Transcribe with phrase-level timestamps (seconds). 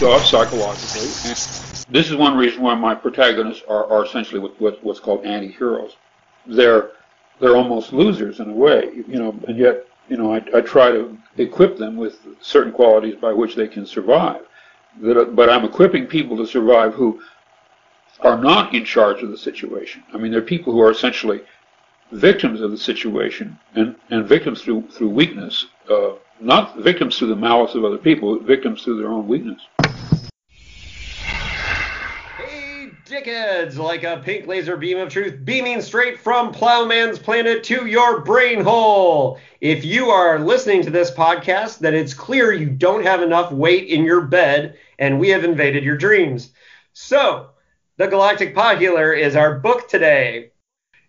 [0.00, 1.08] off psychologically.
[1.90, 5.96] This is one reason why my protagonists are, are essentially what, what, what's called anti-heroes.
[6.46, 6.92] They're
[7.40, 10.90] they're almost losers in a way, you know, and yet you know I, I try
[10.90, 14.42] to equip them with certain qualities by which they can survive.
[15.00, 17.20] That, but I'm equipping people to survive who
[18.20, 20.02] are not in charge of the situation.
[20.12, 21.40] I mean, they're people who are essentially
[22.12, 27.36] victims of the situation and, and victims through through weakness, uh, not victims through the
[27.36, 29.62] malice of other people, victims through their own weakness.
[32.36, 33.76] Hey, dickheads!
[33.76, 38.62] Like a pink laser beam of truth beaming straight from Plowman's planet to your brain
[38.62, 39.38] hole.
[39.60, 43.88] If you are listening to this podcast, then it's clear you don't have enough weight
[43.88, 46.52] in your bed, and we have invaded your dreams.
[46.94, 47.50] So,
[47.98, 50.52] the Galactic Pot Healer is our book today.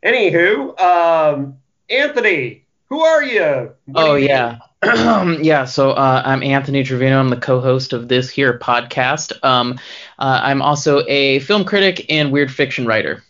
[0.03, 1.59] Anywho, um,
[1.89, 3.71] Anthony, who are you?
[3.85, 4.59] What oh do you yeah,
[5.41, 5.65] yeah.
[5.65, 7.19] So uh, I'm Anthony Trevino.
[7.19, 9.43] I'm the co-host of this here podcast.
[9.43, 9.79] Um,
[10.19, 13.23] uh, I'm also a film critic and weird fiction writer.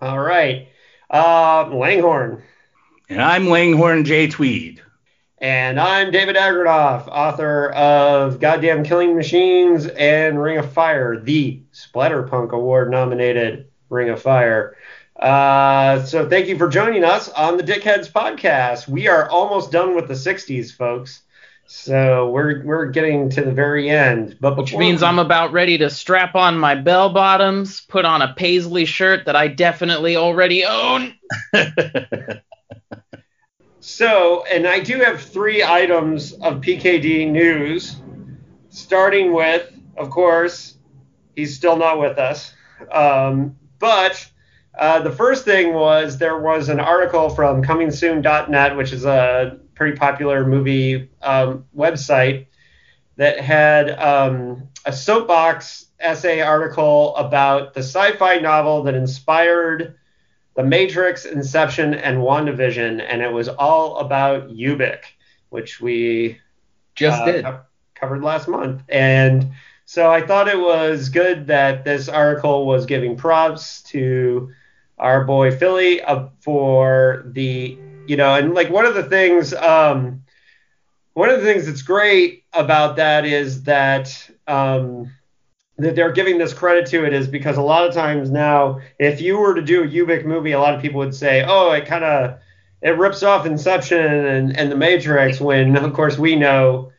[0.00, 0.68] All right.
[1.10, 2.42] Uh, Langhorne.
[3.08, 4.26] And I'm Langhorne J.
[4.26, 4.82] Tweed.
[5.38, 12.52] And I'm David Agranoff, author of Goddamn Killing Machines and Ring of Fire, the Splatterpunk
[12.52, 14.76] Award nominated Ring of Fire.
[15.14, 18.88] Uh, so thank you for joining us on the Dickheads podcast.
[18.88, 21.22] We are almost done with the 60s, folks.
[21.68, 24.36] So we're we're getting to the very end.
[24.40, 28.22] But Which means we- I'm about ready to strap on my bell bottoms, put on
[28.22, 31.14] a paisley shirt that I definitely already own.
[33.88, 37.94] So, and I do have three items of PKD news,
[38.68, 40.76] starting with, of course,
[41.36, 42.52] he's still not with us.
[42.90, 44.28] Um, but
[44.76, 49.96] uh, the first thing was there was an article from comingsoon.net, which is a pretty
[49.96, 52.46] popular movie um, website,
[53.16, 59.94] that had um, a soapbox essay article about the sci fi novel that inspired
[60.54, 65.04] the Matrix, Inception, and WandaVision, and it was all about Ubik,
[65.50, 66.38] which we
[66.94, 67.44] Just uh, did.
[67.44, 67.60] co-
[67.94, 68.82] covered last month.
[68.88, 69.52] And
[69.84, 74.50] so I thought it was good that this article was giving props to
[74.98, 80.22] our boy Philly uh, for the, you know, and like one of the things, um,
[81.14, 85.10] one of the things that's great about that is that um,
[85.78, 89.20] that they're giving this credit to it is because a lot of times now, if
[89.20, 91.86] you were to do a Ubik movie, a lot of people would say, oh, it
[91.86, 92.38] kind of
[92.82, 96.92] it rips off Inception and, and The Matrix, when of course we know.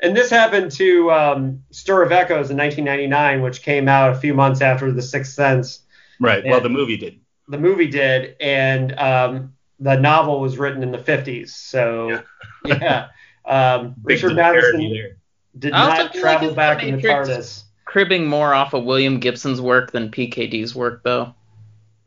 [0.00, 4.34] And this happened to um, Stir of Echoes in 1999, which came out a few
[4.34, 5.80] months after The Sixth Sense.
[6.20, 6.44] right.
[6.44, 7.20] Well, the movie did.
[7.48, 11.50] The movie did, and um, the novel was written in the 50s.
[11.50, 12.22] So,
[12.64, 13.08] yeah.
[13.48, 15.14] Um, Richard Matheson
[15.56, 17.28] did not travel like back in the Matrix.
[17.28, 17.62] TARDIS.
[17.84, 21.32] Cribbing more off of William Gibson's work than PKD's work, though.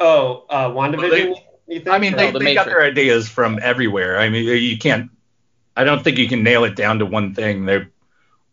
[0.01, 1.87] Oh, uh, WandaVision, Well, they- you think?
[1.87, 4.19] I mean, Or- they, The they got their ideas from everywhere.
[4.19, 5.09] I mean, you can't.
[5.77, 7.65] I don't think you can nail it down to one thing.
[7.65, 7.89] They're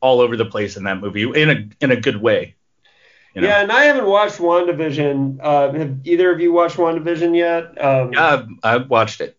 [0.01, 2.55] all over the place in that movie in a in a good way.
[3.37, 3.49] You know?
[3.49, 5.41] Yeah, and I haven't watched WandaVision.
[5.43, 7.65] Uh, have either of you watched WandaVision yet?
[7.85, 9.37] Um, Yeah, I've, I've watched it.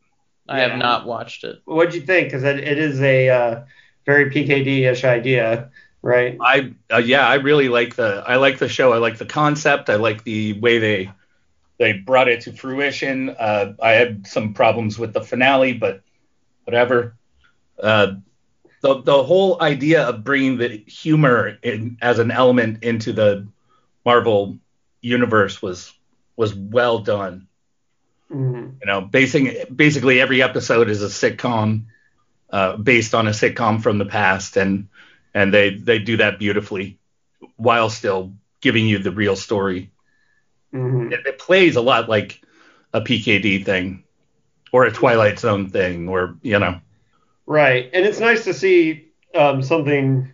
[0.47, 0.69] I Yeah.
[0.69, 1.62] have not watched it.
[1.66, 2.28] What'd you think?
[2.28, 3.62] Because it, it is a uh,
[4.06, 5.72] very PKD-ish idea,
[6.03, 6.38] right?
[6.40, 8.94] I uh, yeah, I really like the I like the show.
[8.94, 9.90] I like the concept.
[9.90, 11.12] I like the way they
[11.80, 13.31] they brought it to fruition.
[13.31, 16.02] Uh, I had some problems with the finale, but
[16.66, 17.16] whatever.
[17.81, 18.13] Uh,
[18.81, 23.47] the the whole idea of bringing the humor in, as an element into the
[24.07, 24.57] Marvel
[25.01, 25.94] universe was
[26.38, 27.47] was well done.
[28.31, 28.75] Mhm.
[28.79, 31.88] You know, basing basically every episode is a sitcom
[32.50, 34.88] uh, based on a sitcom from the past, and
[35.34, 37.00] and they they do that beautifully
[37.57, 39.91] while still giving you the real story.
[40.74, 41.12] Mhm.
[41.12, 42.41] It, it plays a lot like
[42.94, 44.06] a PKD thing,
[44.72, 46.79] or a Twilight Zone thing, or you know,
[47.45, 50.31] Right, and it's nice to see um, something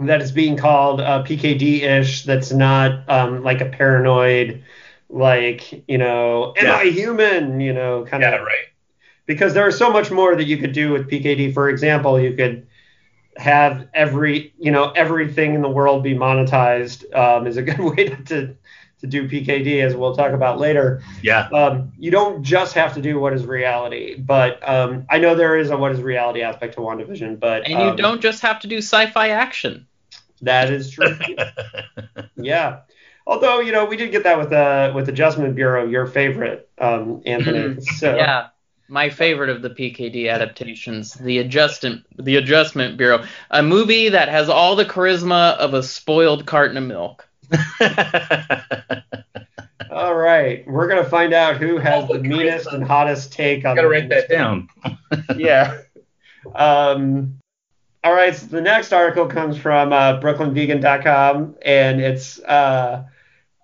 [0.00, 2.24] that is being called uh, PKD-ish.
[2.24, 4.64] That's not um, like a paranoid,
[5.08, 6.74] like you know, am Yeah.
[6.76, 7.60] I human?
[7.60, 8.40] You know, kind of.
[8.40, 8.66] right.
[9.26, 11.52] because there is so much more that you could do with PKD.
[11.52, 12.66] For example, you could
[13.36, 18.06] have every you know everything in the world be monetized um, is a good way
[18.08, 18.56] to, to
[19.00, 21.02] to do PKD, as we'll talk about later.
[21.22, 25.34] Yeah, Um, you don't just have to do what is reality, but um, I know
[25.34, 28.42] there is a what is reality aspect to WandaVision, but And you um, don't just
[28.42, 29.86] have to do sci-fi action.
[30.42, 31.16] That is true.
[32.36, 32.80] yeah.
[33.26, 37.22] Although you know we did get that with uh with Adjustment Bureau, your favorite, um,
[37.26, 37.76] Anthony.
[37.98, 38.48] So Yeah.
[38.88, 44.48] my favorite of the PKD adaptations, the adjustment the Adjustment Bureau, a movie that has
[44.48, 47.28] all the charisma of a spoiled carton of milk.
[49.90, 53.74] All right, we're gonna find out who has Oh, the meanest and hottest take on.
[53.74, 54.68] Gotta the write that down.
[55.36, 55.78] yeah.
[56.54, 57.39] Um,
[58.02, 63.04] all right, so the next article comes from uh, BrooklynVegan.com, and it's uh,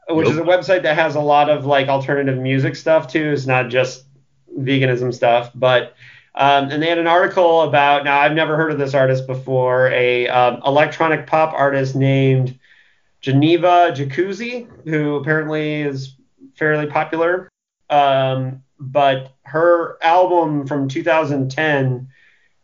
[0.09, 3.33] which is a website that has a lot of like alternative music stuff too.
[3.33, 4.05] It's not just
[4.59, 5.95] veganism stuff, but
[6.35, 9.89] um, and they had an article about now I've never heard of this artist before,
[9.89, 12.59] a um, electronic pop artist named
[13.23, 16.15] Geneva Jacuzzi, who apparently is
[16.57, 17.49] fairly popular.
[17.89, 22.09] Um, but her album from 2010,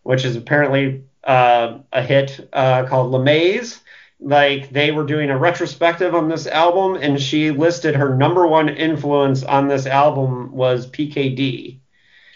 [0.03, 3.81] which is apparently uh, a hit uh, called Lamaze,
[4.21, 8.69] like they were doing a retrospective on this album, and she listed her number one
[8.69, 11.79] influence on this album was PKD.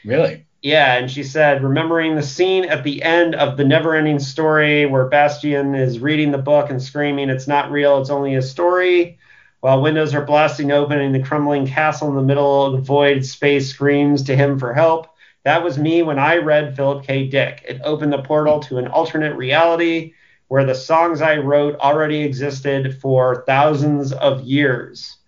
[0.05, 0.47] Really?
[0.63, 4.87] Yeah, and she said, remembering the scene at the end of the never ending story
[4.87, 9.19] where Bastian is reading the book and screaming, It's not real, it's only a story,
[9.61, 13.25] while windows are blasting open and the crumbling castle in the middle of the void
[13.25, 15.09] space screams to him for help.
[15.47, 17.29] That was me when I read Philip K.
[17.29, 17.65] Dick.
[17.69, 20.13] It opened the portal to an alternate reality
[20.49, 25.19] where the songs I wrote already existed for thousands of years.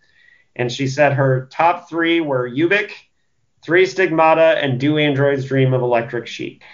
[0.57, 2.91] And she said her top three were Ubik,
[3.65, 6.65] Three Stigmata, and Do Androids Dream of Electric Sheep.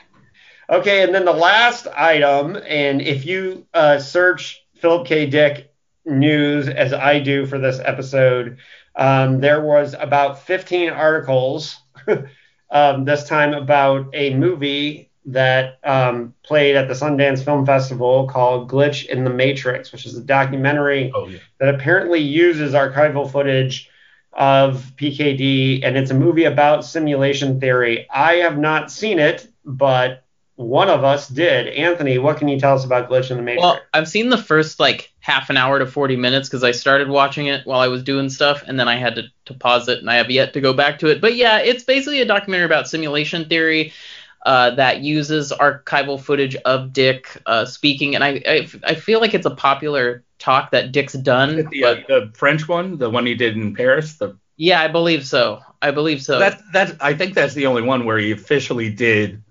[0.71, 5.27] Okay, and then the last item, and if you uh, search Philip K.
[5.27, 5.71] Dick
[6.07, 8.57] news as I do for this episode,
[8.97, 11.79] um, there was about 15 articles
[12.75, 18.71] um, this time about a movie that um, played at the Sundance Film Festival called
[18.71, 21.39] Glitch in the Matrix, which is a documentary Oh yeah.
[21.61, 23.89] that apparently uses archival footage
[24.35, 28.07] of PKD, and it's a movie about simulation theory.
[28.11, 30.25] I have not seen it, but
[30.57, 31.69] one of us did.
[31.69, 33.63] Anthony, what can you tell us about Glitch in the Matrix?
[33.63, 37.09] Well, I've seen the first like half an hour to 40 minutes because I started
[37.09, 40.01] watching it while I was doing stuff, and then I had to, to pause it,
[40.01, 41.23] and I have yet to go back to it.
[41.23, 43.95] But yeah, it's basically a documentary about simulation theory
[44.45, 49.33] uh, that uses archival footage of Dick uh, speaking, and I, I I feel like
[49.33, 51.71] it's a popular talk that Dick's done.
[51.71, 54.19] The, uh, the French one, the one he did in Paris.
[54.19, 55.63] The yeah, I believe so.
[55.81, 56.39] I believe so.
[56.39, 59.43] that that I think that's the only one where he officially did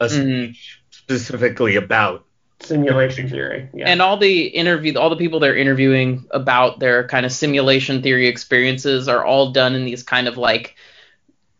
[0.00, 0.48] a Mhm.
[0.48, 2.24] speech specifically about.
[2.60, 3.68] Simulation theory.
[3.72, 3.88] Yeah.
[3.88, 8.28] and all the interview all the people they're interviewing about their kind of simulation theory
[8.28, 10.76] experiences are all done in these kind of like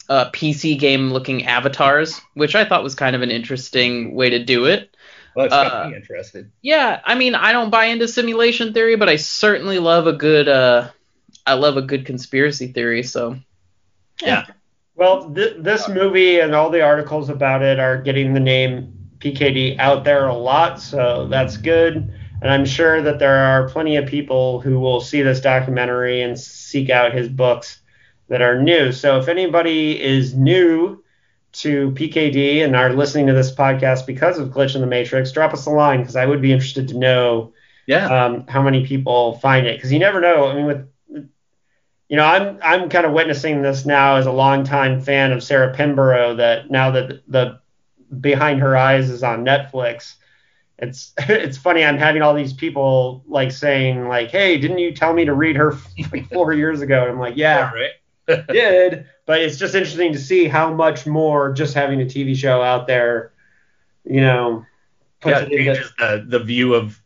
[0.09, 4.45] uh, PC game looking avatars, which I thought was kind of an interesting way to
[4.45, 4.95] do it.
[5.37, 6.51] Well, it's got Uh, me interested.
[6.63, 10.49] Yeah, I mean, I don't buy into simulation theory, but I certainly love a good
[10.49, 10.89] uh
[11.47, 13.37] I love a good conspiracy theory, so
[14.23, 14.47] Yeah.
[14.97, 19.79] Well, th- this movie and all the articles about it are getting the name PKD
[19.79, 22.13] out there a lot, so that's good.
[22.43, 26.39] And I'm sure that there are plenty of people who will see this documentary and
[26.39, 27.81] seek out his books
[28.29, 28.93] that are new.
[28.93, 31.03] So if anybody is new
[31.53, 35.53] to PKD and are listening to this podcast because of Glitch in the Matrix, drop
[35.53, 37.53] us a line because I would be interested to know
[37.87, 38.07] Yeah.
[38.07, 40.47] um, how many people find it because you never know.
[40.49, 40.87] I mean, with
[42.09, 45.75] you know, I'm I'm kind of witnessing this now as a longtime fan of Sarah
[45.75, 46.37] Pinborough.
[46.37, 47.61] That now that the
[48.21, 50.15] Behind Her Eyes is on Netflix,
[50.79, 51.85] it's it's funny.
[51.85, 55.57] I'm having all these people like saying like, "Hey, didn't you tell me to read
[55.57, 55.75] her
[56.13, 58.45] like four years ago?" And I'm like, "Yeah, right.
[58.49, 62.63] Did." But it's just interesting to see how much more just having a TV show
[62.63, 63.33] out there,
[64.05, 64.67] you know,
[65.21, 67.01] puts yeah, it it into changes the, the view of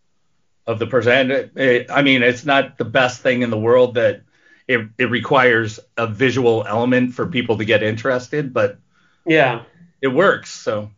[0.67, 1.13] of the person.
[1.13, 4.23] And it- it- I mean, it's not the best thing in the world that
[4.67, 8.79] it, it requires a visual element for people to get interested, but
[9.27, 9.65] yeah.
[10.05, 10.51] It works.
[10.51, 10.91] So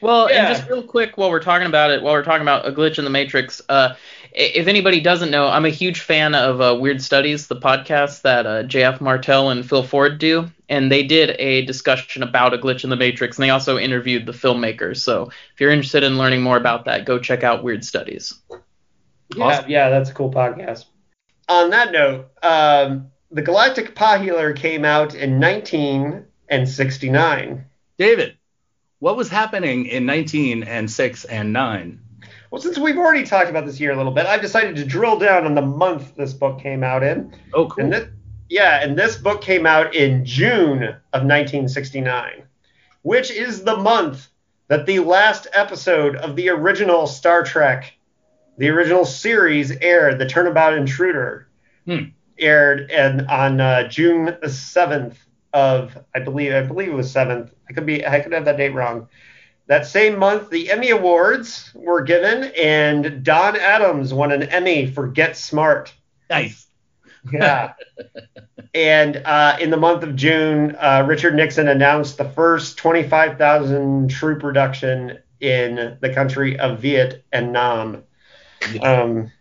[0.00, 0.46] Well, Yeah.
[0.48, 2.96] and just real quick, while we're talking about it, while we're talking about a glitch
[2.98, 3.94] in the matrix, uh,
[4.32, 8.46] if anybody doesn't know, I'm a huge fan of uh, Weird Studies, the podcast that
[8.46, 9.00] uh, J.F.
[9.02, 12.96] Martell and Phil Ford do, and they did a discussion about a glitch in the
[12.96, 14.98] matrix, and they also interviewed the filmmakers.
[14.98, 18.34] So if you're interested in learning more about that, go check out Weird Studies.
[19.36, 19.70] Yeah, Awesome.
[19.70, 20.84] yeah, that's a cool podcast.
[21.48, 27.64] On that note, um, the Galactic Pot Healer came out in 1969.
[27.98, 28.36] David,
[28.98, 32.00] what was happening in 19 and 6 and 9?
[32.50, 35.18] Well, since we've already talked about this year a little bit, I've decided to drill
[35.18, 37.32] down on the month this book came out in.
[37.52, 37.84] Oh, cool.
[37.84, 38.08] And this,
[38.48, 42.44] yeah, and this book came out in June of 1969,
[43.02, 44.28] which is the month
[44.68, 47.92] that the last episode of the original Star Trek,
[48.58, 50.18] the original series, aired.
[50.18, 51.48] The Turnabout Intruder
[51.84, 52.04] Hmm.
[52.38, 55.14] aired and on uh, June 7th
[55.56, 57.50] of I believe I believe it was seventh.
[57.68, 59.08] I could be I could have that date wrong.
[59.68, 65.08] That same month, the Emmy Awards were given, and Don Adams won an Emmy for
[65.08, 65.92] Get Smart.
[66.30, 66.66] Nice.
[67.32, 67.72] Yeah.
[68.74, 74.44] and uh, in the month of June, uh, Richard Nixon announced the first 25,000 troop
[74.44, 78.04] reduction in the country of Vietnam.
[78.80, 79.32] Um,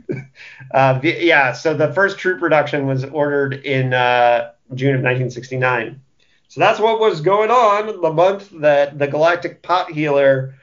[0.72, 6.00] uh, yeah, so the first troop reduction was ordered in uh, June of 1969.
[6.48, 10.54] So that's what was going on the month that the Galactic Pot Healer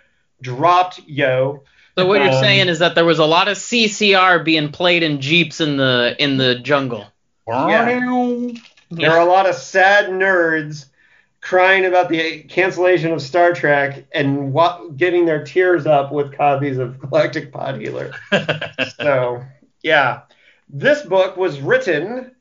[0.42, 1.64] dropped Yo.
[1.98, 5.04] So what you're Um, saying is that there was a lot of CCR being played
[5.04, 7.06] in jeeps in the in the jungle.
[7.48, 7.86] Yeah.
[8.90, 10.86] There are a lot of sad nerds
[11.42, 16.78] crying about the cancellation of Star Trek and wa- getting their tears up with copies
[16.78, 18.12] of Galactic Pot Healer.
[19.00, 19.44] So,
[19.84, 20.22] yeah.
[20.70, 22.32] This book was written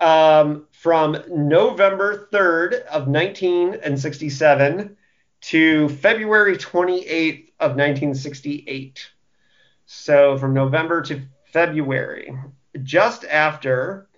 [0.00, 4.96] um, from November 3rd of 1967
[5.42, 9.10] to February 28th of 1968.
[9.84, 11.20] So, from November to
[11.52, 12.32] February,
[12.82, 14.08] just after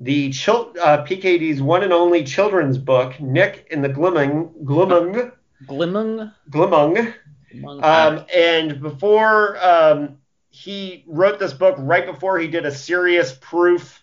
[0.00, 5.30] the chil- uh, PKD's one and only children's book, Nick in the Glimming, Glimming,
[5.68, 6.32] Glimmung.
[6.48, 7.12] Glimmung,
[7.52, 7.84] Glimmung.
[7.84, 10.16] um, and before um,
[10.48, 13.97] he wrote this book, right before he did a serious proof,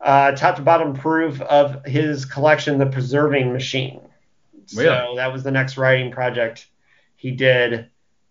[0.00, 4.00] uh, top to bottom proof of his collection, The Preserving Machine.
[4.66, 5.16] So Really?
[5.16, 6.66] that was the next writing project
[7.16, 7.88] he did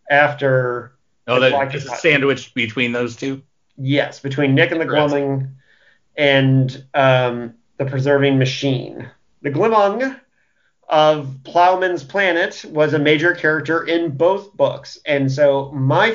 [0.09, 0.93] after,
[1.27, 3.41] oh, that, just a sandwich between those two.
[3.77, 4.85] yes, between Nick and the.
[4.85, 5.49] Glimming
[6.15, 9.09] and um, The Preserving Machine.
[9.41, 10.19] The Glimmung
[10.89, 14.97] of Plowman's Planet was a major character in both books.
[15.05, 16.11] And so my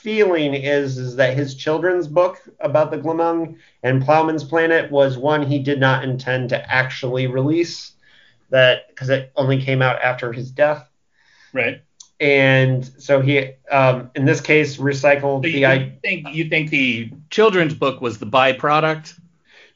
[0.00, 5.42] feeling is, is that his children's book about the Glimmung and Plowman's Planet was one
[5.42, 7.92] he did not intend to actually release
[8.50, 10.88] that because it only came out after his death.
[11.52, 11.82] Right.
[12.18, 16.70] And so he, um, in this case, recycled So you, the I think you think
[16.70, 19.14] the children's book was the byproduct?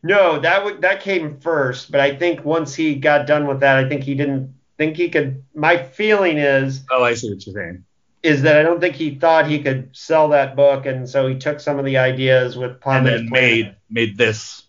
[0.02, 3.78] No, that w- that came first, but I think once he got done with that,
[3.78, 5.42] I think he didn't think he could.
[5.54, 7.84] My feeling is Oh, I see what you're saying.
[8.24, 11.36] Is that I don't think he thought he could sell that book, and so he
[11.36, 13.66] took some of the ideas with And Plowman's then Planet.
[13.66, 14.64] made made this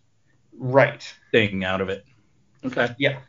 [0.58, 2.04] right, thing out of it.
[2.66, 2.94] Okay.
[3.00, 3.20] Yeah.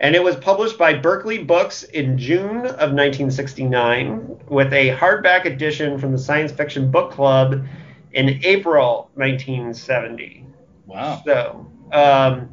[0.00, 5.98] And it was published by Berkley Books in June of 1969 with a hardback edition
[5.98, 7.64] from the Science Fiction Book Club
[8.12, 10.46] in April 1970.
[10.86, 11.22] Wow.
[11.24, 12.50] So, um,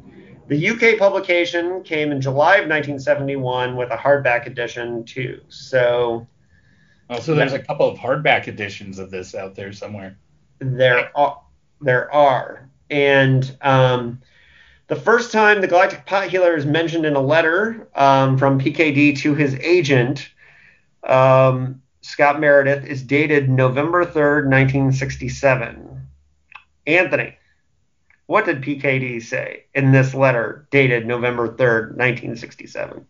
[0.48, 5.40] the UK publication came in July of 1971 with a hardback edition too.
[5.48, 6.26] So
[7.12, 10.16] Oh, so there's a couple of hardback editions of this out there somewhere.
[10.60, 11.42] there are,
[11.82, 14.18] there are, and um,
[14.86, 19.18] the first time the Galactic Pot Healer is mentioned in a letter um, from PKD
[19.18, 20.30] to his agent,
[21.06, 26.00] um, Scott Meredith, is dated November 3rd, 1967.
[26.86, 27.36] Anthony,
[28.24, 33.06] what did PKD say in this letter dated November 3rd, 1967?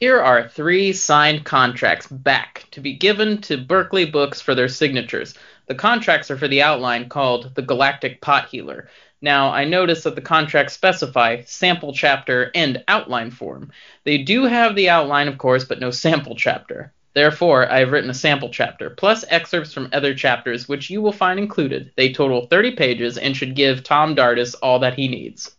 [0.00, 5.34] Here are three signed contracts back to be given to Berkley Books for their signatures.
[5.68, 8.88] The contracts are for the outline called The Galactic Pot Healer.
[9.22, 13.70] Now, I notice that the contracts specify sample chapter and outline form.
[14.02, 16.92] They do have the outline, of course, but no sample chapter.
[17.14, 21.12] Therefore, I have written a sample chapter, plus excerpts from other chapters, which you will
[21.12, 21.92] find included.
[21.94, 25.54] They total 30 pages and should give Tom Dardis all that he needs.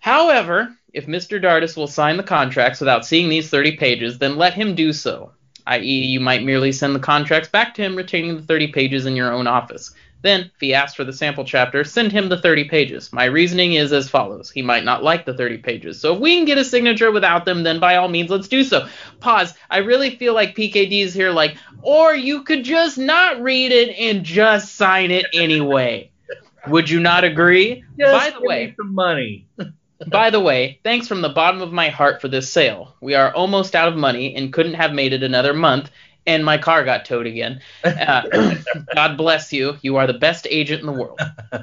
[0.00, 1.40] However, if Mr.
[1.40, 5.32] Dardis will sign the contracts without seeing these 30 pages, then let him do so.
[5.66, 9.14] I.e., you might merely send the contracts back to him retaining the 30 pages in
[9.14, 9.92] your own office.
[10.22, 13.12] Then, if he asks for the sample chapter, send him the 30 pages.
[13.12, 14.50] My reasoning is as follows.
[14.50, 17.44] He might not like the 30 pages, so if we can get a signature without
[17.44, 18.86] them, then by all means, let's do so.
[19.20, 19.54] Pause.
[19.70, 23.96] I really feel like PKD is here, like, or you could just not read it
[23.98, 26.10] and just sign it anyway.
[26.66, 27.84] Would you not agree?
[28.12, 29.46] by the way, some money.
[30.06, 32.94] by the way, thanks from the bottom of my heart for this sale.
[33.00, 35.90] We are almost out of money and couldn't have made it another month,
[36.26, 37.60] and my car got towed again.
[37.84, 38.54] Uh,
[38.94, 39.76] God bless you.
[39.82, 41.20] You are the best agent in the world.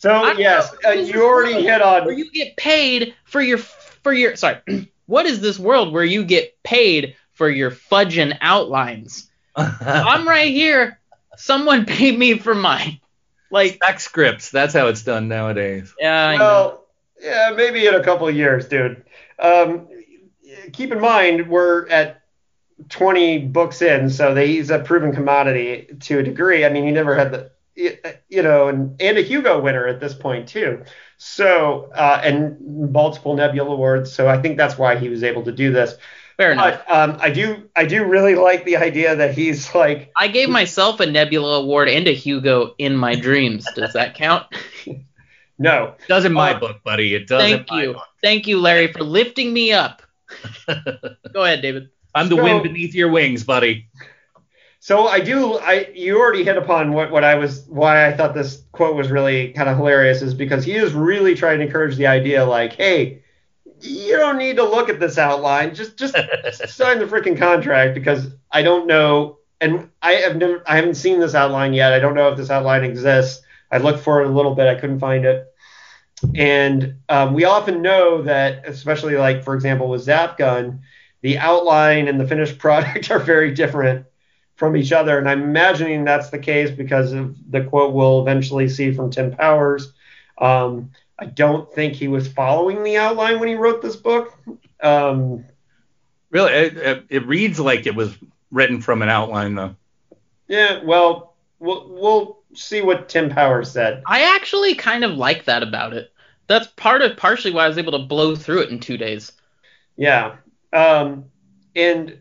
[0.00, 4.12] So I- yes, uh, you already hit on Where you get paid for your for
[4.12, 4.58] your sorry.
[5.06, 9.28] What is this world where you get paid for your fudging outlines?
[9.56, 11.00] I'm right here.
[11.36, 13.00] Someone paid me for mine.
[13.50, 14.50] Like, Spec scripts.
[14.50, 15.92] That's how it's done nowadays.
[15.98, 16.80] yeah, I know.
[17.20, 19.04] Yeah, maybe in a couple of years, dude.
[19.38, 19.88] Um,
[20.72, 22.22] keep in mind, we're at
[22.88, 26.64] 20 books in, so they, he's a proven commodity to a degree.
[26.64, 27.50] I mean, he never had the
[28.28, 30.82] you know, and, and a Hugo winner at this point too.
[31.16, 34.12] So uh, and multiple Nebula awards.
[34.12, 35.94] So I think that's why he was able to do this.
[36.36, 36.82] Fair enough.
[36.86, 40.48] But um, I do I do really like the idea that he's like I gave
[40.48, 43.66] myself a Nebula award and a Hugo in my dreams.
[43.74, 44.46] Does that count?
[45.58, 45.94] no.
[46.00, 47.14] It does in my Uh, book, buddy.
[47.14, 47.42] It does.
[47.42, 47.92] Thank in my you.
[47.94, 48.06] book.
[48.22, 50.02] Thank you, Larry, for lifting me up.
[51.32, 51.88] Go ahead, David.
[52.14, 53.88] I'm the So- wind beneath your wings, buddy.
[54.80, 58.32] So I do I you already hit upon what what I was why I thought
[58.34, 61.96] this quote was really kind of hilarious is because he is really trying to encourage
[61.96, 63.22] the idea like hey
[63.80, 66.14] you don't need to look at this outline just just
[66.68, 71.18] sign the freaking contract because I don't know and I have never I haven't seen
[71.20, 74.32] this outline yet I don't know if this outline exists I looked for it a
[74.32, 75.46] little bit I couldn't find it
[76.34, 80.80] and um, we often know that especially like for example with Zap Gun
[81.20, 84.06] the outline and the finished product are very different
[84.58, 85.18] from each other.
[85.18, 89.30] And I'm imagining that's the case because of the quote we'll eventually see from Tim
[89.30, 89.92] Powers.
[90.36, 94.36] Um, I don't think he was following the outline when he wrote this book.
[94.82, 95.44] Um,
[96.30, 98.14] Really, it, it, it reads like it was
[98.50, 99.76] written from an outline, though.
[100.46, 104.02] yeah, well, we'll we'll see what Tim Powers said.
[104.06, 106.12] I actually kind of like that about it.
[106.46, 109.32] That's part of partially why I was able to blow through it in two days.
[109.96, 110.36] Yeah.
[110.72, 111.26] Um,
[111.76, 112.18] and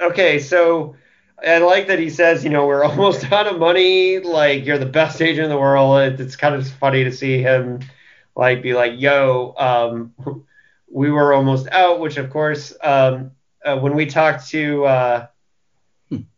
[0.00, 0.96] okay, so
[1.44, 4.18] I like that he says, you know, we're almost out of money.
[4.18, 6.20] Like you're the best agent in the world.
[6.20, 7.80] It's kind of funny to see him
[8.36, 10.44] like be like, yo, um,
[10.90, 12.00] we were almost out.
[12.00, 13.32] Which of course, um,
[13.64, 15.26] uh, when we talked to uh,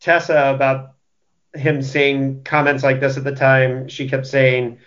[0.00, 0.94] Tessa about
[1.54, 4.78] him saying comments like this at the time, she kept saying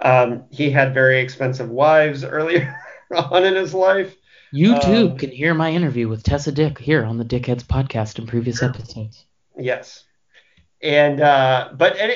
[0.00, 2.78] um, he had very expensive wives earlier
[3.14, 4.14] on in his life.
[4.52, 8.18] You too Um, can hear my interview with Tessa Dick here on the Dickheads podcast
[8.18, 9.24] in previous episodes.
[9.58, 10.04] Yes.
[10.82, 12.14] And uh, but any,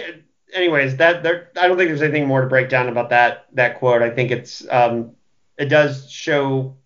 [0.53, 3.79] anyways, that there I don't think there's anything more to break down about that that
[3.79, 4.03] quote.
[4.03, 5.13] I think it's um,
[5.59, 6.77] it does show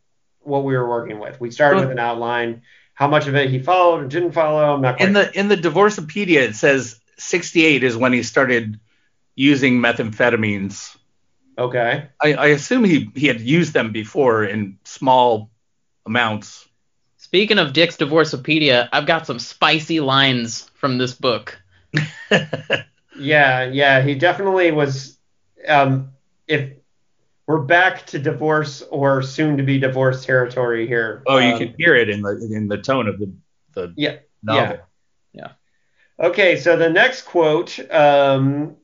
[0.40, 1.40] what we were working with.
[1.40, 2.62] We started Well- with an outline.
[2.96, 5.48] How much of it he followed or didn't follow, I'm not quite In the in
[5.48, 8.80] the Divorcepedia, it says 68 is when he started
[9.36, 10.96] using methamphetamines.
[11.58, 12.08] okay.
[12.22, 15.50] I, I assume he, he had used them before in small
[16.06, 16.66] amounts.
[17.16, 21.58] Speaking of Dick's Divorcepedia, I've got some spicy lines from this book.
[23.16, 25.18] Yeah, yeah, he definitely was.
[25.68, 26.10] Um,
[26.48, 26.72] if
[27.46, 31.22] we're back to divorce or soon to be divorced territory here.
[31.26, 33.32] oh, you Um, can hear it in the in the tone of the
[33.74, 34.78] the Yeah, novel.
[36.18, 38.76] Okay, so the next quote um,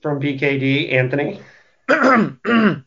[0.00, 1.40] from PKD, Anthony.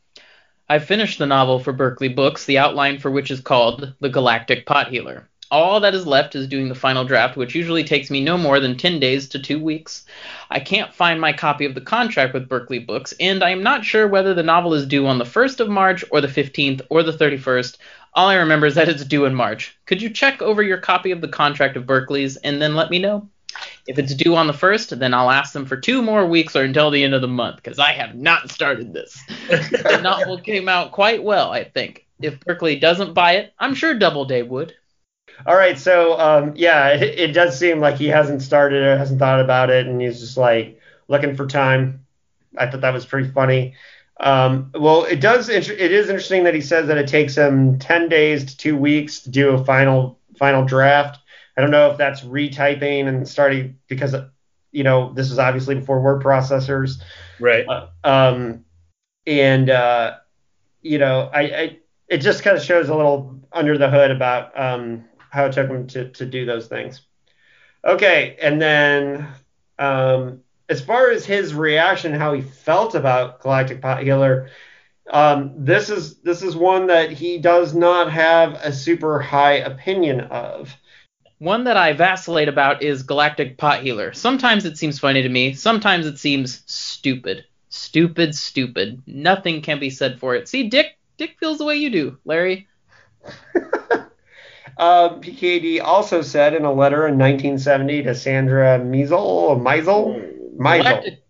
[0.70, 4.66] I finished the novel for Berkley Books, the outline for which is called The Galactic
[4.66, 5.30] Pot Healer.
[5.52, 8.60] All that is left is doing the final draft, which usually takes me no more
[8.60, 10.06] than 10 days to two weeks.
[10.50, 13.86] I can't find my copy of the contract with Berkley Books, and I am not
[13.86, 17.04] sure whether the novel is due on the 1st of March, or the 15th, or
[17.04, 17.78] the 31st.
[18.16, 19.78] All I remember is that it's due in March.
[19.86, 22.98] Could you check over your copy of the contract of Berkley's and then let me
[22.98, 23.30] know?
[23.88, 26.64] If it's due on the 1st, then I'll ask them for two more weeks or
[26.64, 29.20] until the end of the month, because I have not started this.
[29.50, 32.06] the novel came out quite well, I think.
[32.22, 34.74] If Berkley doesn't buy it, I'm sure Doubleday would.
[35.46, 39.20] All right, so um, yeah, it, it does seem like he hasn't started it, hasn't
[39.20, 42.06] thought about it, and he's just like looking for time.
[42.58, 43.74] I thought that was pretty funny.
[44.20, 45.50] Um, well, it does.
[45.50, 49.22] It is interesting that he says that it takes him ten days to two weeks
[49.22, 51.20] to do a final final draft.
[51.58, 54.16] I don't know if that's retyping and starting because
[54.72, 57.02] you know this is obviously before word processors.
[57.40, 57.66] Right.
[58.04, 58.66] Um,
[59.26, 60.16] and uh,
[60.82, 64.60] you know, I, I it just kind of shows a little under the hood about
[64.60, 67.02] um, how it took him to to do those things.
[67.86, 69.28] Okay, and then
[69.80, 74.50] um, as far as his reaction, how he felt about Galactic Pot Healer,
[75.12, 80.22] um, this is this is one that he does not have a super high opinion
[80.22, 80.76] of.
[81.44, 84.14] One that I vacillate about is Galactic Pot Healer.
[84.14, 87.44] Sometimes it seems funny to me, sometimes it seems stupid.
[87.68, 89.02] Stupid, stupid.
[89.06, 90.48] Nothing can be said for it.
[90.48, 92.68] See, Dick Dick feels the way you do, Larry.
[94.76, 100.82] Uh, PKD also said in a letter in 1970 to Sandra Miesel, Miesel, Miesel.
[100.82, 101.24] Galactic,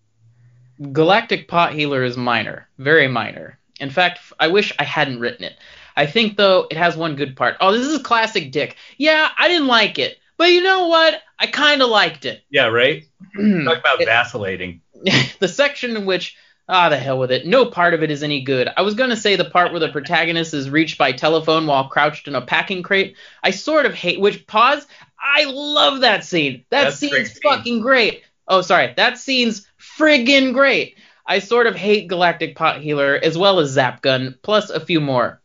[0.94, 3.60] Galactic Pot Healer is minor, very minor.
[3.82, 5.58] In fact, I wish I hadn't written it.
[5.96, 7.58] I think though it has one good part.
[7.60, 8.76] Oh, this is classic Dick.
[8.98, 11.22] Yeah, I didn't like it, but you know what?
[11.40, 12.44] I kind of liked it.
[12.50, 13.04] Yeah, right.
[13.36, 14.82] Talk about It- vacillating.
[15.40, 16.38] the section in which
[16.70, 19.10] ah the hell with it no part of it is any good i was going
[19.10, 22.42] to say the part where the protagonist is reached by telephone while crouched in a
[22.42, 24.88] packing crate i sort of hate which pause
[25.22, 29.68] i love that scene that That's a great scene's fucking great oh sorry that scene's
[29.78, 30.98] friggin' great.
[31.26, 35.00] I sort of hate Galactic Pot Healer as well as Zap Gun, plus a few
[35.00, 35.42] more.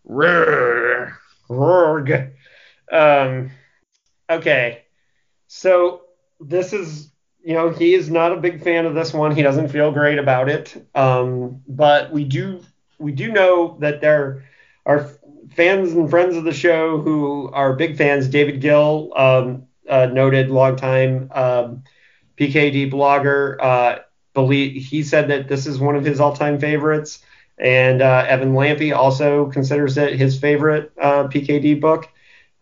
[1.48, 2.32] Rorg.
[2.90, 3.50] Um,
[4.28, 4.82] okay.
[5.46, 6.02] So
[6.40, 7.10] this is,
[7.42, 9.34] you know, he is not a big fan of this one.
[9.34, 10.88] He doesn't feel great about it.
[10.94, 12.60] Um, but we do
[12.98, 14.44] we do know that there
[14.84, 15.08] are
[15.54, 18.28] fans and friends of the show who are big fans.
[18.28, 21.84] David Gill, um, noted longtime um,
[22.36, 23.98] PKD blogger, uh,
[24.38, 27.18] believe he said that this is one of his all-time favorites.
[27.58, 32.08] And uh, Evan Lampe also considers it his favorite uh, PKD book.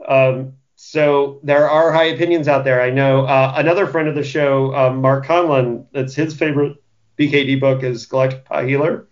[0.09, 2.81] Um, so there are high opinions out there.
[2.81, 6.83] I know uh, another friend of the show, um, Mark Conlon, that's his favorite
[7.19, 9.07] PKD book is Galactic Healer.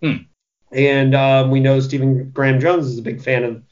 [0.00, 0.16] Hmm.
[0.70, 3.62] And um, we know Stephen Graham Jones is a big fan of,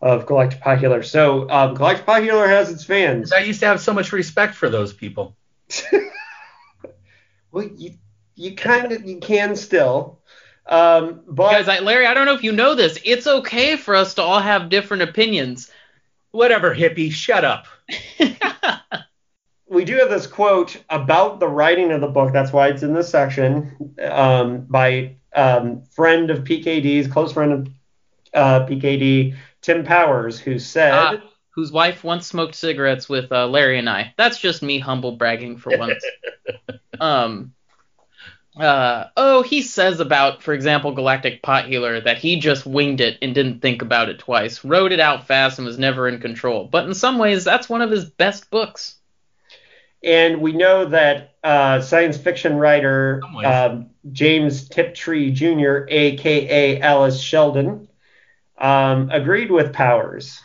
[0.00, 1.02] of Galactic Healer.
[1.02, 3.32] So um, Galactic Healer has its fans.
[3.32, 5.36] I used to have so much respect for those people.
[7.52, 7.94] well, you,
[8.34, 10.20] you kind of, you can still.
[10.66, 12.98] Um, but Guys, I, Larry, I don't know if you know this.
[13.04, 15.70] It's okay for us to all have different opinions.
[16.30, 17.66] Whatever, hippie, shut up.
[19.68, 22.32] we do have this quote about the writing of the book.
[22.32, 27.68] That's why it's in this section um, by um, friend of PKD's, close friend of
[28.32, 31.20] uh, PKD, Tim Powers, who said, Ah,
[31.60, 34.14] whose wife once smoked cigarettes with uh, Larry and I.
[34.16, 36.02] That's just me humble bragging for once.
[37.00, 37.52] um,
[38.56, 43.18] uh, oh, he says about, for example, Galactic Pot Healer that he just winged it
[43.20, 46.64] and didn't think about it twice, wrote it out fast and was never in control.
[46.64, 48.96] But in some ways, that's one of his best books.
[50.02, 57.86] and we know that uh, science fiction writer um, James Tiptree Jr., aka Alice Sheldon,
[58.56, 60.40] um, agreed with Powers.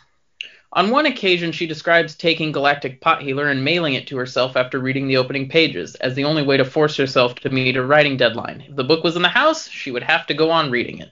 [0.76, 4.78] On one occasion, she describes taking Galactic Pot Healer and mailing it to herself after
[4.78, 8.18] reading the opening pages, as the only way to force herself to meet a writing
[8.18, 8.62] deadline.
[8.68, 11.08] If the book was in the house, she would have to go on reading it.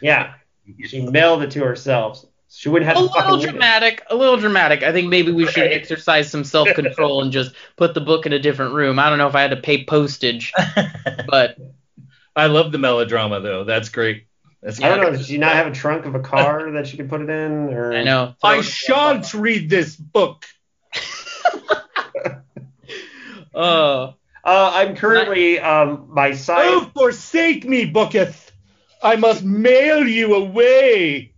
[0.00, 0.32] Yeah,
[0.86, 2.24] she mailed it to herself.
[2.50, 3.50] She wouldn't have A to little fucking read it.
[3.50, 4.82] dramatic, a little dramatic.
[4.82, 5.72] I think maybe we should Right.
[5.72, 8.98] exercise some self control and just put the book in a different room.
[8.98, 10.50] I don't know if I had to pay postage,
[11.28, 11.58] but
[12.34, 13.64] I love the melodrama though.
[13.64, 14.27] That's great.
[14.62, 15.08] That's I don't know.
[15.08, 15.18] great.
[15.18, 17.72] Does she not have a trunk of a car that she could put it in?
[17.72, 18.34] Or I know.
[18.42, 20.44] I shan't read this book.
[23.54, 26.64] Oh, Uh, I'm currently um, my side.
[26.68, 28.50] Oh, forsake me, Booketh.
[29.02, 31.34] I must mail you away.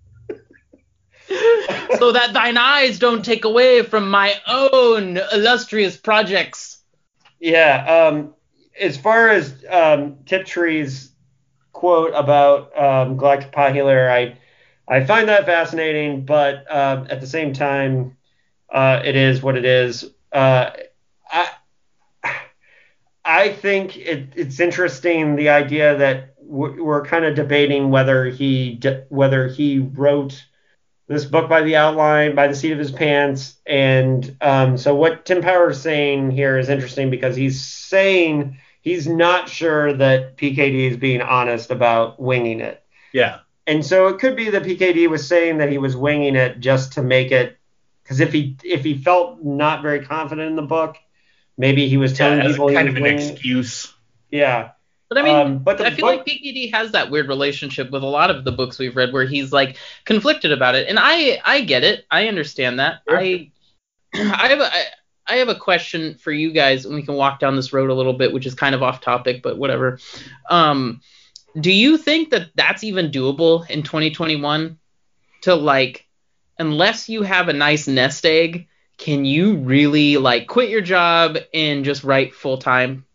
[1.98, 6.78] so that thine eyes don't take away from my own illustrious projects.
[7.40, 8.08] Yeah.
[8.08, 8.34] Um,
[8.78, 11.09] as far as um, Tiptree's
[11.72, 14.36] quote about um, I
[14.88, 18.16] I find that fascinating, but um, at the same time,
[18.68, 20.04] uh, it is what it is.
[20.32, 20.70] Uh,
[21.30, 21.50] I
[23.24, 28.80] I think it, it's interesting the idea that we're, we're kind of debating whether he
[29.08, 30.44] whether he wrote
[31.06, 33.56] this book by the outline, by the seat of his pants.
[33.66, 39.06] And um, so what Tim Power is saying here is interesting because he's saying he's
[39.06, 42.82] not sure that PKD is being honest about winging it.
[43.12, 43.38] Yeah.
[43.66, 46.94] And so it could be that PKD was saying that he was winging it just
[46.94, 47.56] to make it
[48.02, 50.96] because if he if he felt not very confident in the book,
[51.56, 53.32] maybe he was telling yeah as people he kind was of an winging it.
[53.32, 53.92] excuse.
[54.30, 54.70] Yeah.
[55.08, 57.90] But I mean, Um, but the I feel book- like PKD has that weird relationship
[57.90, 60.98] with a lot of the books we've read, where he's like conflicted about it, and
[61.00, 63.02] I I get it, I understand that.
[63.08, 63.18] Sure.
[63.18, 63.50] I
[64.14, 64.70] I have a
[65.30, 67.90] I, I have a question for you guys, and we can walk down this road
[67.90, 69.98] a little bit, which is kind of off topic, but whatever.
[70.48, 71.00] Um,
[71.58, 74.78] do you think that that's even doable in 2021?
[75.42, 76.06] To like,
[76.58, 81.84] unless you have a nice nest egg, can you really like quit your job and
[81.84, 83.06] just write full time?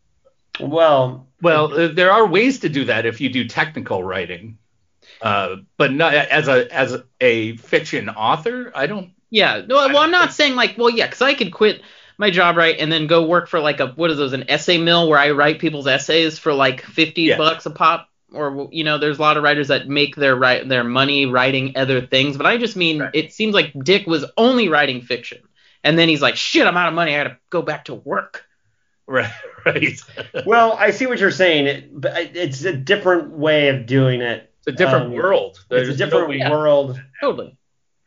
[0.60, 4.58] Well, Well, uh, there are ways to do that if you do technical writing,
[5.22, 8.72] uh, but not as a as a fiction author.
[8.74, 9.12] I don't.
[9.30, 9.62] Yeah.
[9.68, 11.82] No, well, I'm not saying like, well, yeah, because I could quit
[12.18, 14.78] my job, right, and then go work for like a what is those, an essay
[14.78, 17.38] mill where I write people's essays for like 50 Yeah.
[17.38, 20.68] bucks a pop, or you know, there's a lot of writers that make their right
[20.68, 23.12] their money writing other things, but I just mean Right.
[23.14, 25.40] it seems like Dick was only writing fiction,
[25.84, 28.46] and then he's like, shit, I'm out of money, I gotta go back to work.
[29.08, 29.32] Right.
[29.66, 30.00] Right.
[30.46, 34.54] well, I see what you're saying, it, but it's a different way of doing it.
[34.60, 35.58] It's a different Um, world.
[35.70, 36.52] There's it's a different no yeah.
[36.52, 37.58] world, Totally.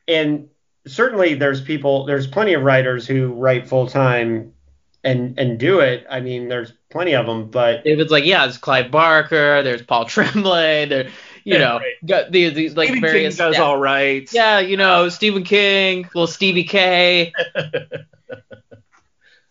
[0.07, 0.51] and
[0.89, 4.53] certainly there's people, there's plenty of writers who write full time
[5.05, 6.07] and and do it.
[6.11, 10.05] I mean, there's plenty of them, but David's like, yeah, there's Clive Barker, there's Paul
[10.07, 11.05] Tremblay, there,
[11.45, 12.07] you Yeah, know, right.
[12.07, 13.63] got these, these like Stephen King does yeah.
[13.63, 14.29] all right.
[14.33, 17.33] Yeah, you know, Stephen King, little Stevie K.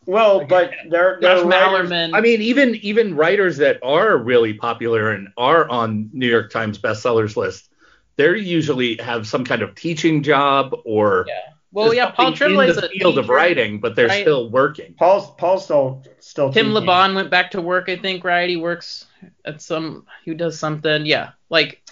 [0.05, 2.15] Well, but there, there Josh are writers- Malerman.
[2.15, 6.79] I mean, even even writers that are really popular and are on New York Times
[6.79, 7.69] bestsellers list,
[8.17, 11.39] they usually have some kind of teaching job or yeah.
[11.71, 14.21] Well, yeah, Paul something Tremblay in is the a field of writing, but they're right?
[14.23, 14.95] still working.
[14.97, 16.85] Paul's Paul's still still Tim teaching.
[16.85, 18.49] Lebbon went back to work, I think, right?
[18.49, 19.05] He works
[19.45, 21.05] at some, he does something.
[21.05, 21.31] Yeah.
[21.49, 21.83] Like,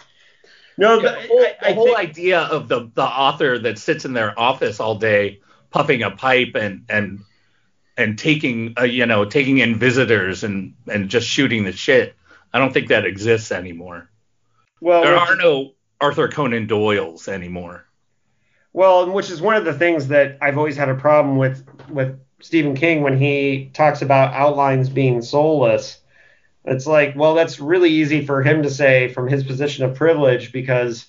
[0.77, 3.77] No, the but whole, I, I the whole think, idea of the the author that
[3.77, 7.19] sits in their office all day puffing a pipe and and
[7.97, 12.15] and taking uh, you know taking in visitors and and just shooting the shit.
[12.53, 14.09] I don't think that exists anymore.
[14.79, 17.85] well, There are no Arthur Conan Doyle's anymore.
[18.73, 22.19] Well, which is one of the things that I've always had a problem with with
[22.41, 25.99] Stephen King when he talks about outlines being soulless.
[26.65, 30.51] It's like, well, that's really easy for him to say from his position of privilege
[30.51, 31.05] because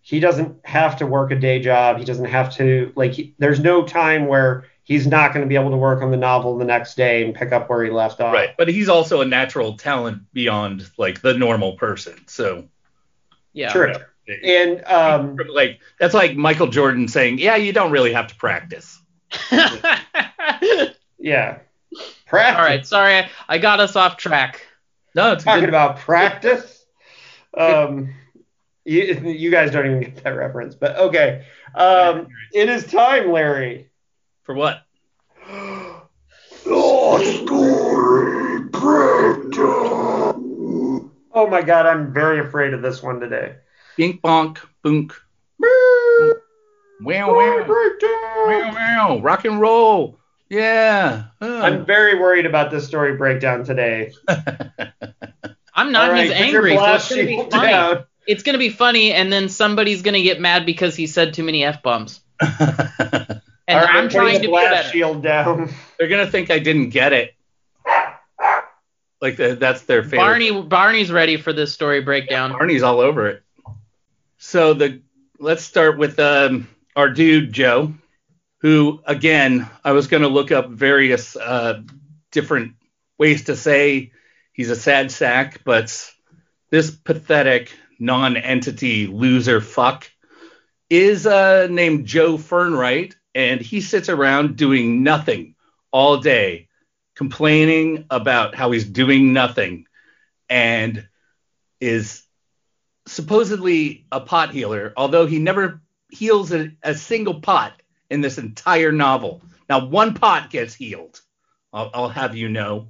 [0.00, 1.98] he doesn't have to work a day job.
[1.98, 3.12] He doesn't have to like.
[3.12, 6.16] He, there's no time where he's not going to be able to work on the
[6.16, 8.32] novel the next day and pick up where he left off.
[8.32, 12.16] Right, but he's also a natural talent beyond like the normal person.
[12.28, 12.68] So
[13.52, 13.72] yeah.
[13.72, 13.94] True.
[14.42, 19.00] And um, like that's like Michael Jordan saying, "Yeah, you don't really have to practice."
[21.18, 22.58] yeah, All practice.
[22.64, 22.86] right.
[22.86, 23.14] Sorry.
[23.16, 24.66] I, I got us off track.
[25.14, 25.68] No, it's talking good.
[25.68, 26.74] about practice.
[27.56, 28.14] Um,
[28.84, 31.44] you, you guys don't even get that reference, but okay.
[31.74, 33.90] Um, it is time, Larry.
[34.42, 34.82] For what?
[41.34, 43.56] Oh my God, I'm very afraid of this one today.
[43.98, 45.12] Bink bonk boonk.
[47.00, 47.66] Wow wow.
[47.66, 49.18] Wow wow.
[49.20, 50.16] Rock and roll.
[50.48, 51.24] Yeah.
[51.40, 51.60] Oh.
[51.62, 54.12] I'm very worried about this story breakdown today.
[55.74, 56.10] I'm not.
[56.10, 56.76] All right, he's put your angry.
[56.76, 57.66] So it's gonna be funny.
[57.66, 58.04] down.
[58.28, 61.64] It's gonna be funny, and then somebody's gonna get mad because he said too many
[61.64, 62.20] f bombs.
[63.70, 64.88] And All right, I'm trying the to be blast better.
[64.88, 65.70] shield down.
[65.98, 67.34] They're gonna think I didn't get it.
[69.20, 70.20] Like the, that's their favorite.
[70.20, 72.52] Barney Barney's ready for this story breakdown.
[72.52, 73.42] Barney's all over it.
[74.38, 75.02] So the
[75.40, 77.94] let's start with um, our dude Joe,
[78.60, 81.82] who again I was going to look up various uh,
[82.30, 82.74] different
[83.18, 84.12] ways to say
[84.52, 86.12] he's a sad sack, but
[86.70, 90.08] this pathetic non-entity loser fuck
[90.88, 95.56] is uh, named Joe Fernwright, and he sits around doing nothing
[95.90, 96.68] all day,
[97.16, 99.86] complaining about how he's doing nothing,
[100.48, 101.08] and
[101.80, 102.22] is
[103.08, 108.92] supposedly a pot healer, although he never heals a, a single pot in this entire
[108.92, 109.42] novel.
[109.68, 111.20] Now, one pot gets healed,
[111.72, 112.88] I'll, I'll have you know.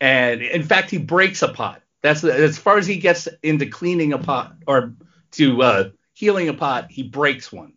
[0.00, 1.82] And in fact, he breaks a pot.
[2.02, 4.94] That's as far as he gets into cleaning a pot or
[5.32, 7.74] to uh, healing a pot, he breaks one.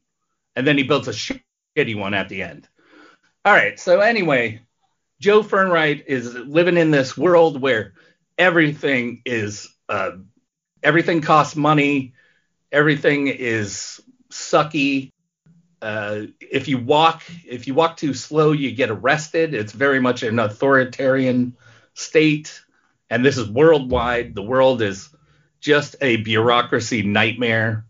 [0.55, 2.67] And then he builds a shitty one at the end.
[3.43, 3.79] All right.
[3.79, 4.61] So, anyway,
[5.19, 7.93] Joe Fernwright is living in this world where
[8.37, 10.11] everything is uh,
[10.83, 12.13] everything costs money.
[12.71, 15.09] Everything is sucky.
[15.81, 19.53] Uh, if you walk, if you walk too slow, you get arrested.
[19.53, 21.57] It's very much an authoritarian
[21.95, 22.61] state,
[23.09, 24.35] and this is worldwide.
[24.35, 25.09] The world is
[25.59, 27.85] just a bureaucracy nightmare,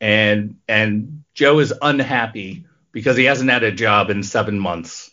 [0.00, 5.10] and and Joe is unhappy because he hasn't had a job in seven months.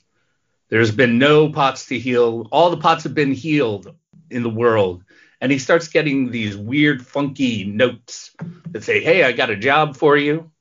[0.69, 2.47] There's been no pots to heal.
[2.51, 3.93] All the pots have been healed
[4.29, 5.03] in the world
[5.41, 8.31] and he starts getting these weird, funky notes
[8.71, 10.51] that say, "Hey, I got a job for you,"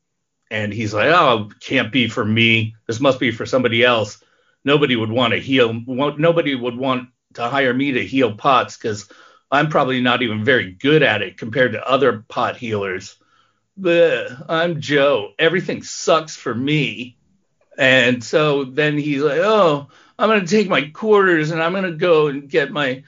[0.51, 2.75] and he's like, "Oh, can't be for me.
[2.87, 4.23] This must be for somebody else.
[4.65, 5.73] Nobody would want to heal.
[5.73, 9.09] Nobody would want to hire me to heal pots because
[9.51, 13.17] I'm probably not even very good at it compared to other pot healers.
[13.81, 15.33] Bleh, I'm Joe.
[15.39, 17.17] Everything sucks for me."
[17.77, 19.89] And so then he's like, "Oh,
[20.19, 23.05] I'm gonna take my quarters and I'm gonna go and get my."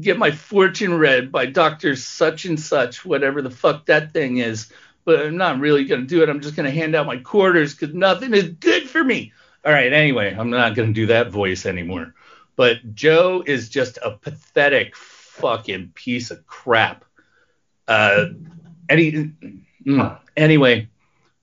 [0.00, 1.96] Get my fortune read by Dr.
[1.96, 4.72] Such and Such, whatever the fuck that thing is.
[5.04, 6.28] But I'm not really going to do it.
[6.28, 9.32] I'm just going to hand out my quarters because nothing is good for me.
[9.64, 9.92] All right.
[9.92, 12.14] Anyway, I'm not going to do that voice anymore.
[12.56, 17.04] But Joe is just a pathetic fucking piece of crap.
[17.86, 18.26] Uh,
[18.88, 19.30] he,
[19.84, 20.88] mm, anyway,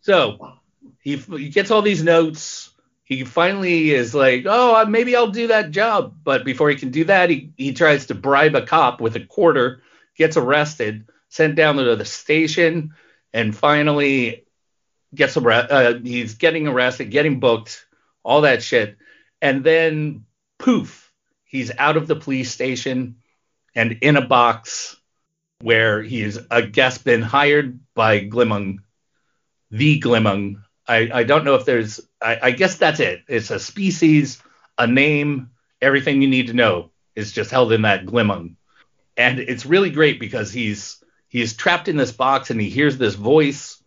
[0.02, 0.58] so
[1.02, 2.71] he, he gets all these notes
[3.12, 6.16] he finally is like, oh, maybe I'll do that job.
[6.24, 9.26] But before he can do that, he, he tries to bribe a cop with a
[9.26, 9.82] quarter,
[10.16, 12.94] gets arrested, sent down to the station,
[13.34, 14.46] and finally
[15.14, 15.74] gets arrested.
[15.74, 17.86] Uh, he's getting arrested, getting booked,
[18.24, 18.96] all that shit.
[19.42, 20.24] And then,
[20.58, 21.12] poof,
[21.44, 23.18] he's out of the police station
[23.76, 24.96] and in a box
[25.60, 28.78] where he's, I guess, been hired by Glimmung,
[29.70, 30.64] the Glimmung.
[30.88, 33.24] I, I don't know if there's I, I guess that's it.
[33.28, 34.42] It's a species,
[34.78, 38.56] a name, everything you need to know is just held in that Glimmung.
[39.18, 43.16] And it's really great because he's he's trapped in this box and he hears this
[43.16, 43.82] voice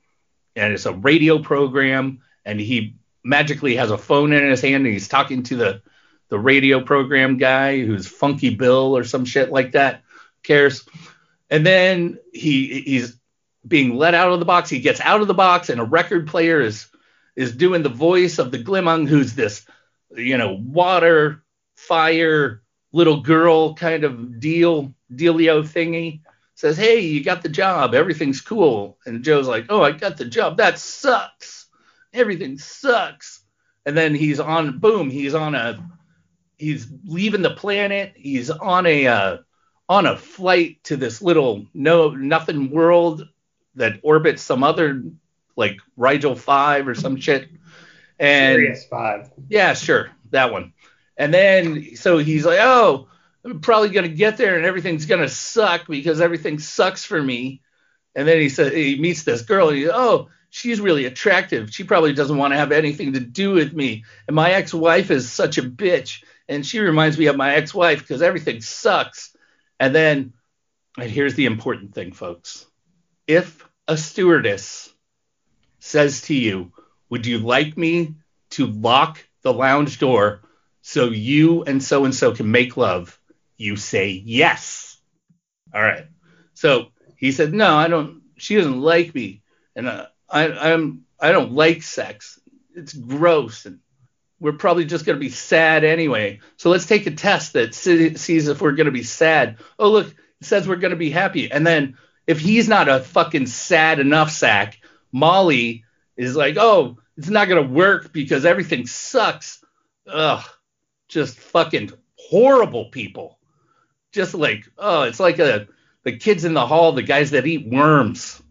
[0.56, 4.92] and it's a radio program and he magically has a phone in his hand and
[4.92, 5.82] he's talking to the
[6.28, 10.02] the radio program guy who's Funky Bill or some shit like that.
[10.42, 10.86] Cares.
[11.50, 13.16] And then he he's
[13.66, 14.68] being let out of the box.
[14.68, 16.86] He gets out of the box and a record player is
[17.36, 19.66] is doing the voice of the Glimmung, who's this,
[20.14, 21.44] you know, water,
[21.76, 26.20] fire, little girl kind of deal, dealio thingy.
[26.56, 27.94] Says, hey, you got the job.
[27.94, 28.96] Everything's cool.
[29.04, 30.58] And Joe's like, oh, I got the job.
[30.58, 31.66] That sucks.
[32.12, 33.40] Everything sucks.
[33.84, 35.84] And then he's on, boom, he's on a,
[36.56, 38.12] he's leaving the planet.
[38.14, 39.36] He's on a, uh,
[39.88, 43.28] on a flight to this little no nothing world
[43.74, 45.02] that orbits some other
[45.56, 47.48] like Rigel Five or some shit.
[48.18, 49.30] And Sirius Five.
[49.48, 50.72] Yeah, sure, that one.
[51.16, 53.08] And then so he's like, oh,
[53.44, 57.60] I'm probably gonna get there and everything's gonna suck because everything sucks for me.
[58.14, 61.70] And then he says he meets this girl and he, oh, she's really attractive.
[61.70, 64.04] She probably doesn't want to have anything to do with me.
[64.28, 68.22] And my ex-wife is such a bitch, and she reminds me of my ex-wife because
[68.22, 69.36] everything sucks.
[69.80, 70.32] And then,
[70.96, 72.66] and here's the important thing, folks.
[73.26, 74.93] If a stewardess
[75.84, 76.72] says to you,
[77.10, 78.14] Would you like me
[78.50, 80.40] to lock the lounge door
[80.80, 83.18] so you and so and so can make love?
[83.58, 84.96] You say yes.
[85.74, 86.06] All right.
[86.54, 88.22] So he said, No, I don't.
[88.36, 89.42] She doesn't like me,
[89.76, 92.40] and uh, I, I'm I don't like sex.
[92.74, 93.78] It's gross, and
[94.40, 96.40] we're probably just going to be sad anyway.
[96.56, 99.58] So let's take a test that sees if we're going to be sad.
[99.78, 101.50] Oh, look, it says we're going to be happy.
[101.50, 104.78] And then if he's not a fucking sad enough sack,
[105.14, 105.84] Molly
[106.16, 109.64] is like, oh, it's not to work because everything sucks.
[110.06, 110.44] Ugh,
[111.08, 113.38] just fucking horrible people.
[114.12, 115.68] Just like, oh, it's like a,
[116.02, 118.42] the kids in the hall, the guys that eat worms.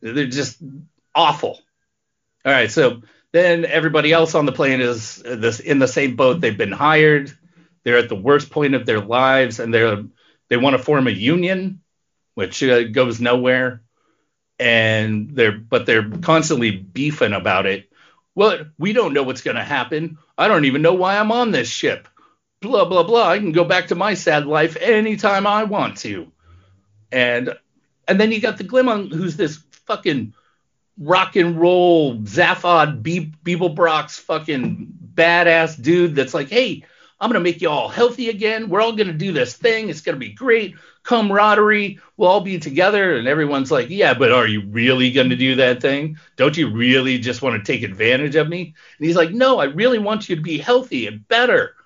[0.00, 0.62] They're just
[1.14, 1.60] awful.
[2.44, 6.40] All right, so then everybody else on the plane is this in the same boat.
[6.40, 7.32] They've been hired.
[7.82, 10.04] They're at the worst point of their lives, and they're
[10.48, 11.80] they want to form a union,
[12.34, 13.83] which uh, goes nowhere.
[14.58, 17.90] And they're but they're constantly beefing about it.
[18.34, 20.18] Well, we don't know what's going to happen.
[20.36, 22.08] I don't even know why I'm on this ship.
[22.60, 23.28] Blah blah blah.
[23.28, 26.30] I can go back to my sad life anytime I want to.
[27.12, 27.54] And
[28.08, 30.34] and then you got the Glimmung, who's this fucking
[30.98, 36.84] rock and roll Zaphod Be- Beeblebrox fucking badass dude that's like, hey,
[37.20, 38.68] I'm gonna make you all healthy again.
[38.68, 39.88] We're all gonna do this thing.
[39.88, 40.76] It's gonna be great.
[41.04, 42.00] Camaraderie.
[42.16, 43.16] We'll all be together.
[43.16, 46.18] And everyone's like, yeah, but are you really gonna do that thing?
[46.36, 48.74] Don't you really just want to take advantage of me?
[48.98, 51.76] And he's like, no, I really want you to be healthy and better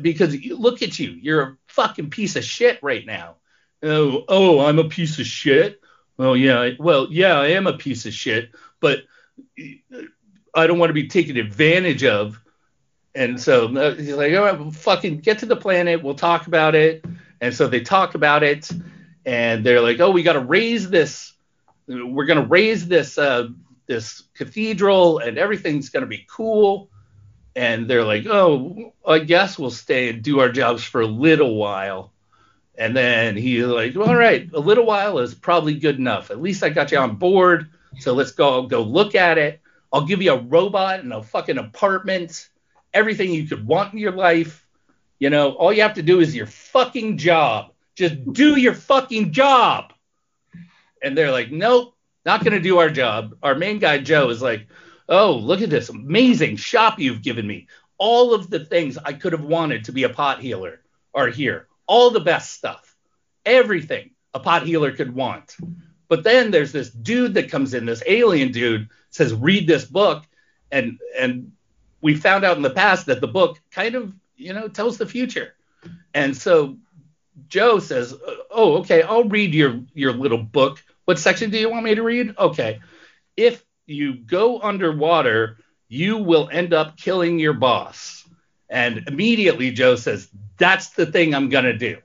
[0.00, 1.10] because look at you.
[1.10, 3.36] You're a fucking piece of shit right now.
[3.82, 5.80] Oh, oh, I'm a piece of shit.
[6.16, 9.00] Well, yeah, well, yeah, I am a piece of shit, but
[10.54, 12.40] I don't want to be taken advantage of.
[13.14, 16.02] And so uh, he's like, all right, well, fucking get to the planet.
[16.02, 17.04] We'll talk about it.
[17.40, 18.70] And so they talk about it,
[19.24, 21.32] and they're like, oh, we got to raise this.
[21.86, 23.48] We're gonna raise this uh,
[23.86, 26.90] this cathedral, and everything's gonna be cool.
[27.54, 31.54] And they're like, oh, I guess we'll stay and do our jobs for a little
[31.54, 32.12] while.
[32.76, 36.30] And then he's like, all right, a little while is probably good enough.
[36.30, 37.70] At least I got you on board.
[38.00, 39.60] So let's go go look at it.
[39.92, 42.48] I'll give you a robot and a fucking apartment,
[42.92, 44.65] everything you could want in your life.
[45.18, 47.72] You know, all you have to do is your fucking job.
[47.94, 49.92] Just do your fucking job.
[51.02, 53.36] And they're like, nope, not going to do our job.
[53.42, 54.66] Our main guy, Joe, is like,
[55.08, 57.68] oh, look at this amazing shop you've given me.
[57.98, 60.82] All of the things I could have wanted to be a pot healer
[61.14, 62.94] are here all the best stuff,
[63.44, 65.56] everything a pot healer could want.
[66.08, 70.24] But then there's this dude that comes in, this alien dude, says, read this book.
[70.70, 71.52] And and
[72.00, 75.06] we found out in the past that the book kind of, you know, tells the
[75.06, 75.54] future.
[76.14, 76.76] And so
[77.48, 78.14] Joe says,
[78.50, 80.82] Oh, okay, I'll read your your little book.
[81.04, 82.34] What section do you want me to read?
[82.38, 82.80] Okay.
[83.36, 88.28] If you go underwater, you will end up killing your boss.
[88.68, 90.28] And immediately Joe says,
[90.58, 91.98] That's the thing I'm going to do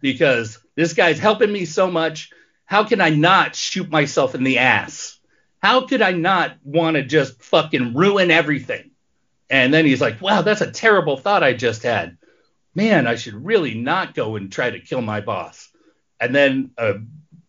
[0.00, 2.30] because this guy's helping me so much.
[2.64, 5.18] How can I not shoot myself in the ass?
[5.60, 8.89] How could I not want to just fucking ruin everything?
[9.50, 12.16] And then he's like, Wow, that's a terrible thought I just had.
[12.74, 15.68] Man, I should really not go and try to kill my boss.
[16.20, 16.94] And then uh,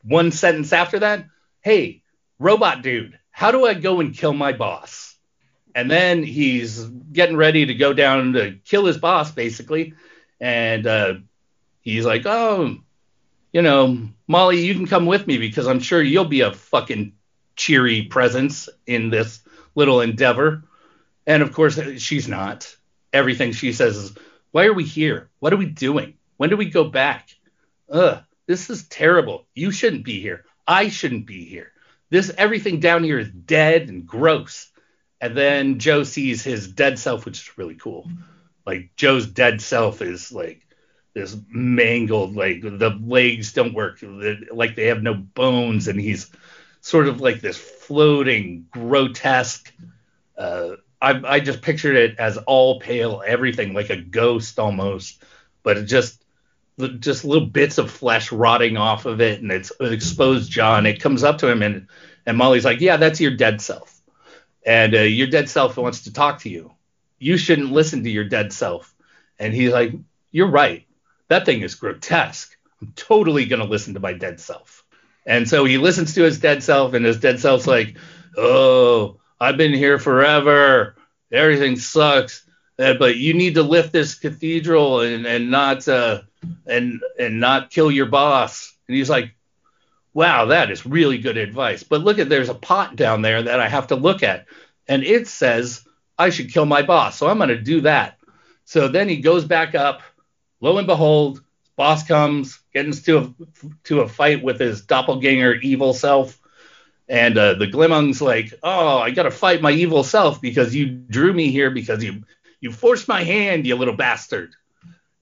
[0.03, 1.25] one sentence after that,
[1.61, 2.01] Hey,
[2.39, 5.09] robot dude, how do I go and kill my boss?
[5.73, 9.93] and then he's getting ready to go down to kill his boss basically
[10.41, 11.13] and uh,
[11.81, 12.77] he's like, "Oh,
[13.53, 17.13] you know, Molly, you can come with me because I'm sure you'll be a fucking
[17.55, 19.39] cheery presence in this
[19.75, 20.63] little endeavor."
[21.27, 22.75] And of course, she's not.
[23.13, 24.13] Everything she says is,
[24.51, 25.29] "Why are we here?
[25.39, 26.15] What are we doing?
[26.37, 27.29] When do we go back?
[27.89, 29.45] Ugh, this is terrible.
[29.53, 30.45] You shouldn't be here.
[30.67, 31.71] I shouldn't be here.
[32.09, 34.71] This everything down here is dead and gross."
[35.19, 38.09] And then Joe sees his dead self, which is really cool.
[38.65, 40.65] Like Joe's dead self is like
[41.13, 46.31] this mangled, like the legs don't work, like they have no bones, and he's
[46.79, 49.71] sort of like this floating, grotesque.
[50.37, 55.23] Uh, I, I just pictured it as all pale, everything like a ghost almost,
[55.63, 56.23] but it just
[56.99, 60.77] just little bits of flesh rotting off of it, and it's exposed jaw.
[60.77, 61.87] And it comes up to him, and
[62.25, 64.01] and Molly's like, "Yeah, that's your dead self."
[64.65, 66.71] and uh, your dead self wants to talk to you.
[67.19, 68.93] You shouldn't listen to your dead self.
[69.39, 69.93] And he's like,
[70.31, 70.85] You're right.
[71.27, 72.55] That thing is grotesque.
[72.81, 74.83] I'm totally to listen to my dead self.
[75.25, 77.97] And so he listens to his dead self, and his dead self's like,
[78.37, 80.95] Oh, I've been here forever.
[81.31, 82.45] Everything sucks.
[82.77, 86.21] Uh, but you need to lift this cathedral and, and not uh,
[86.67, 88.75] and and not kill your boss.
[88.87, 89.35] And he's like,
[90.13, 91.83] wow, that is really good advice.
[91.83, 94.45] But look at there's a pot down there that I have to look at,
[94.87, 95.85] and it says
[96.17, 98.17] I should kill my boss, so I'm going to do that.
[98.65, 100.01] So then he goes back up.
[100.59, 101.43] Lo and behold,
[101.75, 103.33] boss comes, gets into a,
[103.85, 106.40] to a fight with his doppelganger evil self.
[107.11, 110.85] And uh, the Glimmung's like, oh, I got to fight my evil self because you
[110.87, 112.23] drew me here because you
[112.61, 114.55] you forced my hand, you little bastard.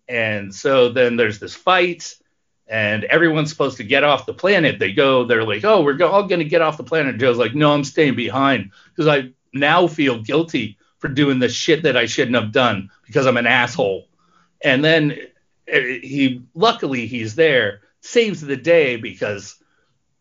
[0.08, 2.14] And so then there's this fight
[2.68, 4.78] and everyone's supposed to get off the planet.
[4.78, 7.18] They go, they're like, oh, we're all to get off the planet.
[7.18, 11.82] Joe's like, no, I'm staying behind because I now feel guilty for doing the shit
[11.84, 14.08] that I shouldn't have done because I'm an asshole.
[14.62, 15.18] And then
[15.68, 19.56] eh, he, luckily, he's there, saves the day because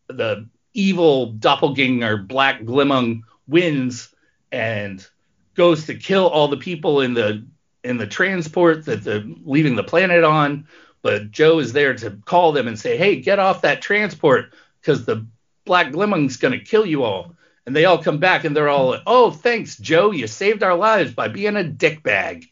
[0.06, 4.14] the evil doppelganger Black Glimmung wins
[4.52, 5.06] and
[5.54, 7.46] goes to kill all the people in the
[7.84, 10.66] in the transport that the leaving the planet on
[11.02, 15.04] but Joe is there to call them and say, hey, get off that transport because
[15.04, 15.26] the
[15.64, 17.34] Black Glimmung's going to kill you all.
[17.66, 20.10] And they all come back and they're all, oh, thanks, Joe.
[20.10, 22.46] You saved our lives by being a dickbag.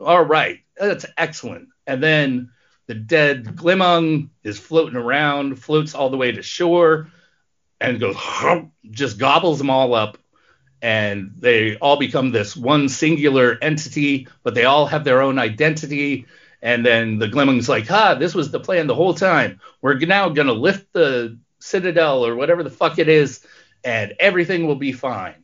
[0.00, 0.60] All right.
[0.76, 1.68] That's excellent.
[1.86, 2.50] And then
[2.86, 7.10] the dead Glimmung is floating around, floats all the way to shore,
[7.80, 8.16] and goes,
[8.90, 10.18] just gobbles them all up.
[10.82, 16.26] And they all become this one singular entity, but they all have their own identity
[16.62, 19.60] and then the Glimmung's like, ha, this was the plan the whole time.
[19.80, 23.44] We're now going to lift the Citadel or whatever the fuck it is,
[23.82, 25.42] and everything will be fine.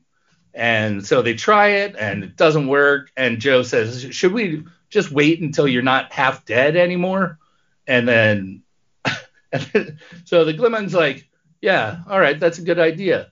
[0.53, 3.11] And so they try it, and it doesn't work.
[3.17, 7.39] And Joe says, should we just wait until you're not half dead anymore?
[7.87, 8.63] And then,
[10.25, 11.29] so the Glimmung's like,
[11.67, 13.29] yeah, all right, that's a good idea.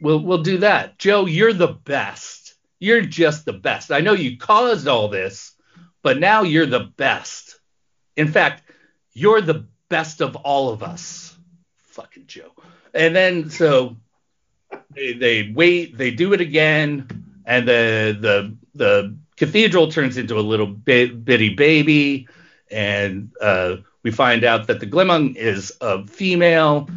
[0.00, 0.96] We'll we'll do that.
[0.96, 2.54] Joe, you're the best.
[2.78, 3.90] You're just the best.
[3.90, 5.56] I know you caused all this,
[6.00, 7.58] but now you're the best.
[8.16, 8.62] In fact,
[9.12, 11.36] you're the best of all of us.
[11.78, 12.52] Fucking Joe.
[12.94, 13.96] And then so
[14.92, 17.08] they, they wait, they do it again,
[17.44, 22.28] and the the the cathedral turns into a little bit, bitty baby,
[22.70, 26.88] and uh, we find out that the Glimmung is a female,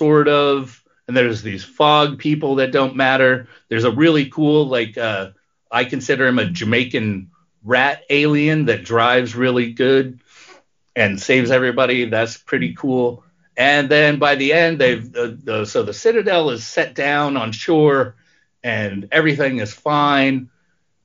[0.00, 3.48] sort of, and there's these fog people that don't matter.
[3.68, 5.32] There's a really cool, like, uh,
[5.70, 7.30] I consider him a Jamaican
[7.62, 10.20] rat alien that drives really good
[10.96, 12.06] and saves everybody.
[12.06, 13.24] That's pretty cool.
[13.58, 17.52] And then by the end, they've the, the, so the Citadel is set down on
[17.52, 18.16] shore,
[18.64, 20.48] and everything is fine.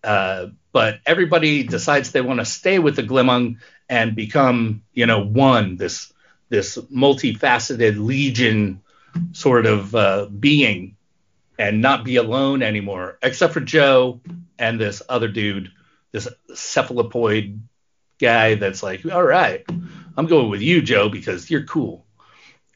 [0.01, 3.57] Uh, but everybody decides they want to stay with the Glimmung
[3.89, 6.13] and become, you know, one this
[6.47, 8.81] this multifaceted legion
[9.31, 10.95] sort of uh, being,
[11.57, 14.21] and not be alone anymore, except for Joe
[14.57, 15.71] and this other dude
[16.15, 17.61] this cephalopoid
[18.21, 19.65] guy that's like, all right,
[20.15, 22.05] I'm going with you, Joe, because you're cool.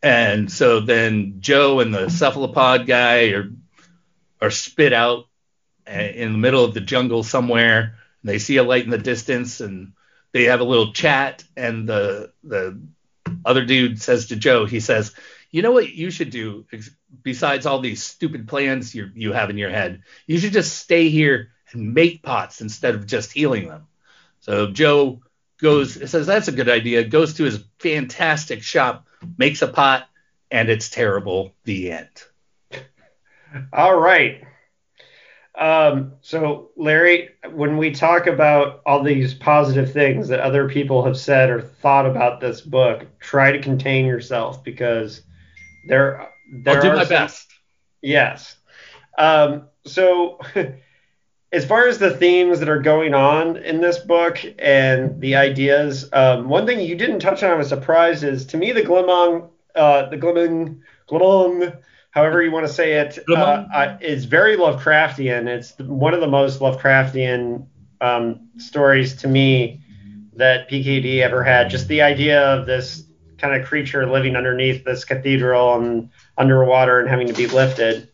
[0.03, 3.49] And so then Joe and the cephalopod guy are
[4.41, 5.27] are spit out
[5.87, 7.95] in the middle of the jungle somewhere.
[8.21, 9.93] And they see a light in the distance, and
[10.33, 11.41] they have a little chat.
[11.55, 12.77] And the the
[13.45, 15.13] other dude says to Joe, he says,
[15.51, 16.65] "You know what you should do
[17.23, 20.03] besides all these stupid plans you you have in your head?
[20.27, 23.87] You should just stay here and make pots instead of just healing them.
[24.39, 25.21] So Joe
[25.61, 27.03] goes says that's a good idea.
[27.03, 30.07] Goes to his fantastic shop, makes a pot,
[30.51, 31.53] and it's terrible.
[31.63, 32.23] The end.
[33.73, 34.43] All right.
[35.55, 41.17] Um, so, Larry, when we talk about all these positive things that other people have
[41.17, 45.23] said or thought about this book, try to contain yourself because
[45.87, 46.29] there,
[46.63, 47.47] there I'll do my some- best.
[48.01, 48.55] Yes.
[49.17, 50.39] Um, so,
[51.51, 56.07] as far as the themes that are going on in this book and the ideas,
[56.13, 59.49] um, one thing you didn't touch on, I was surprised, is to me the Glimong,
[59.75, 61.77] uh, the Glimong, Glimong,
[62.11, 65.47] however you want to say it, uh, uh, is very Lovecraftian.
[65.47, 67.65] It's one of the most Lovecraftian
[68.01, 69.81] um, stories to me
[70.33, 71.69] that PKD ever had.
[71.69, 73.03] Just the idea of this
[73.39, 78.09] kind of creature living underneath this cathedral and underwater and having to be lifted.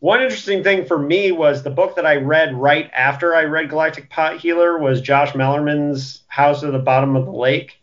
[0.00, 3.68] One interesting thing for me was the book that I read right after I read
[3.68, 7.80] Galactic Pot Healer was Josh Malerman's House at the Bottom of the Lake.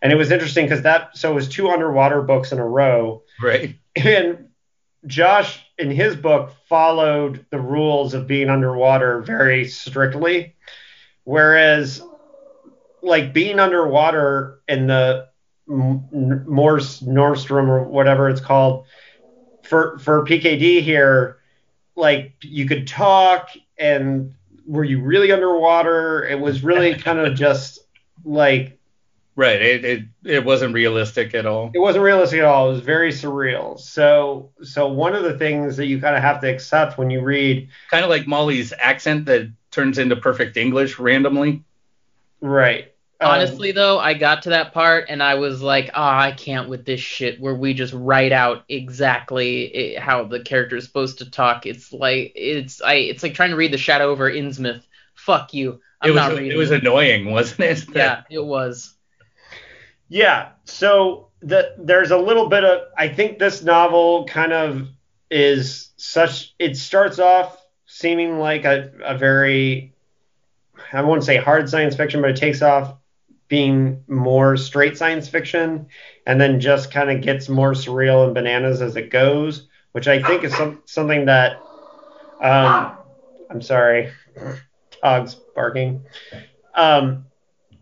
[0.00, 3.22] And it was interesting because that, so it was two underwater books in a row.
[3.40, 3.76] Right.
[3.94, 4.48] And
[5.06, 10.56] Josh, in his book, followed the rules of being underwater very strictly.
[11.24, 12.02] Whereas,
[13.02, 15.28] like being underwater in the
[15.66, 18.86] Mare Nostrum or whatever it's called
[19.62, 21.38] for for PKD here,
[21.96, 24.34] like you could talk and
[24.66, 26.24] were you really underwater?
[26.24, 27.80] It was really kind of just
[28.24, 28.78] like
[29.34, 29.62] Right.
[29.62, 31.70] It, it it wasn't realistic at all.
[31.72, 32.68] it wasn't realistic at all.
[32.68, 33.80] It was very surreal.
[33.80, 37.22] So so one of the things that you kind of have to accept when you
[37.22, 41.64] read Kind of like Molly's accent that turns into perfect English randomly.
[42.40, 42.91] right.
[43.22, 46.68] Um, Honestly, though, I got to that part and I was like, ah, I can't
[46.68, 51.18] with this shit where we just write out exactly i how the character is supposed
[51.18, 51.64] to talk.
[51.64, 54.82] It's like it's I it's like trying to read the Shadow over Innsmouth.
[55.14, 55.80] Fuck you.
[56.00, 56.52] I'm it was not reading.
[56.52, 57.84] it was annoying, wasn't it?
[57.94, 58.94] yeah, it was.
[60.08, 60.50] Yeah.
[60.64, 64.88] So the, there's a little bit of I think this novel kind of
[65.30, 69.94] is such it starts off seeming like a, a very
[70.92, 72.96] I won't say hard science fiction, but it takes off
[73.52, 75.86] being more straight science fiction
[76.24, 80.22] and then just kind of gets more surreal and bananas as it goes, which I
[80.22, 81.60] think is some, something that
[82.40, 82.96] um
[83.50, 84.10] I'm sorry.
[85.02, 86.02] Dog's barking.
[86.74, 87.26] Um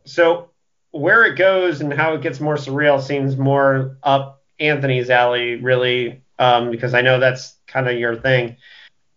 [0.04, 0.50] so
[0.90, 6.24] where it goes and how it gets more surreal seems more up Anthony's alley, really,
[6.40, 8.56] um, because I know that's kind of your thing.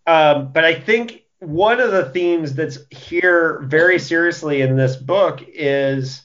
[0.06, 5.42] Um, but I think one of the themes that's here very seriously in this book
[5.48, 6.24] is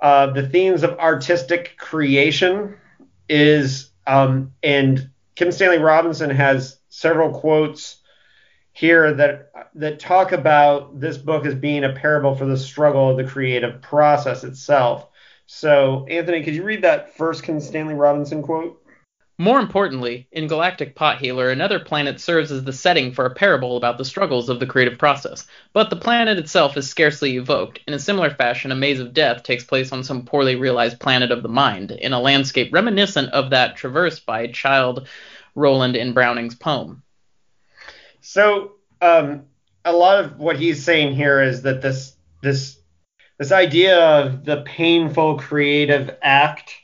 [0.00, 2.76] uh, the themes of artistic creation.
[3.28, 8.00] Is um, and Kim Stanley Robinson has several quotes
[8.72, 13.16] here that that talk about this book as being a parable for the struggle of
[13.16, 15.08] the creative process itself.
[15.46, 18.82] So, Anthony, could you read that first Kim Stanley Robinson quote?
[19.40, 23.76] More importantly, in Galactic Pot Healer, another planet serves as the setting for a parable
[23.76, 25.46] about the struggles of the creative process.
[25.72, 27.78] But the planet itself is scarcely evoked.
[27.86, 31.30] In a similar fashion, a maze of death takes place on some poorly realized planet
[31.30, 35.06] of the mind, in a landscape reminiscent of that traversed by Child
[35.54, 37.04] Roland in Browning's poem.
[38.20, 39.44] So, um,
[39.84, 42.80] a lot of what he's saying here is that this this
[43.38, 46.74] this idea of the painful creative act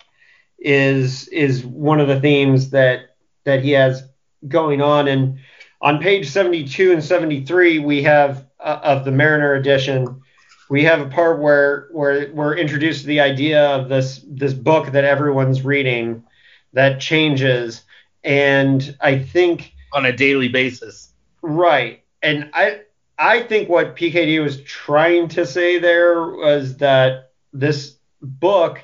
[0.64, 4.02] is is one of the themes that that he has
[4.48, 5.38] going on and
[5.80, 10.22] on page 72 and 73 we have uh, of the mariner edition
[10.70, 14.92] we have a part where where we're introduced to the idea of this this book
[14.92, 16.24] that everyone's reading
[16.72, 17.82] that changes
[18.24, 21.14] and i think on a daily basis.
[21.40, 22.02] Right.
[22.22, 22.80] And I
[23.18, 28.83] I think what PKD was trying to say there was that this book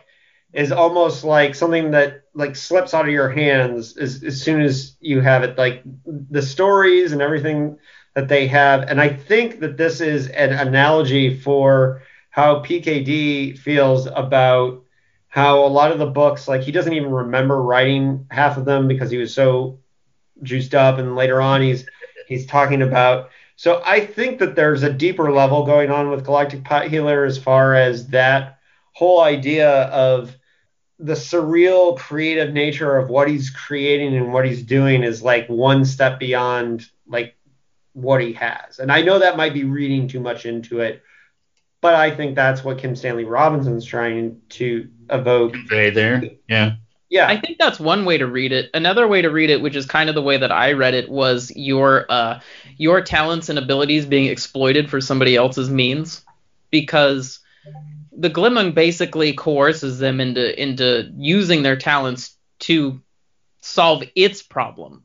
[0.53, 4.97] is almost like something that like slips out of your hands as, as soon as
[5.01, 5.57] you have it.
[5.57, 7.79] Like the stories and everything
[8.15, 8.83] that they have.
[8.83, 14.83] And i think that this is an analogy for how pkd feels about
[15.29, 18.89] how a lot of the books like he doesn't even remember writing half of them
[18.89, 19.79] because he was so
[20.43, 20.99] juiced up.
[20.99, 21.87] And later on he's
[22.27, 26.65] he's talking about so i think that there's a deeper level going on with galactic
[26.65, 28.59] pot healer as far as that
[28.93, 30.37] whole idea of
[31.03, 35.85] the surreal creative nature of what he's creating and what he's doing is like one
[35.85, 37.37] step beyond like
[37.95, 41.03] what he has and i know that might be reading too much into it
[41.81, 46.23] but i think that's what kim stanley robinson's trying to evoke Right there.
[46.49, 46.75] Yeah.
[47.09, 48.71] yeah I think that's one way to read it.
[48.75, 51.09] Another way to read it, which is kind of the way that I read it,
[51.09, 52.41] was your uh,
[52.77, 56.25] your talents and abilities being exploited for somebody else's means,
[56.71, 57.41] because
[58.13, 63.01] the Glimmung basically coerces them into into using their talents to
[63.61, 65.05] solve its problem,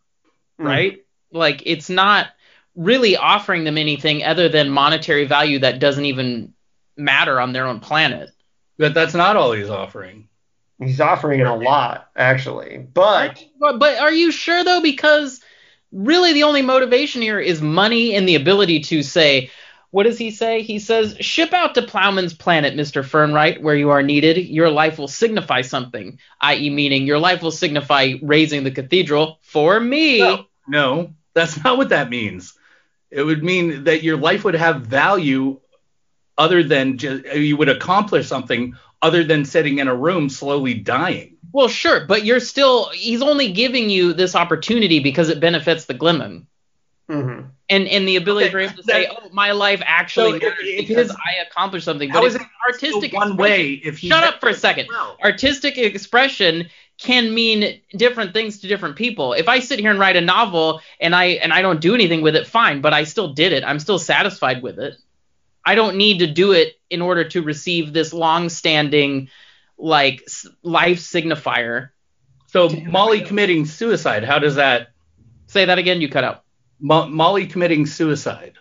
[0.59, 0.65] Mm.
[0.65, 1.05] right?
[1.31, 2.27] Like it's not
[2.75, 6.53] really offering them anything other than monetary value that doesn't even
[6.97, 8.29] matter on their own planet.
[8.77, 10.27] But that's not all he's offering.
[10.79, 12.85] He's offering a lot, actually.
[12.93, 14.81] But But, but are you sure though?
[14.81, 15.39] Because
[15.93, 19.49] really, the only motivation here is money and the ability to say,
[19.91, 20.61] what does he say?
[20.61, 24.37] He says, "Ship out to Plowman's planet, Mister Fernwright, where you are needed.
[24.37, 29.79] Your life will signify something, i.e., meaning your life will signify raising the cathedral for
[29.79, 32.53] me." No, no, that's not what that means.
[33.11, 35.59] It would mean that your life would have value
[36.37, 41.37] other than just you would accomplish something other than sitting in a room slowly dying.
[41.53, 45.93] Well, sure, but you're still he's only giving you this opportunity because it benefits the
[45.93, 46.47] Glimmen.
[47.09, 47.51] mhm.
[47.67, 50.43] And and the ability Okay, for him to say, "Oh, my life actually So if-
[50.43, 53.71] matters if because his- I accomplished something." How But it's artistic still one expression- way
[53.83, 54.87] if he Shut up for a second.
[54.89, 56.69] Well, Artistic expression
[57.01, 59.33] can mean different things to different people.
[59.33, 62.21] If I sit here and write a novel and I and I don't do anything
[62.21, 63.63] with it, fine, but I still did it.
[63.63, 64.95] I'm still satisfied with it.
[65.65, 69.29] I don't need to do it in order to receive this long-standing
[69.79, 70.25] like
[70.61, 71.89] life signifier.
[72.47, 74.89] so Molly committing suicide, how does that
[75.47, 76.43] Say that again, you cut out.
[76.79, 78.53] Mo- Molly committing suicide?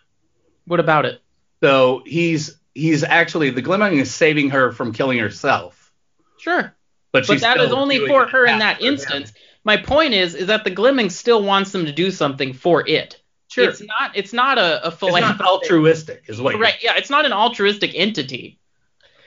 [0.67, 1.21] What about it?
[1.63, 5.93] So he's he's actually the Glimming is saving her from killing herself,
[6.39, 6.75] Sure.
[7.13, 8.95] but But that is only for her in that him.
[8.95, 9.33] instance.
[9.65, 13.21] My point is is that the Glimming still wants them to do something for it.
[13.49, 16.95] Sure, It's not it's not a, a it's not altruistic, is what you're- Right, yeah,
[16.97, 18.59] it's not an altruistic entity.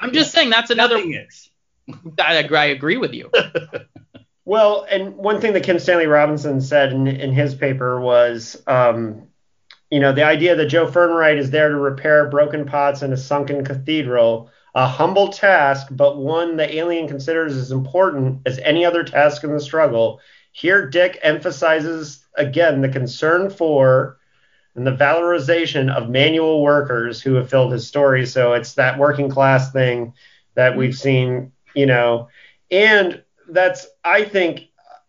[0.02, 1.50] I'm just saying that's another Nothing is.
[2.20, 3.32] I I agree with you.
[4.48, 9.28] Well, and one thing that Kim Stanley Robinson said in, in his paper was, um,
[9.92, 13.18] you know, the idea that Joe Fernwright is there to repair broken pots in a
[13.18, 19.04] sunken cathedral, a humble task, but one the alien considers as important as any other
[19.04, 20.22] task in the struggle.
[20.54, 24.18] Here, Dick emphasizes again the concern for
[24.76, 28.26] and the valorization of manual workers who have filled his story.
[28.26, 30.14] So it's that working class thing
[30.54, 32.30] that we've seen, you know,
[32.72, 34.62] and that's I think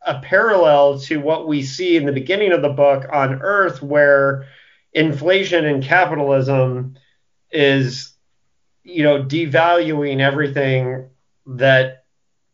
[0.06, 4.46] a parallel to what we see in the beginning of the book on Earth, where
[4.92, 6.96] inflation and capitalism
[7.50, 8.14] is,
[8.84, 11.08] you know, devaluing everything
[11.46, 12.04] that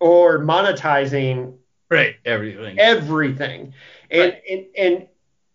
[0.00, 1.54] or monetizing
[1.90, 2.78] Right, everything.
[2.78, 3.74] everything,
[4.10, 4.66] and Right.
[4.76, 5.08] and,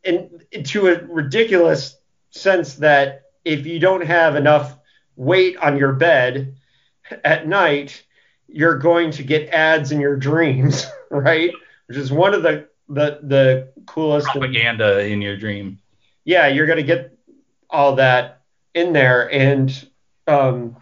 [0.05, 1.97] and and to a ridiculous
[2.29, 4.77] sense that if you don't have enough
[5.15, 6.55] weight on your bed
[7.25, 8.03] at night,
[8.51, 11.51] you're going to get ads in your dreams, right?
[11.87, 14.27] Which is one of the the the coolest.
[14.27, 15.79] and- Propaganda in your dream.
[16.25, 17.17] yeah, you're going to get
[17.69, 18.41] all that
[18.73, 19.31] in there.
[19.31, 19.87] And
[20.27, 20.75] um,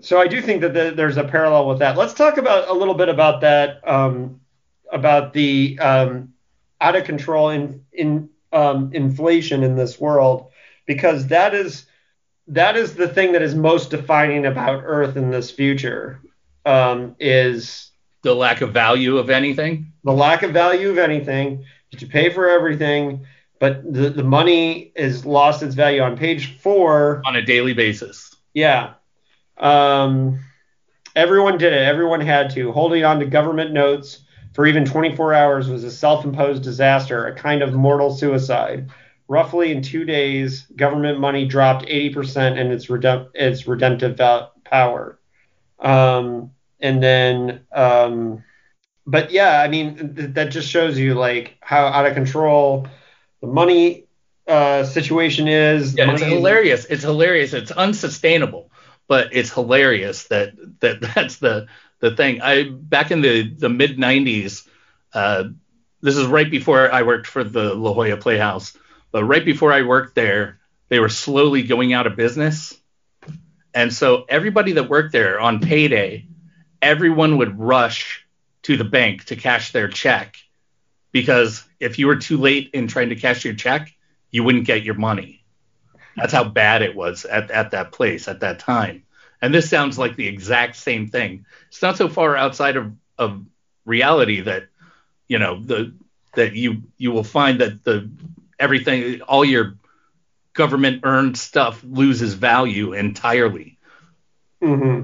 [0.00, 1.96] so I do think that the, there's a parallel with that.
[1.96, 4.40] Let's talk about a little bit about that, um,
[4.92, 6.32] about the um,
[6.80, 10.50] out of control in, in um, inflation in this world,
[10.86, 11.86] because that is
[12.48, 16.20] that is the thing that is most defining about Earth in this future.
[16.64, 17.90] Um, is
[18.22, 19.92] The lack of value of anything.
[20.04, 21.64] the lack of value of anything,
[21.98, 23.26] you pay for everything,
[23.60, 26.00] but the, the money is lost its value.
[26.02, 28.34] On page four, on a daily basis.
[28.54, 28.94] yeah.
[29.58, 30.40] Um,
[31.14, 31.82] everyone did it.
[31.82, 32.72] Everyone had to.
[32.72, 37.34] Holding on to government notes for even 24 hours was a self imposed disaster, a
[37.34, 38.90] kind of mortal suicide.
[39.28, 45.18] Roughly in two days, government money dropped 80% in its, redemp- its redemptive val- power.
[45.82, 48.44] Um, and then, um,
[49.06, 52.86] but yeah, I mean, th- that just shows you like how out of control
[53.40, 54.06] the money
[54.46, 55.96] uh, situation is.
[55.96, 56.84] Yeah, it's hilarious.
[56.86, 57.52] It's hilarious.
[57.52, 58.70] It's unsustainable,
[59.08, 61.66] but it's hilarious that that that's the
[62.00, 62.40] the thing.
[62.40, 64.66] I back in the the mid '90s.
[65.12, 65.44] Uh,
[66.00, 68.76] this is right before I worked for the La Jolla Playhouse,
[69.12, 70.58] but right before I worked there,
[70.88, 72.76] they were slowly going out of business,
[73.74, 76.26] and so everybody that worked there on payday,
[76.80, 78.26] everyone would rush
[78.62, 80.36] to the bank to cash their check,
[81.10, 83.92] because if you were too late in trying to cash your check,
[84.30, 85.44] you wouldn't get your money.
[86.16, 89.04] That's how bad it was at, at that place at that time.
[89.40, 91.46] And this sounds like the exact same thing.
[91.68, 93.44] It's not so far outside of, of
[93.84, 94.68] reality that,
[95.28, 95.94] you know, the
[96.34, 98.10] that you you will find that the
[98.58, 99.76] everything all your
[100.54, 103.78] government earned stuff loses value entirely.
[104.60, 105.02] hmm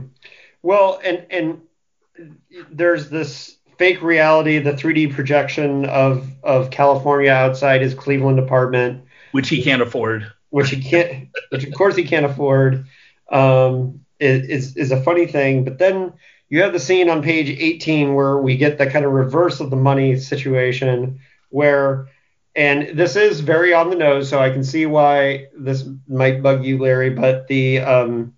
[0.63, 1.61] Well, and and
[2.71, 9.49] there's this fake reality, the 3D projection of of California outside his Cleveland apartment, Which
[9.49, 10.31] he can't afford.
[10.51, 12.87] which he can't, which of course he can't afford,
[13.31, 15.65] um, is is a funny thing.
[15.65, 16.13] But then
[16.49, 19.71] you have the scene on page 18 where we get the kind of reverse of
[19.71, 21.21] the money situation,
[21.51, 22.09] where
[22.59, 26.65] and this is very on the nose, so I can see why this might bug
[26.65, 27.11] you, Larry.
[27.11, 28.35] But the um,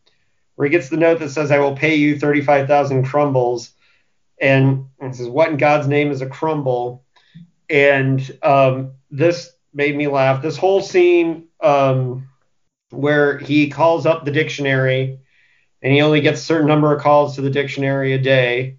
[0.57, 3.71] where he gets the note that says, "I will pay you thirty-five thousand crumbles,"
[4.39, 7.03] and it says, "What in God's name is a crumble?"
[7.71, 10.43] And um, this made me laugh.
[10.43, 12.29] This whole scene um,
[12.91, 15.19] where he calls up the dictionary,
[15.81, 18.77] and he only gets a certain number of calls to the dictionary a day.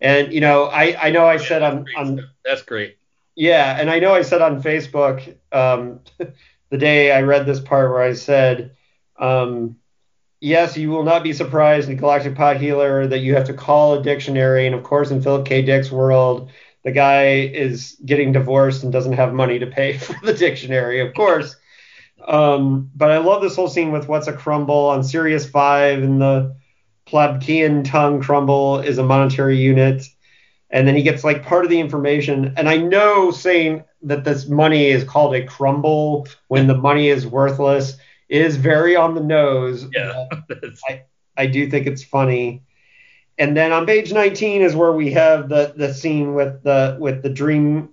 [0.00, 2.96] And you know, I I know I said on on That's great.
[3.36, 6.00] Yeah, and I know I said on Facebook um,
[6.70, 8.76] the day I read this part where I said,
[9.18, 9.76] um,
[10.40, 13.94] yes, you will not be surprised in Galactic Pot Healer that you have to call
[13.94, 14.66] a dictionary.
[14.66, 15.62] And of course, in Philip K.
[15.62, 16.50] Dick's world,
[16.84, 21.14] the guy is getting divorced and doesn't have money to pay for the dictionary, of
[21.14, 21.56] course.
[22.26, 26.20] Um, but I love this whole scene with what's a crumble on Sirius 5 and
[26.20, 26.56] the
[27.06, 30.04] Plabkian tongue crumble is a monetary unit
[30.74, 32.52] and then he gets like part of the information.
[32.56, 37.24] And I know saying that this money is called a crumble when the money is
[37.28, 37.96] worthless
[38.28, 39.86] is very on the nose.
[39.94, 40.26] Yeah.
[40.48, 40.58] but
[41.36, 42.64] I do think it's funny.
[43.38, 47.22] And then on page 19 is where we have the the scene with the with
[47.22, 47.90] the dream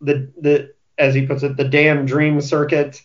[0.00, 3.00] the the as he puts it the damn dream circuit.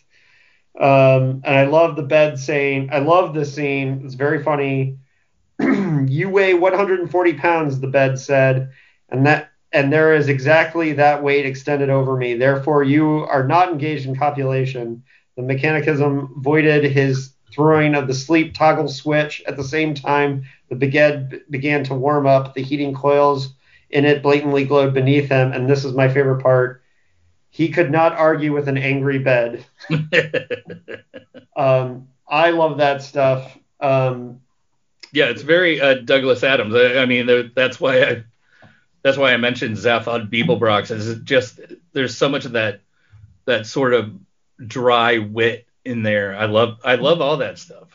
[0.78, 4.02] Um, and I love the bed saying I love this scene.
[4.04, 4.98] It's very funny.
[5.60, 8.70] you weigh 140 pounds, the bed said
[9.10, 12.34] and that and there is exactly that weight extended over me.
[12.34, 15.04] Therefore, you are not engaged in copulation.
[15.36, 19.42] The mechanicism voided his throwing of the sleep toggle switch.
[19.46, 22.54] At the same time, the bed began to warm up.
[22.54, 23.54] The heating coils
[23.90, 25.52] in it blatantly glowed beneath him.
[25.52, 26.82] And this is my favorite part.
[27.50, 29.64] He could not argue with an angry bed.
[31.56, 33.56] um, I love that stuff.
[33.80, 34.40] Um,
[35.12, 36.74] yeah, it's very uh, Douglas Adams.
[36.74, 38.24] I, I mean, that's why I
[39.02, 40.90] that's why I mentioned Zaphod Beeblebrox.
[40.90, 41.60] Is just
[41.92, 42.80] there's so much of that
[43.46, 44.12] that sort of
[44.64, 46.36] dry wit in there.
[46.36, 47.88] I love I love all that stuff.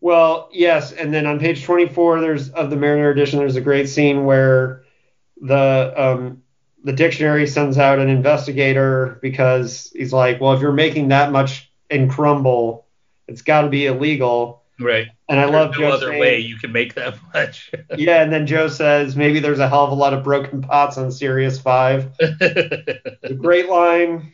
[0.00, 3.88] Well, yes, and then on page 24 there's of the Mariner edition there's a great
[3.88, 4.84] scene where
[5.40, 6.42] the um,
[6.84, 11.70] the dictionary sends out an investigator because he's like, well, if you're making that much
[11.90, 12.86] in crumble,
[13.28, 14.61] it's got to be illegal.
[14.80, 15.08] Right.
[15.28, 17.70] And I There's love no Joe other saying, way you can make that much.
[17.96, 20.98] yeah, and then Joe says maybe there's a hell of a lot of broken pots
[20.98, 22.10] on Sirius Five.
[22.20, 24.32] a great line.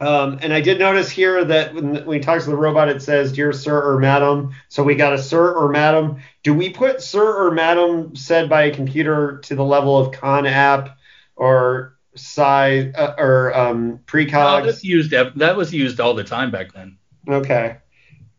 [0.00, 3.00] Um, and I did notice here that when, when he talks to the robot, it
[3.00, 6.18] says "Dear Sir or Madam." So we got a Sir or Madam.
[6.42, 10.46] Do we put Sir or Madam said by a computer to the level of Con
[10.46, 10.98] App
[11.36, 14.64] or Psi uh, or um, No, Precog?
[14.66, 15.10] that's used.
[15.12, 16.98] That was used all the time back then.
[17.28, 17.78] okay,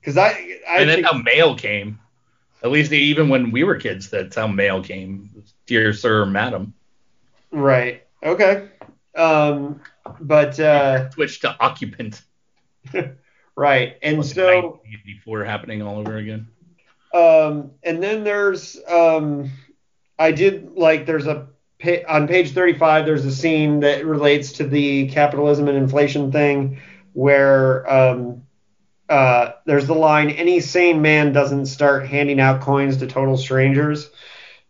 [0.06, 2.00] because I I and think, that's how mail came.
[2.64, 5.44] At least even when we were kids, that's how mail came.
[5.68, 6.76] Dear sir madam.
[7.52, 8.04] right.
[8.24, 8.70] Okay.
[9.16, 9.82] Um,
[10.22, 12.22] but uh, Switch to occupant.
[13.56, 14.46] right, and Like so.
[14.46, 16.48] 1984 happening all over again.
[17.14, 19.52] Um, and then there's um,
[20.20, 21.48] I did like there's a
[22.08, 26.82] on page 35 there's a scene that relates to the capitalism and inflation thing
[27.14, 28.45] where um,
[29.10, 34.10] uh, there's the line any sane man doesn't start handing out coins to total strangers.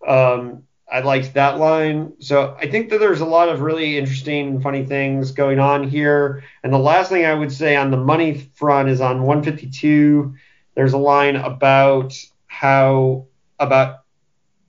[0.05, 2.13] Um, I liked that line.
[2.19, 6.43] So I think that there's a lot of really interesting funny things going on here.
[6.63, 10.35] And the last thing I would say on the money front is on 152
[10.75, 12.13] there's a line about
[12.47, 13.25] how
[13.59, 14.01] about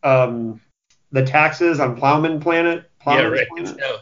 [0.02, 0.60] um,
[1.12, 2.88] the taxes on Plowman Planet.
[3.06, 3.48] yeah, right.
[3.48, 3.80] Planet.
[3.80, 3.96] How,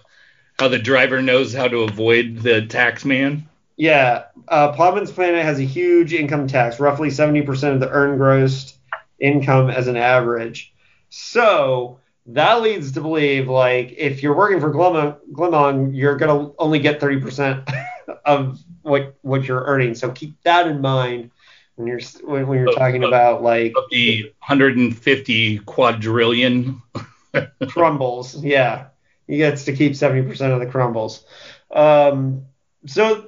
[0.58, 3.48] how the driver knows how to avoid the tax man.
[3.76, 8.78] Yeah, uh, Plowman's Planet has a huge income tax, roughly 70% of the earned gross
[9.18, 10.72] income as an average.
[11.08, 16.78] So that leads to believe, like, if you're working for Glimon, Glimon you're gonna only
[16.78, 17.68] get 30%
[18.24, 19.94] of what what you're earning.
[19.94, 21.30] So keep that in mind
[21.76, 26.80] when you're when, when you're Of- talking of- about like the 150 quadrillion.
[27.68, 28.42] crumbles.
[28.42, 28.86] Yeah,
[29.26, 31.24] he gets to keep 70% of the crumbles.
[31.70, 32.46] Um,
[32.86, 33.26] so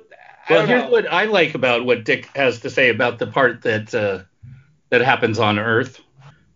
[0.49, 0.91] Well, here's know.
[0.91, 4.21] what I like about what Dick has to say about the part that uh,
[4.91, 6.01] that happens on Earth.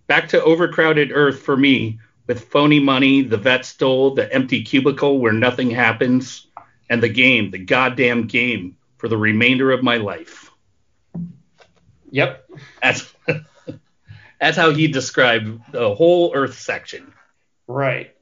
[0.07, 5.19] Back to overcrowded Earth for me, with phony money, the vet stole, the empty cubicle
[5.19, 6.47] where nothing happens,
[6.89, 10.51] and the game, the goddamn game, for the remainder of my life.
[12.11, 12.49] Yep.
[12.83, 13.15] That's
[14.41, 17.13] that's how he described the whole Earth section.
[17.67, 18.15] Right.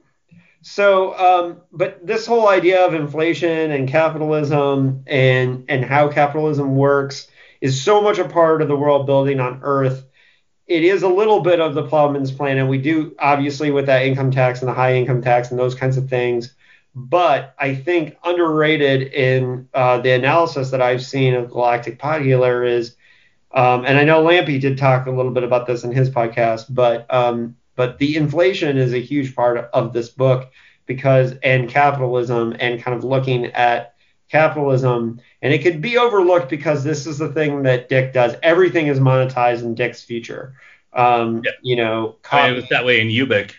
[0.71, 7.27] So, um, but this whole idea of inflation and capitalism and and how capitalism works
[7.59, 10.05] is so much a part of the world building on Earth.
[10.67, 14.05] It is a little bit of the plowman's plan, and we do obviously with that
[14.05, 16.53] income tax and the high income tax and those kinds of things.
[16.95, 22.63] but I think underrated in uh, the analysis that I've seen of Galactic Pot Healer
[22.63, 22.95] is,
[23.53, 26.65] um, and I know Lampy did talk a little bit about this in his podcast,
[26.69, 30.51] but um, but the inflation is a huge part of this book
[30.85, 33.95] because and capitalism and kind of looking at
[34.29, 38.35] capitalism and it could be overlooked because this is the thing that Dick does.
[38.43, 40.55] Everything is monetized in Dick's future.
[40.91, 41.51] Um, Yeah.
[41.61, 43.53] You know, I mean, it was that way in Ubik.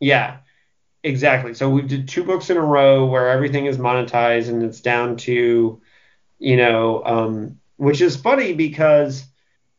[0.00, 0.38] yeah,
[1.02, 1.52] exactly.
[1.52, 5.18] So we did two books in a row where everything is monetized and it's down
[5.18, 5.82] to,
[6.38, 9.22] you know, um, which is funny because,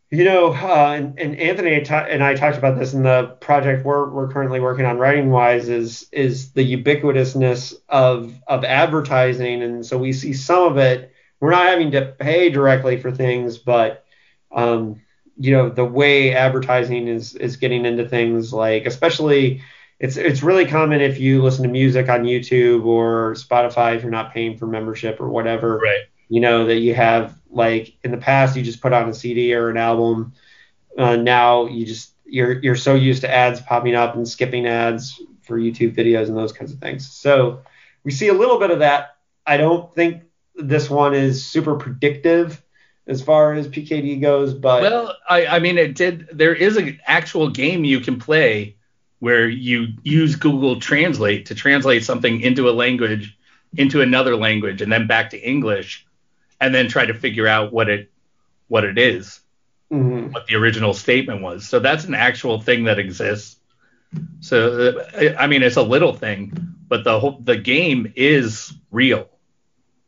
[0.10, 4.10] you know, uh, and, and Anthony and I talked about this in the project we're,
[4.10, 9.98] we're currently working on writing wise is is the ubiquitousness of of advertising, and so
[9.98, 11.12] we see some of it.
[11.40, 14.06] We're not having to pay directly for things, but
[14.52, 15.02] um,
[15.38, 19.62] you know the way advertising is is getting into things like especially
[20.00, 24.12] it's it's really common if you listen to music on YouTube or Spotify if you're
[24.12, 25.80] not paying for membership or whatever.
[25.80, 26.06] Right.
[26.30, 29.54] You know that you have like in the past you just put on a CD
[29.54, 30.34] or an album.
[30.98, 35.22] Uh, now you just you're you're so used to ads popping up and skipping ads
[35.44, 37.10] for YouTube videos and those kinds of things.
[37.10, 37.62] So
[38.04, 39.18] we see a little bit of that.
[39.46, 40.24] I don't think
[40.56, 42.62] this one is super predictive
[43.08, 46.28] as far as PKD goes, but Well, I, I mean, it did.
[46.34, 48.76] There is an actual game you can play
[49.20, 53.38] where you use Google Translate to translate something into a language,
[53.76, 56.06] into another language, and then back to English,
[56.60, 58.12] and then try to figure out what it
[58.68, 59.40] what it is,
[59.92, 60.34] Mhm.
[60.34, 61.68] what the original statement was.
[61.68, 63.60] So that's an actual thing that exists.
[64.40, 65.02] So
[65.38, 66.52] I mean, it's a little thing,
[66.88, 69.30] but the whole the game is real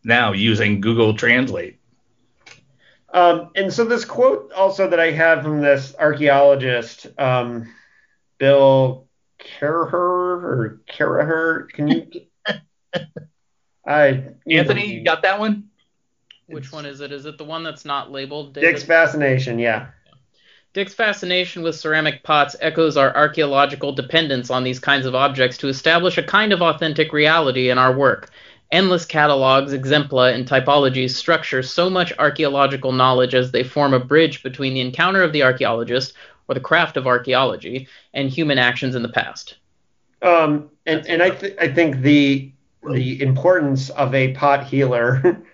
[0.04, 1.78] now using Google Translate.
[3.12, 7.74] Um, and so this quote also that I have from this archaeologist, um,
[8.38, 9.08] Bill
[9.40, 12.08] Caraher or Caraher, can you?
[13.86, 15.70] I Anthony, you got that one?
[16.50, 17.12] Which one is it?
[17.12, 18.54] Is it the one that's not labeled?
[18.54, 19.88] Dick's fascination, yeah.
[20.74, 25.68] Dick's fascination with ceramic pots echoes our archaeological dependence on these kinds of objects to
[25.68, 28.30] establish a kind of authentic reality in our work.
[28.72, 34.44] Endless catalogs, exempla, and typologies structure so much archaeological knowledge as they form a bridge
[34.44, 36.14] between the encounter of the archaeologist,
[36.48, 39.56] or the craft of archaeology, and human actions in the past.
[40.22, 42.52] Um, and and I th- I think the
[42.92, 45.42] the importance of a pot healer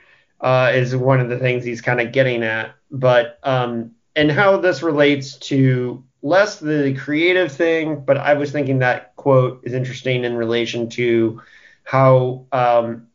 [0.45, 2.75] uh, is one of the things he's kind of getting at.
[2.91, 8.79] But um, and how this relates to less the creative thing, but I was thinking
[8.79, 11.41] that quote is interesting in relation to
[11.83, 13.07] how um,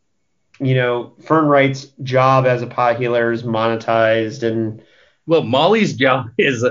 [0.59, 4.83] you know Fern Wright's job as a pot healer is monetized and
[5.27, 6.65] Well, Molly's job is,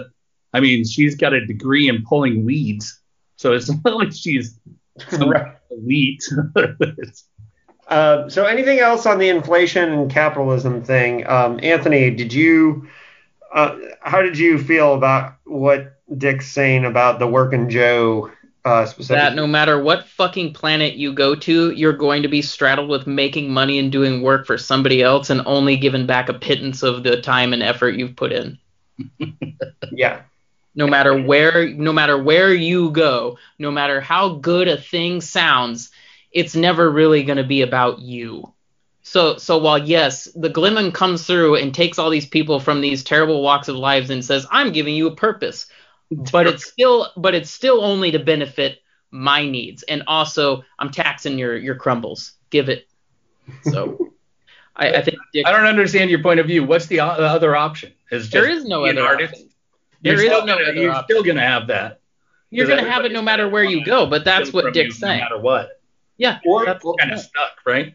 [0.53, 3.01] I mean, she's got a degree in pulling weeds,
[3.37, 4.59] so it's not like she's
[5.13, 5.57] Right.
[5.71, 6.23] elite.
[7.91, 11.27] Uh, so anything else on the inflation and capitalism thing?
[11.27, 12.89] Um, Anthony, did you,
[13.53, 18.31] uh, how did you feel about what Dick's saying about the working Joe
[18.65, 19.17] uh, specifically?
[19.17, 23.09] That no matter what fucking planet you go to, you're going to be straddled with
[23.09, 27.03] making money and doing work for somebody else and only giving back a pittance of
[27.03, 28.57] the time and effort you've put in.
[29.93, 30.23] yeah.
[30.75, 35.91] no matter where no matter where you go no matter how good a thing sounds
[36.33, 38.53] it's never really going to be about you
[39.03, 43.03] so so while yes the glimmin comes through and takes all these people from these
[43.03, 45.67] terrible walks of lives and says i'm giving you a purpose
[46.33, 51.39] but it's still but it's still only to benefit my needs and also i'm taxing
[51.39, 52.87] your your crumbles give it
[53.63, 54.13] so
[54.77, 56.65] I, I think Dick, I don't understand your point of view.
[56.65, 57.93] What's the, o- the other option?
[58.11, 59.33] Is there is no other artist?
[59.35, 59.49] option.
[60.01, 61.05] You're There is still no gonna, other You're option.
[61.05, 62.01] still gonna have that.
[62.51, 65.19] you're going to have it no matter where you go but that's what dick's saying
[65.19, 65.80] No matter what,
[66.21, 67.95] yeah Or, that's- or- kind of stuck, right?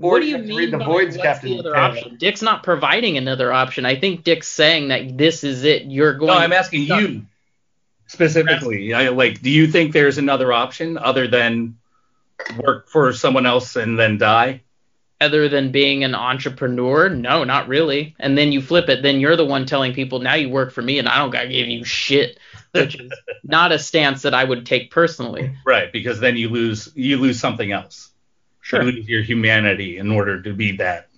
[0.00, 1.76] Or what do you you have to mean the by Void's what's Captain the other
[1.76, 2.16] option?
[2.16, 3.84] Dick's not providing another option.
[3.84, 5.82] I think Dick's saying that this is it.
[5.84, 6.28] You're going.
[6.28, 7.26] No, I'm asking you
[8.06, 8.94] specifically.
[8.94, 11.76] I, like, do you think there's another option other than
[12.56, 14.62] work for someone else and then die?
[15.20, 17.10] other than being an entrepreneur.
[17.10, 18.16] No, not really.
[18.18, 19.02] And then you flip it.
[19.02, 21.48] Then you're the one telling people now you work for me and I don't gotta
[21.48, 22.38] give you shit,
[22.72, 23.12] which is
[23.44, 25.56] not a stance that I would take personally.
[25.66, 28.10] Right, because then you lose you lose something else.
[28.60, 28.82] Sure.
[28.82, 31.08] You lose your humanity in order to be that.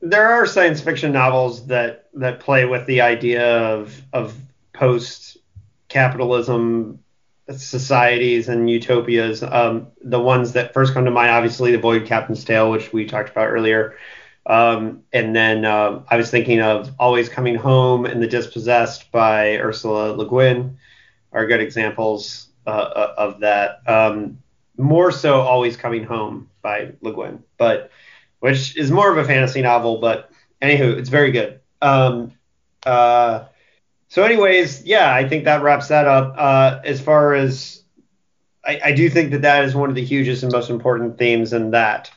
[0.00, 4.34] there are science fiction novels that that play with the idea of of
[4.72, 5.36] post
[5.88, 6.98] capitalism
[7.56, 9.42] societies and utopias.
[9.42, 13.04] Um, the ones that first come to mind, obviously, the Void Captain's Tale, which we
[13.04, 13.96] talked about earlier.
[14.44, 19.56] Um, and then um I was thinking of Always Coming Home and The Dispossessed by
[19.58, 20.78] Ursula Le Guin
[21.32, 23.80] are good examples uh, of that.
[23.86, 24.38] Um,
[24.76, 27.90] more so Always Coming Home by Le Guin, but
[28.40, 30.30] which is more of a fantasy novel, but
[30.60, 31.60] anywho, it's very good.
[31.80, 32.32] Um,
[32.84, 33.44] uh,
[34.08, 36.34] so, anyways, yeah, I think that wraps that up.
[36.36, 37.82] Uh, as far as
[38.64, 41.52] I, I do think that that is one of the hugest and most important themes
[41.52, 42.10] in that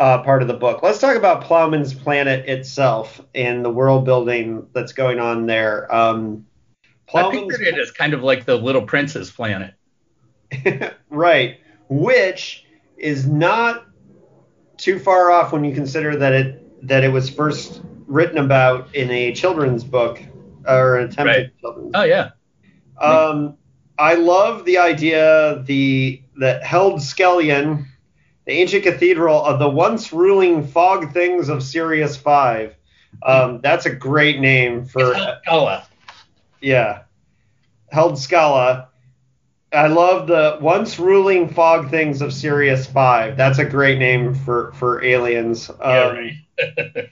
[0.00, 0.82] uh, part of the book.
[0.82, 5.94] Let's talk about Plowman's Planet itself and the world building that's going on there.
[5.94, 6.46] Um,
[7.14, 9.74] I pictured it as kind of like the Little Prince's planet.
[11.10, 12.64] right, which
[12.96, 13.86] is not
[14.78, 19.10] too far off when you consider that it that it was first written about in
[19.10, 20.20] a children's book
[20.66, 21.60] or an attempted Right.
[21.60, 21.92] children's.
[21.94, 22.30] Oh yeah.
[22.98, 23.58] Um,
[23.98, 27.86] I love the idea the that held Skellion,
[28.50, 32.74] the ancient cathedral of the once ruling fog things of Sirius Five.
[33.22, 35.14] Um, that's a great name for
[35.46, 35.86] Kala.
[36.60, 37.02] yeah,
[37.94, 38.88] Heldscalla.
[39.72, 43.36] I love the once ruling fog things of Sirius Five.
[43.36, 45.70] That's a great name for for aliens.
[45.80, 47.08] Yeah, Um, right.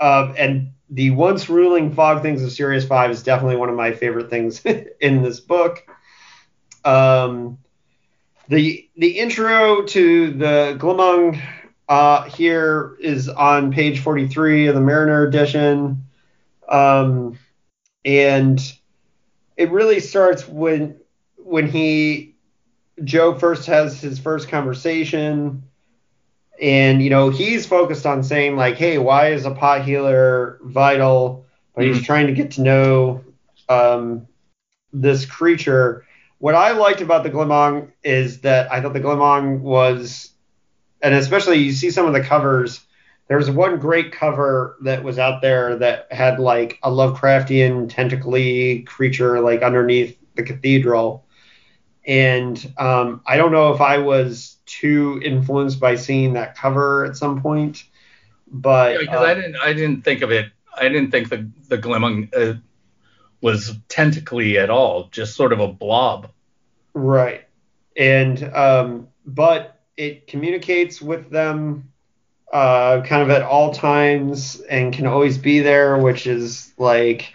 [0.00, 3.92] um, and the once ruling fog things of Sirius Five is definitely one of my
[3.92, 4.64] favorite things
[5.00, 5.84] in this book.
[6.86, 7.58] Um,
[8.50, 11.40] the the intro to the Glimmung
[11.88, 16.04] uh, here is on page 43 of the Mariner edition,
[16.68, 17.38] um,
[18.04, 18.60] and
[19.56, 20.98] it really starts when
[21.36, 22.34] when he
[23.04, 25.62] Joe first has his first conversation.
[26.60, 31.46] And you know he's focused on saying like hey why is a pot healer vital?
[31.74, 33.24] But he's trying to get to know
[33.68, 34.26] um,
[34.92, 36.04] this creature
[36.40, 40.32] what i liked about the Glimmung is that i thought the Glimmung was
[41.00, 42.80] and especially you see some of the covers
[43.28, 48.80] there was one great cover that was out there that had like a lovecraftian tentacly
[48.82, 51.24] creature like underneath the cathedral
[52.06, 57.16] and um, I don't know if I was too influenced by seeing that cover at
[57.16, 57.84] some point,
[58.48, 60.50] but because uh, I didn't I didn't think of it.
[60.76, 62.58] I didn't think the the Glimmung uh,
[63.40, 66.30] was tentacly at all, just sort of a blob.
[66.94, 67.44] right,
[67.96, 71.90] and um, but it communicates with them
[72.52, 77.34] uh, kind of at all times and can always be there, which is like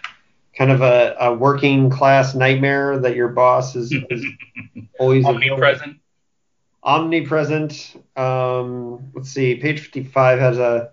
[0.56, 4.26] kind of a, a working class nightmare that your boss is, is
[4.98, 5.62] always available.
[5.62, 6.00] Omnipresent.
[6.82, 7.96] omnipresent.
[8.16, 10.92] Um, let's see, page 55 has a.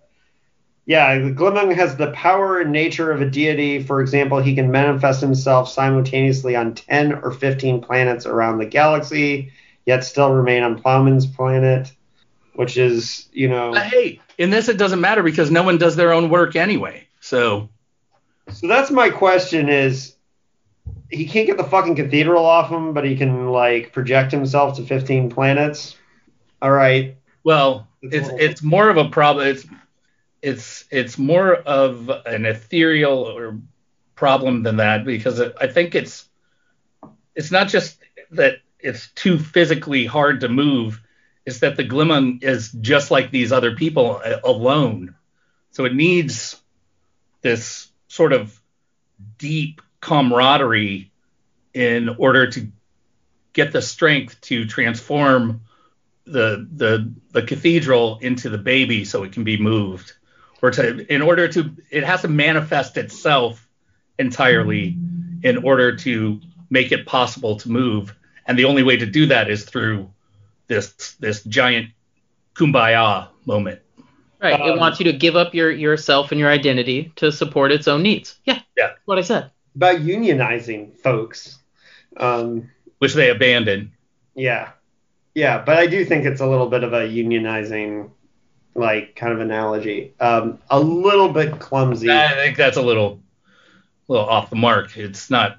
[0.85, 3.81] Yeah, the Glimmung has the power and nature of a deity.
[3.81, 9.51] For example, he can manifest himself simultaneously on 10 or 15 planets around the galaxy,
[9.85, 11.91] yet still remain on Plowman's planet,
[12.53, 13.71] which is, you know.
[13.71, 17.07] But hey, in this it doesn't matter because no one does their own work anyway.
[17.21, 17.69] So
[18.51, 20.15] So that's my question is
[21.09, 24.83] he can't get the fucking cathedral off him, but he can like project himself to
[24.83, 25.95] 15 planets.
[26.61, 27.15] All right.
[27.43, 29.47] well, It's it's it's more of a problem.
[29.47, 29.65] It's
[30.43, 33.57] it's it's more of an ethereal or
[34.13, 36.27] problem than that because I think it's
[37.33, 37.97] it's not just
[38.31, 41.01] that it's too physically hard to move.
[41.45, 45.15] It's that the Glimmung is just like these other people uh, alone.
[45.71, 46.61] So it needs
[47.41, 48.59] this sort of
[49.37, 51.11] deep camaraderie
[51.73, 52.67] in order to
[53.53, 55.61] get the strength to transform
[56.25, 60.13] the the the cathedral into the baby so it can be moved
[60.63, 63.69] or to in order to it has to manifest itself
[64.17, 64.97] entirely
[65.43, 66.41] in order to
[66.71, 68.15] make it possible to move
[68.47, 70.09] and the only way to do that is through
[70.67, 71.89] this this giant
[72.55, 73.79] kumbaya moment
[74.41, 74.59] Right.
[74.59, 77.87] Um, it wants you to give up your yourself and your identity to support its
[77.87, 78.37] own needs.
[78.43, 78.59] Yeah.
[78.75, 78.87] Yeah.
[78.87, 79.51] That's what I said.
[79.73, 81.59] About unionizing folks.
[82.17, 83.91] Um, which they abandoned
[84.35, 84.71] yeah.
[85.35, 88.11] Yeah, but I do think it's a little bit of a unionizing
[88.75, 90.13] like kind of analogy.
[90.19, 92.09] Um, a little bit clumsy.
[92.11, 93.21] i think that's a little
[94.07, 95.57] little off the mark it's not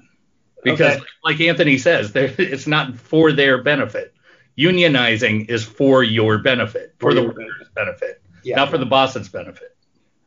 [0.63, 1.05] because Okay.
[1.23, 4.13] like anthony says it's not for their benefit
[4.57, 8.55] unionizing is for your benefit for, For the workers benefit yeah.
[8.57, 9.75] not for the boss's benefit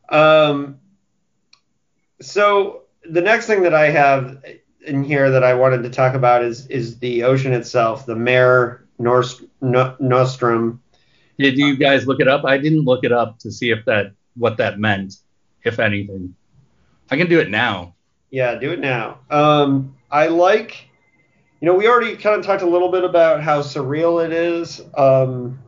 [0.09, 0.79] Um,
[2.21, 4.43] so the next thing that I have
[4.85, 8.85] in here that I wanted to talk about is is the ocean itself, the Mare
[8.99, 10.81] Nostrum.
[11.39, 12.43] Did you guys look it up?
[12.45, 15.15] I didn't look it up to see if that what that meant
[15.63, 16.35] if anything.
[17.09, 17.95] I can do it now.
[18.29, 19.19] Yeah, do it now.
[19.29, 20.89] Um, I like,
[21.61, 24.81] you know, we already kind of talked a little bit about how surreal it is,
[24.95, 25.59] um,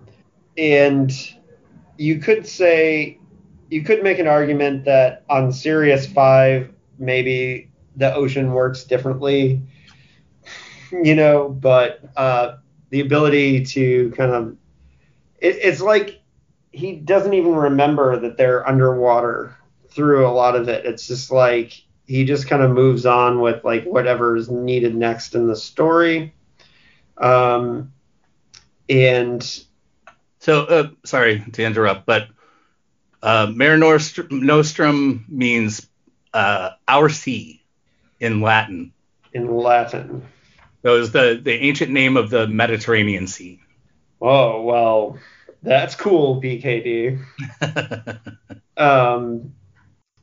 [0.58, 1.12] and
[1.98, 3.18] you could say,
[3.70, 9.62] you could make an argument that on Sirius Five, maybe the ocean works differently,
[10.92, 12.58] you know, but uh,
[12.90, 14.58] the ability to kind of
[15.42, 16.22] it, it's like
[16.72, 19.58] he doesn't even remember that they're underwater
[19.90, 20.86] through a lot of it.
[20.86, 21.74] It's just like
[22.08, 26.34] he just kind of moves on with like whatever is needed next in the story.
[27.18, 27.92] Um,
[28.90, 29.44] and
[30.40, 32.28] So, uh, sorry to interrupt, but
[33.22, 35.88] uh, Mare Nostrum, Nostrum means
[36.34, 37.62] uh, our sea
[38.20, 38.94] in Latin.
[39.34, 40.24] in Latin.
[40.82, 43.60] That was the, the ancient name of the Mediterranean Sea.
[44.22, 45.18] Oh well,
[45.64, 47.18] that's cool, BKD.
[48.78, 49.54] Um,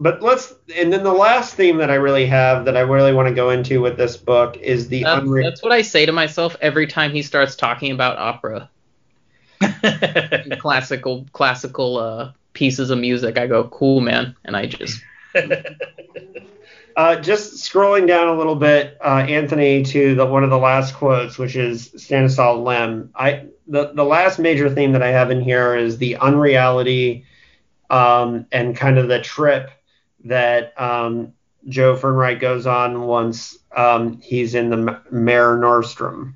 [0.00, 3.28] but let's and then the last theme that I really have that I really want
[3.28, 6.12] to go into with this book is the That's, unre- that's what I say to
[6.12, 8.70] myself every time he starts talking about opera,
[10.58, 13.38] classical classical uh, pieces of music.
[13.38, 15.00] I go, cool man, and I just
[16.98, 20.96] Uh, just scrolling down a little bit, uh, Anthony, to the one of the last
[20.96, 23.12] quotes, which is Stanislaw Lem.
[23.14, 27.24] I the the last major theme that I have in here is the unreality
[27.88, 29.70] um, and kind of the trip
[30.24, 31.34] that um,
[31.68, 36.34] Joe Fernwright goes on once um, he's in the Mare Nostrum.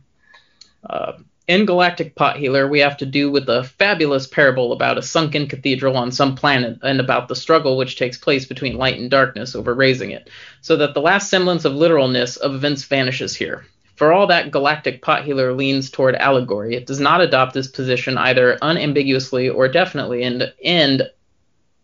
[0.89, 1.15] Uh,
[1.49, 5.49] in Galactic Pot Healer, we have to do with a fabulous parable about a sunken
[5.49, 9.55] cathedral on some planet and about the struggle which takes place between light and darkness
[9.55, 10.31] over raising it,
[10.61, 13.65] so that the last semblance of literalness of events vanishes here.
[13.97, 18.17] For all that Galactic Pot Healer leans toward allegory, it does not adopt this position
[18.19, 21.11] either unambiguously or definitely, and, and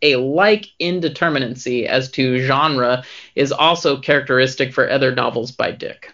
[0.01, 3.03] a like indeterminacy as to genre
[3.35, 6.13] is also characteristic for other novels by Dick.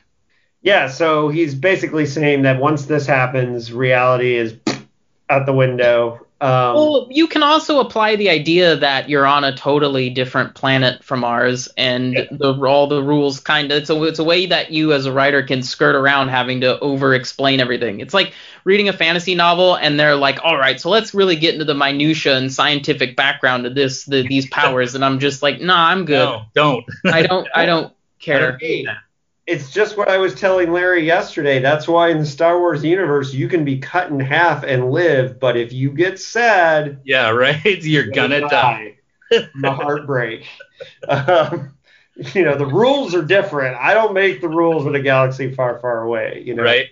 [0.66, 4.55] Yeah, so he's basically saying that once this happens, reality is
[5.30, 6.26] out the window.
[6.41, 11.03] Um, Well, you can also apply the idea that you're on a totally different planet
[11.03, 12.24] from ours, and Yeah.
[12.32, 15.13] the all the rules kind of it's a it's a way that you as a
[15.13, 17.99] writer can skirt around having to over explain everything.
[17.99, 21.53] It's like reading a fantasy novel, and they're like, all right, so let's really get
[21.53, 25.61] into the minutia and scientific background of this the, these powers, and I'm just like,
[25.61, 26.26] nah, I'm good.
[26.28, 26.84] no, don't.
[27.05, 28.57] I don't I don't care.
[28.59, 28.86] Hey,
[29.48, 31.60] it's just what I was telling Larry yesterday.
[31.60, 35.39] That's why in the Star Wars universe, you can be cut in half and live,
[35.39, 37.64] but if you get sad, Yeah, right.
[37.84, 38.98] You're gonna die.
[39.30, 40.46] the heartbreak.
[41.08, 41.74] Um,
[42.34, 43.78] you know, the rules are different.
[43.78, 46.43] I don't make the rules in a galaxy far, far away.
[46.46, 46.88] You know, Right.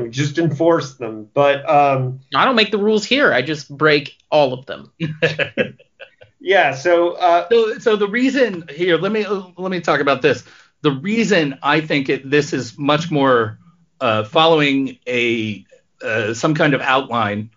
[0.00, 1.28] we just enforce them.
[1.32, 3.32] But um, I don't make the rules here.
[3.32, 4.92] I just break all of them.
[6.40, 10.44] yeah, so uh, So, so the reason here, let me let me talk about this.
[10.82, 13.58] The reason I think it, this is much more
[14.00, 15.64] uh, following a
[16.02, 17.50] uh, some kind of outline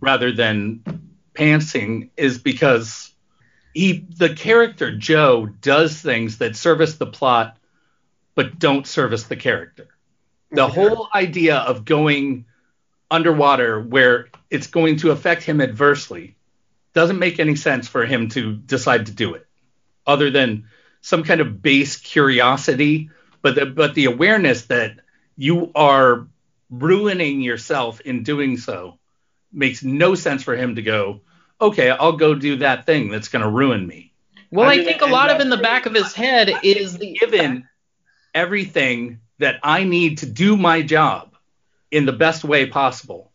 [0.00, 0.82] rather than
[1.34, 3.12] pantsing is because
[3.72, 7.56] he the character Joe does things that service the plot
[8.34, 9.88] but don't service the character.
[10.52, 10.74] The Okay.
[10.74, 12.46] whole idea of going
[13.10, 16.36] underwater where it's going to affect him adversely
[16.94, 19.46] doesn't make any sense for him to decide to do it
[20.06, 20.64] other than
[21.00, 23.10] some kind of base curiosity
[23.42, 24.98] but the, but the awareness that
[25.36, 26.26] you are
[26.70, 28.98] ruining yourself in doing so
[29.52, 31.20] makes no sense for him to go
[31.60, 34.12] okay i'll go do that thing that's going to ruin me.
[34.50, 37.16] Well, I I, think a lot of in the back of his head is the
[37.18, 37.68] given
[38.34, 41.34] everything that i need to do my job
[41.90, 43.32] in the best way possible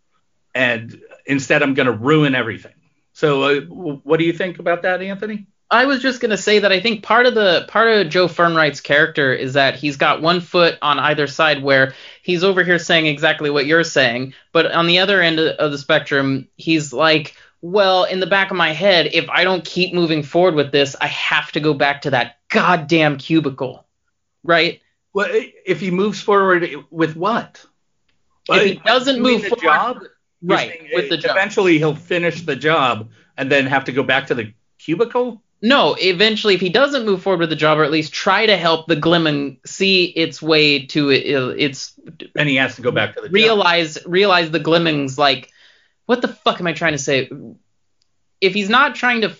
[0.53, 2.73] and instead i'm going to ruin everything.
[3.15, 6.71] So uh, what do you think about that anthony I was just gonna say that
[6.71, 10.39] I think part of the part of Joe Fernwright's character is that he's got one
[10.39, 14.87] foot on either side where he's over here saying exactly what you're saying, but on
[14.87, 19.09] the other end of the spectrum, he's like, well, in the back of my head,
[19.13, 22.37] if I don't keep moving forward with this, I have to go back to that
[22.49, 23.85] goddamn cubicle,
[24.43, 24.81] right?
[25.13, 27.65] Well, if he moves forward with what?
[28.49, 30.03] If he doesn't move the forward, job,
[30.41, 31.31] right, saying, with the job.
[31.31, 35.42] Eventually, he'll finish the job and then have to go back to the cubicle.
[35.65, 38.57] No, eventually, if he doesn't move forward with the job, or at least try to
[38.57, 41.21] help the Glimmung see its way to it,
[41.57, 41.93] its
[42.35, 43.33] And he has to go back to the job.
[43.33, 45.49] realize realize the Glimmung's like,
[46.05, 47.29] what the fuck am I trying to say?
[48.41, 49.33] If he's not trying to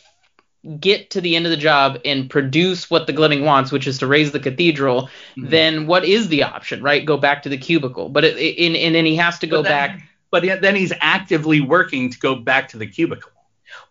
[0.79, 3.97] get to the end of the job and produce what the Glimmung wants, which is
[3.97, 5.49] to raise the cathedral, Mhm.
[5.49, 7.03] then what is the option, right?
[7.05, 9.61] Go back to the cubicle, but it, it, and, and then he has to go
[9.61, 10.01] then- back
[10.31, 13.29] But yet- then he's actively working to go back to the cubicle.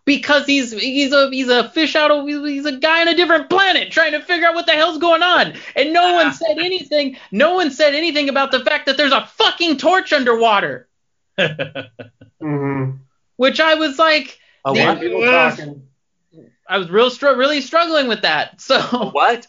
[0.05, 3.49] Because he's he's a he's a fish out of he's a guy on a different
[3.49, 7.15] planet trying to figure out what the hell's going on and no one said anything
[7.31, 10.87] no one said anything about the fact that there's a fucking torch underwater
[12.41, 12.99] mhm.
[13.37, 14.81] which i was like A Yeah.
[14.83, 14.99] Yeah, what?
[15.01, 15.87] people talking.
[16.67, 18.79] i was real str- really struggling with that so
[19.11, 19.47] What?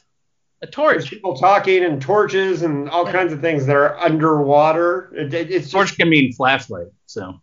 [0.62, 1.10] A There's torch.
[1.10, 5.12] people talking and torches and all kinds of things that are underwater.
[5.14, 6.86] It, it- it's just, Torch can mean flashlight.
[7.04, 7.42] So,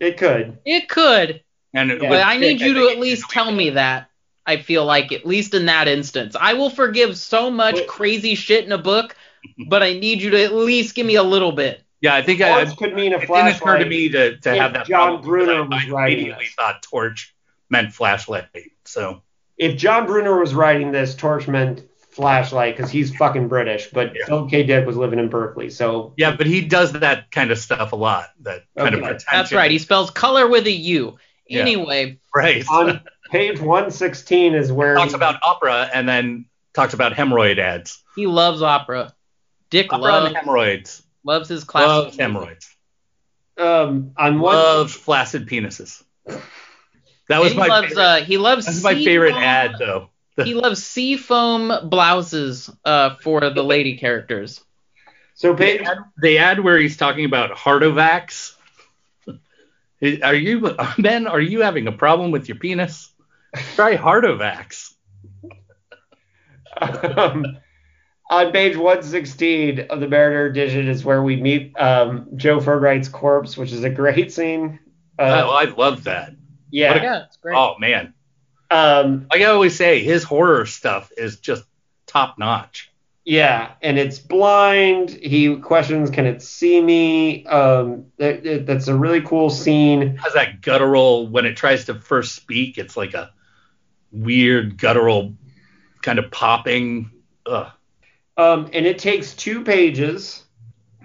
[0.00, 0.58] it could.
[0.64, 1.42] It could,
[1.74, 2.08] and Yeah.
[2.08, 4.08] but I need you to at least tell me that.
[4.46, 8.34] I feel like at least in that instance, I will forgive so much But- crazy
[8.34, 9.14] shit in a book,
[9.68, 11.82] but I need you to at least give me a little bit.
[12.00, 13.40] Yeah, I think I, Torch could mean a flashlight.
[13.40, 14.86] it didn't occur to me to, to have that.
[14.86, 16.54] John problem, Brunner because was I, I writing immediately this.
[16.54, 17.34] thought torch
[17.68, 18.46] meant flashlight.
[18.86, 19.22] So
[19.58, 24.24] If John Brunner was writing this, torch meant flashlight because he's fucking British, but Yeah.
[24.26, 24.62] Philip K.
[24.64, 27.96] Dick was living in Berkeley, so yeah, but he does that kind of stuff a
[27.96, 28.30] lot.
[28.40, 29.08] That kind of Okay.
[29.10, 29.28] pretension.
[29.30, 29.70] That's right.
[29.70, 31.18] He spells color with a U.
[31.50, 31.60] Yeah.
[31.62, 32.64] Anyway, right.
[32.70, 33.00] on
[33.30, 38.02] page 116 is where talks he- about opera and then talks about hemorrhoid ads.
[38.16, 39.12] he loves opera.
[39.70, 41.02] Dick Opera loves, and hemorrhoids.
[41.24, 42.76] loves his classical Loves hemorrhoids.
[43.58, 46.02] um on one Loves flaccid penises.
[47.28, 48.02] That was And my loves favorite.
[48.02, 50.10] uh he loves that's my favorite foam- ad though.
[50.44, 54.60] He loves sea foam blouses uh for the lady characters.
[55.34, 58.54] so The page ad, the ad where he's talking about Hardovax.
[60.02, 61.26] Are you Ben?
[61.26, 63.12] Are you having a problem with your penis?
[63.74, 64.92] Try Hardovax.
[66.80, 67.58] um,
[68.30, 73.56] on page 116 of the Mariner edition is where we meet um, Joe Fernwright's corpse,
[73.56, 74.78] which is a great scene.
[75.18, 76.32] oh, Uh, I love that.
[76.70, 77.02] yeah.
[77.02, 77.56] Yeah, it's great.
[77.56, 78.14] Oh man,
[78.70, 81.64] Um, like I always say, his horror stuff is just
[82.06, 82.89] top notch.
[83.30, 85.10] Yeah, and it's blind.
[85.10, 90.16] He questions, "Can it see me?" Um, that, that- that's a really cool scene.
[90.16, 92.76] Has that guttural when it tries to first speak?
[92.76, 93.30] It's like a
[94.10, 95.34] weird guttural
[96.02, 97.12] kind of popping.
[97.46, 97.70] Ugh.
[98.36, 100.42] Um, and it takes two pages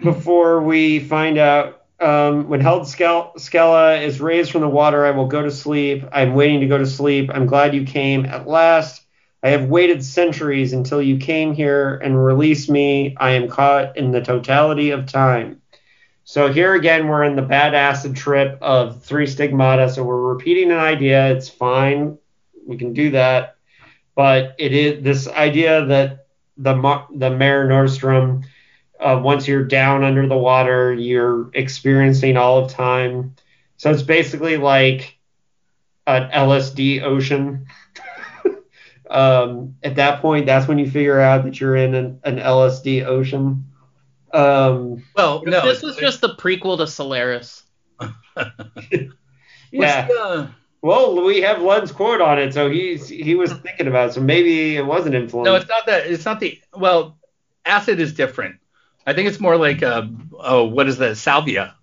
[0.02, 5.06] before we find out um, when Held Skel- Skella is raised from the water.
[5.06, 6.04] I will go to sleep.
[6.12, 7.30] I'm waiting to go to sleep.
[7.32, 9.05] I'm glad you came at last.
[9.46, 13.16] I have waited centuries until you came here and released me.
[13.16, 15.62] I am caught in the totality of time.
[16.24, 19.92] So here again, we're in the bad acid trip of three stigmata.
[19.92, 21.32] So we're repeating an idea.
[21.32, 22.18] It's fine.
[22.66, 23.58] We can do that.
[24.16, 26.26] But it is this idea that
[26.58, 28.46] the the Mare Nostrum,
[29.00, 33.36] uh, once you're down under the water, you're experiencing all of time.
[33.78, 35.20] So it's basically like
[36.08, 37.68] an LSD ocean.
[39.10, 43.06] Um, at that point, that's when you figure out that you're in an, an LSD
[43.06, 43.66] ocean.
[44.34, 47.64] Um, Well, no, this was just the prequel to Solaris.
[49.72, 50.08] yeah.
[50.20, 50.48] uh,
[50.82, 54.14] Well, we have Lund's quote on it, so he's he was thinking about it.
[54.14, 55.46] So maybe it wasn't influence.
[55.46, 56.08] No, it's not that.
[56.08, 56.60] It's not the.
[56.74, 57.18] Well,
[57.66, 58.58] acid is different.
[59.08, 60.08] I think it's more like uh
[60.40, 61.18] oh, what is that?
[61.18, 61.76] Salvia.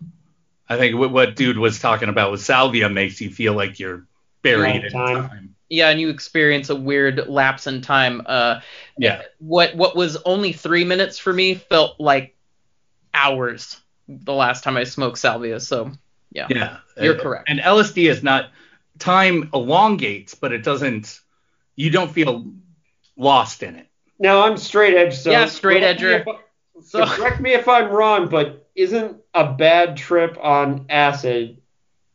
[0.69, 4.07] I think what, what dude was talking about was salvia makes you feel like you're
[4.43, 5.29] buried Yeah, in time.
[5.29, 5.52] time.
[5.73, 8.23] Yeah, and you experience a weird lapse in time.
[8.27, 8.61] Uh,
[8.99, 9.23] Yeah.
[9.39, 12.37] what what was only three minutes for me felt like
[13.15, 15.61] hours the last time I smoked salvia.
[15.61, 15.93] So
[16.33, 16.77] yeah, Yeah.
[17.01, 17.49] You're Uh, correct.
[17.49, 18.51] And LSD is not
[18.99, 21.21] time elongates, but it doesn't.
[21.77, 22.53] You don't feel
[23.17, 23.87] lost in it.
[24.19, 25.17] now I'm straight edge.
[25.17, 26.25] So Yeah, straight correct me edger.
[26.83, 31.62] so correct me if I'm wrong, but isn't a bad trip on acid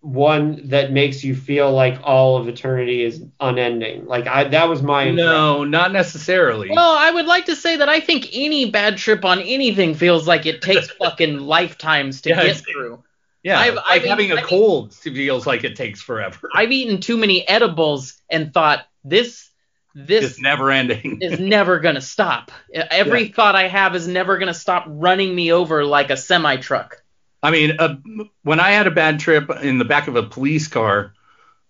[0.01, 4.05] one that makes you feel like all of eternity is unending?
[4.05, 6.69] Like I, that was my No, not necessarily.
[6.69, 10.27] well, I would like to say that I think any bad trip on anything feels
[10.27, 13.03] like it takes fucking lifetimes to Yeah, get through.
[13.43, 16.49] yeah, I've- like I've been- having a I've been- cold feels like it takes forever.
[16.53, 19.49] I've eaten too many edibles and thought this
[19.95, 21.17] this it's never ending.
[21.21, 22.51] is never gonna stop.
[22.71, 27.01] Every thought I have is never gonna stop running me over like a semi truck.
[27.43, 27.97] I mean, uh,
[28.43, 31.13] when I had a bad trip in the back of a police car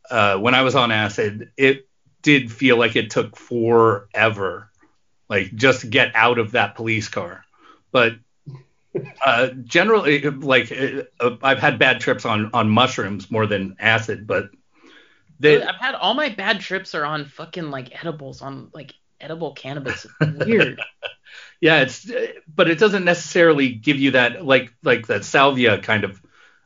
[0.10, 1.88] uh, when I was on acid, it
[2.22, 4.72] did feel like it took forever,
[5.30, 7.44] like just to get out of that police car.
[7.92, 8.14] But
[9.26, 14.50] uh, generally, like uh, I've had bad trips on on mushrooms more than acid, but
[15.40, 19.54] they, I've had all my bad trips are on fucking like edibles on like edible
[19.54, 20.06] cannabis.
[20.22, 20.82] It's weird.
[21.62, 22.10] yeah, it's
[22.54, 26.22] but it doesn't necessarily give you that like like that salvia kind of.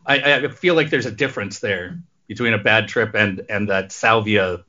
[0.06, 3.92] I, I feel like there's a difference there between a bad trip and and that
[3.92, 4.64] salvia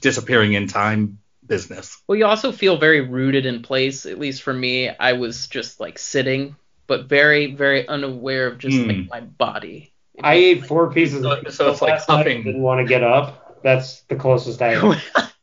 [0.00, 2.02] disappearing in time business.
[2.06, 4.04] well, you also feel very rooted in place.
[4.04, 6.56] At least for me, I was just like sitting,
[6.86, 8.88] but very very unaware of just Hmm.
[8.88, 9.92] like my body.
[10.22, 12.42] I ate four pieces So- of pizza so it's like last huffing.
[12.42, 13.62] Didn't want to get up.
[13.62, 14.74] That's the closest I.
[14.74, 14.96] Am.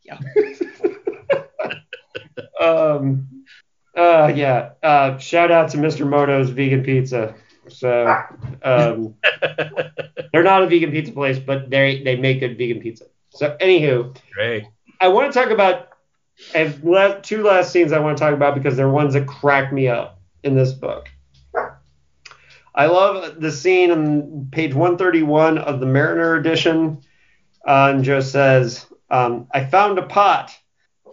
[0.04, 0.20] yeah.
[2.62, 3.28] um.
[3.96, 4.32] Uh.
[4.36, 4.72] Yeah.
[4.82, 5.18] Uh.
[5.18, 6.08] Shout out to Mr.
[6.08, 7.36] Moto's vegan pizza.
[7.70, 8.16] So.
[8.64, 9.16] Um.
[10.34, 13.06] they're not a vegan pizza place, but they they make good vegan pizza.
[13.30, 14.66] So anywho, Great.
[15.02, 15.90] I want to talk about
[16.54, 19.28] I have le- two last scenes I want to talk about because they're ones that
[19.28, 21.10] crack me up in this book.
[22.76, 27.02] I love the scene on page 131 of the Mariner edition.
[27.66, 30.52] Uh, and Joe says, um, I found a pot.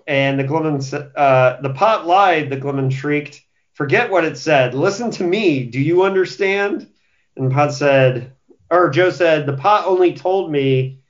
[0.06, 3.42] And the Glimmung, uh, the pot lied, the Glimmung shrieked.
[3.72, 4.74] Forget what it said.
[4.74, 5.64] Listen to me.
[5.64, 6.88] Do you understand?
[7.36, 8.32] And the Pot said,
[8.70, 11.00] or Joe said, the pot only told me.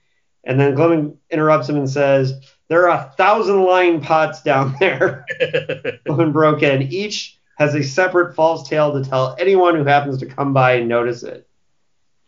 [0.44, 5.24] And then Glimmung interrupts him and says, there are a thousand lying pots down there.
[6.06, 6.82] Glimmung broke in.
[6.82, 10.88] Each has a separate false tale to tell anyone who happens to come by and
[10.88, 11.46] notice it.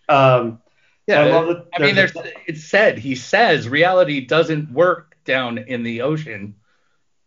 [0.09, 0.61] Um,
[1.07, 1.29] Yeah, I
[1.75, 6.57] I mean, there's there's it's said he says reality doesn't work down in the ocean.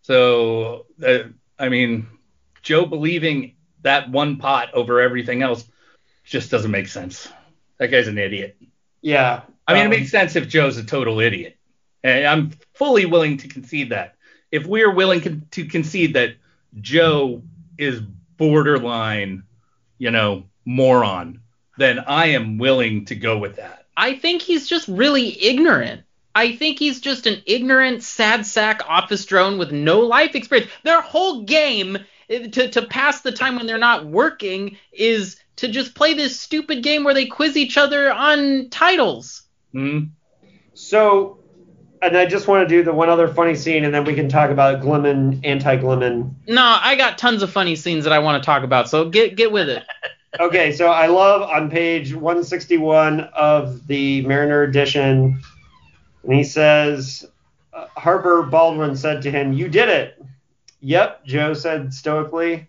[0.02, 2.08] So, uh, I mean,
[2.62, 5.66] Joe believing that one pot over everything else
[6.24, 7.28] just doesn't make sense.
[7.78, 8.58] That guy's an idiot.
[9.02, 9.42] yeah.
[9.68, 11.58] I mean, um, it makes sense if Joe's a total idiot.
[12.04, 14.16] And I'm fully willing to concede that.
[14.52, 16.36] If we're willing con- to concede that
[16.80, 17.42] Joe
[17.78, 18.00] is
[18.38, 19.44] borderline,
[19.98, 21.42] you know, moron,
[21.78, 23.88] then I am willing to go with that.
[23.98, 26.04] I think he's just really ignorant.
[26.36, 30.70] I think he's just an ignorant, sad sack office drone with no life experience.
[30.84, 31.98] Their whole game
[32.30, 36.38] eh, to, to pass the time when they're not working is to just play this
[36.38, 39.44] stupid game where they quiz each other on titles.
[39.72, 40.00] Hmm?
[40.74, 41.40] So,
[42.02, 44.28] and I just want to do the one other funny scene, and then we can
[44.28, 46.36] talk about Glimmung, anti-Glimmung.
[46.50, 49.38] No, I got tons of funny scenes that I want to talk about, so get
[49.38, 49.84] get with it.
[50.38, 55.42] Okay, so I love on page 161 of the Mariner edition,
[56.26, 57.26] and he says,
[57.74, 60.22] Harper Baldwin said to him, You did it.
[60.82, 62.68] Yep, Joe said stoically.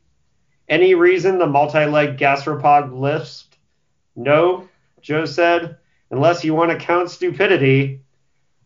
[0.69, 3.47] Any reason the multi-leg gastropod lifts?
[4.15, 4.69] No,
[5.01, 5.79] Joe said,
[6.11, 8.01] unless you want to count stupidity.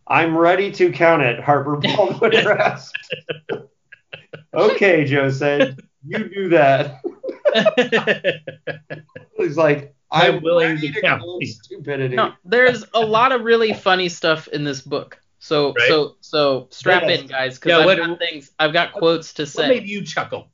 [0.07, 3.13] I'm ready to count it, Harper Baldwin asked.
[4.53, 7.01] okay, Joe said, you do that.
[9.37, 12.15] He's like, I'm, I'm willing ready to count count it." stupidity.
[12.15, 15.19] No, there's a lot of really funny stuff in this book.
[15.39, 15.87] So Right.
[15.87, 17.21] so so strap Yes.
[17.21, 18.51] in, guys, because Yeah, I've what- got things.
[18.59, 19.61] I've got quotes to say.
[19.63, 19.79] What say.
[19.79, 20.49] made you chuckle?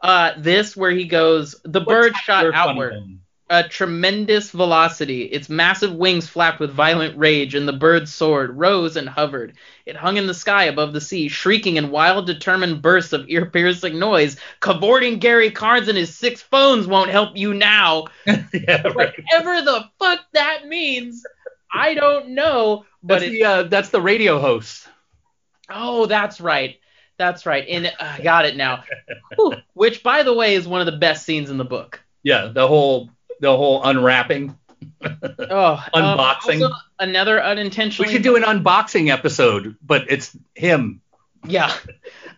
[0.00, 2.90] Uh, this where he goes, the What bird shot outward.
[2.94, 3.20] bone?
[3.52, 5.24] A tremendous velocity.
[5.24, 9.52] Its massive wings flapped with violent rage, and the bird soared, rose, and hovered.
[9.84, 13.98] It hung in the sky above the sea, shrieking in wild, determined bursts of ear-piercing
[13.98, 14.38] noise.
[14.60, 18.06] Cavorting Gary Carnes and his six phones won't help you now.
[18.26, 19.12] yeah, right.
[19.30, 21.22] Whatever the fuck that means,
[21.70, 22.86] I don't know.
[23.02, 24.88] But That's it, the uh, that's the radio host.
[25.68, 26.78] oh, that's right.
[27.18, 27.66] That's right.
[27.68, 28.84] And uh, I got it now.
[29.36, 29.54] Whew.
[29.74, 32.02] Which, by the way, is one of the best scenes in the book.
[32.22, 33.10] Yeah, the whole
[33.42, 34.56] the whole unwrapping.
[35.04, 36.62] Oh, um, Unboxing.
[36.62, 37.42] also another
[37.98, 41.02] We should do an unboxing episode, but it's him.
[41.44, 41.74] Yeah.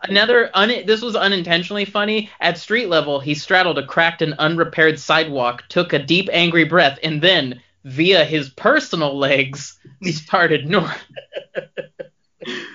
[0.03, 2.31] Another un- this was unintentionally funny.
[2.41, 6.99] At street level, he straddled a cracked and unrepaired sidewalk, took a deep angry breath,
[7.03, 11.03] and then, via his personal legs, started north.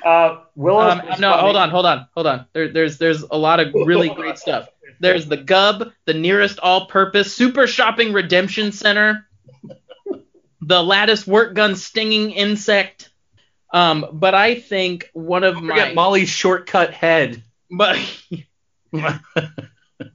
[0.05, 0.81] Uh, Willow.
[0.81, 2.45] Um, no, hold on, hold on, hold on.
[2.53, 4.67] There, there's there's a lot of really great stuff.
[4.99, 9.27] There's the Gub, the nearest all-purpose super shopping redemption center,
[10.61, 13.09] the lattice work gun stinging insect.
[13.71, 17.43] Um, but I think one of my Molly's shortcut head.
[17.71, 17.97] but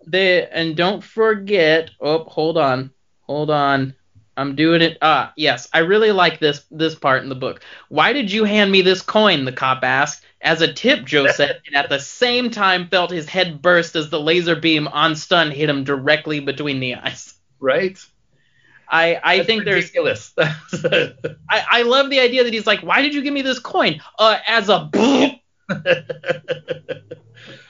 [0.06, 2.90] they and don't forget oh hold on
[3.20, 3.94] hold on
[4.36, 8.12] i'm doing it ah yes i really like this this part in the book why
[8.12, 11.76] did you hand me this coin the cop asked as a tip joe said and
[11.76, 15.70] at the same time felt his head burst as the laser beam on stun hit
[15.70, 17.98] him directly between the eyes right?
[18.88, 20.32] i i That's think there's ridiculous.
[20.36, 20.84] That's-
[21.50, 24.00] I, I love the idea that he's like why did you give me this coin
[24.18, 24.90] uh as a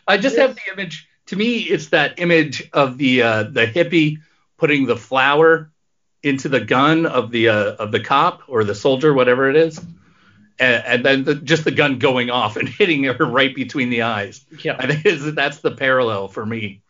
[0.08, 1.08] I just have the image.
[1.28, 4.18] To me, it's that image of the uh, the hippie
[4.58, 5.70] putting the flower
[6.22, 9.80] into the gun of the uh, of the cop or the soldier, whatever it is,
[10.58, 14.02] and, and then the, just the gun going off and hitting her right between the
[14.02, 14.44] eyes.
[14.62, 16.82] yeah I think is, that's the parallel for me.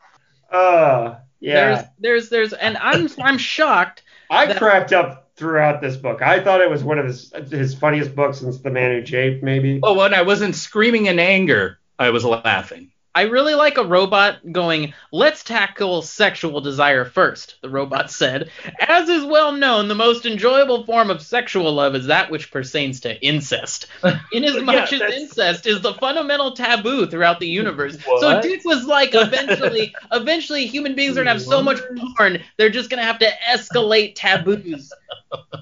[0.51, 1.55] Uh, yeah.
[1.55, 6.23] there's there's there's and i'm i'm shocked I that- cracked up throughout this book.
[6.23, 9.43] I thought it was one of his his funniest books since The Man Who Japed,
[9.43, 9.81] maybe.
[9.83, 12.91] Oh, when I wasn't screaming in anger, I was laughing.
[13.17, 18.51] I really like a robot going, let's tackle sexual desire first, the robot said.
[18.81, 23.01] As is well known, the most enjoyable form of sexual love is that which pertains
[23.01, 23.87] to incest.
[24.33, 27.97] Inasmuch Yeah, as incest is the fundamental taboo throughout the universe.
[28.03, 28.43] So What?
[28.43, 31.79] Dick was like, eventually, eventually human beings are gonna have so much
[32.17, 34.93] porn, they're just gonna have to escalate taboos.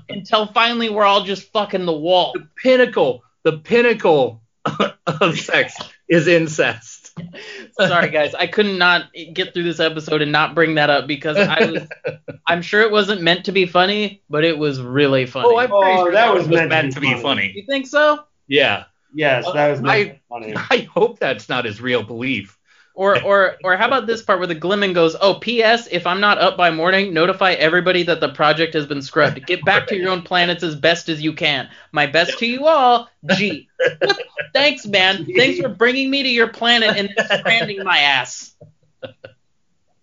[0.09, 2.33] Until finally we're all just fucking the wall.
[2.35, 4.41] The pinnacle, the pinnacle
[5.07, 5.77] of sex
[6.09, 6.92] is incest.
[7.79, 8.35] Sorry, guys.
[8.35, 11.71] I could not not get through this episode and not bring that up because I
[11.71, 11.89] was.
[12.49, 15.49] I'm sure it wasn't meant to be funny, but it was really funny.
[15.51, 17.53] Oh, I'm pretty Oh, sure that was meant to be funny.
[17.55, 18.25] you think so?
[18.49, 18.85] Yeah.
[19.15, 20.55] Yes, that was meant I- to be funny.
[20.57, 22.59] I hope that's not his real belief.
[22.95, 25.89] Or, or, or how about this part where the Glimmung goes, "Oh, P.S.
[25.91, 29.47] If I'm not up by morning, notify everybody that the project has been scrubbed.
[29.47, 31.71] Get back to your own planets as best as you can.
[31.93, 33.69] My best to you all, G.
[34.53, 35.27] Thanks, man.
[35.35, 38.55] Thanks for bringing me to your planet and then stranding my ass.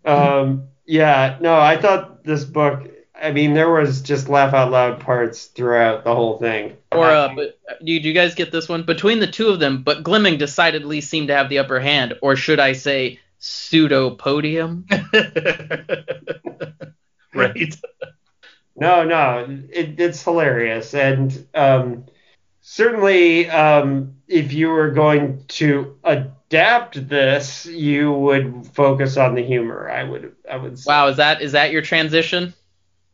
[0.06, 2.88] Um, yeah, no, I thought this book.
[3.22, 6.78] I mean, there was just laugh out loud parts throughout the whole thing.
[6.92, 8.84] Or, uh, but did you guys get this one?
[8.84, 12.36] Between the two of them, but Glimmung decidedly seemed to have the upper hand, or
[12.36, 14.86] should I say, pseudo podium?
[17.34, 17.76] right.
[18.76, 22.06] No, no, it, it's hilarious, and um,
[22.62, 29.90] certainly, um, if you were going to adapt this, you would focus on the humor.
[29.90, 30.80] I would, I would.
[30.80, 30.88] Say.
[30.88, 32.54] Wow, is that is that your transition?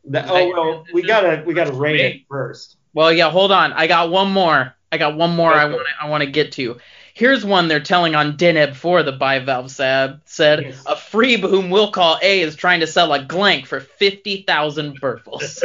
[0.07, 2.77] That- uh, is that oh well, we gotta, we gotta rate it first.
[2.93, 3.73] Well, yeah, hold on.
[3.73, 4.73] I got one more.
[4.91, 6.77] I got one more I want I want to get to.
[7.13, 10.63] Here's one they're telling on Deneb for the bivalve sab said.
[10.63, 10.83] Yes.
[10.85, 15.63] A freeb whom we'll call A is trying to sell a glank for 50,000 burfles.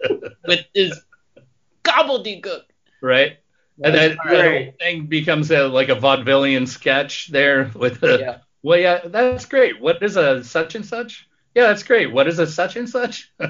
[0.46, 0.98] With his
[1.84, 2.62] gobbledygook.
[3.02, 3.38] Right.
[3.82, 8.18] And then the whole thing becomes a, like a vaudevillian sketch there with the.
[8.18, 8.38] Yeah.
[8.62, 9.80] Well, yeah, that's great.
[9.80, 11.28] What is a such and such?
[11.56, 12.12] Yeah, that's great.
[12.12, 13.32] What is a such and such?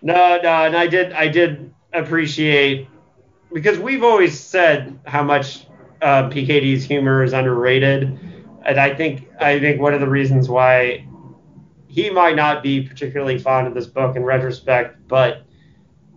[0.00, 2.88] No, no, and I did, I did appreciate
[3.52, 5.66] because we've always said how much
[6.00, 8.04] uh, PKD's humor is underrated,
[8.64, 11.04] and I think, I think one of the reasons why
[11.88, 15.42] he might not be particularly fond of this book in retrospect, but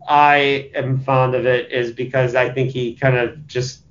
[0.07, 3.83] I am fond of it is because I think he kind of just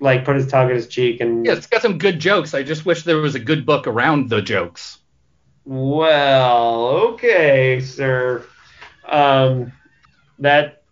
[0.00, 2.54] like put his tongue in his cheek and yeah, it's got some good jokes.
[2.54, 4.98] I just wish there was a good book around the jokes.
[5.64, 8.44] Well, okay, sir.
[9.08, 9.72] Um,
[10.38, 10.82] that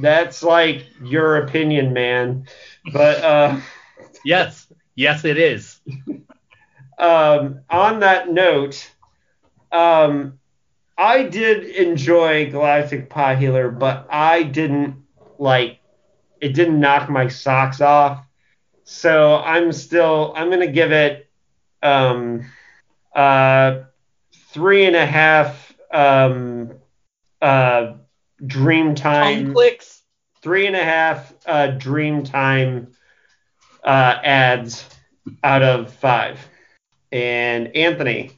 [0.00, 2.46] that's like your opinion, man.
[2.92, 3.60] But uh,
[4.26, 4.66] Yes,
[4.96, 5.78] yes, it is.
[6.98, 8.90] um, on that note,
[9.70, 10.40] um,
[10.98, 15.04] I did enjoy Galactic Pot Healer, but I didn't
[15.38, 15.78] like
[16.40, 16.54] it.
[16.54, 18.25] Didn't knock my socks off.
[18.86, 21.30] So I'm still I'm gonna give it
[21.82, 22.46] um,
[23.14, 23.82] uh,
[24.52, 26.72] three and a half um,
[27.42, 27.94] uh,
[28.46, 30.04] Dream Time clicks.
[30.42, 32.88] three and a half uh, dream time
[33.84, 34.88] uh, ads
[35.44, 36.48] out of five.
[37.12, 38.32] And Anthony,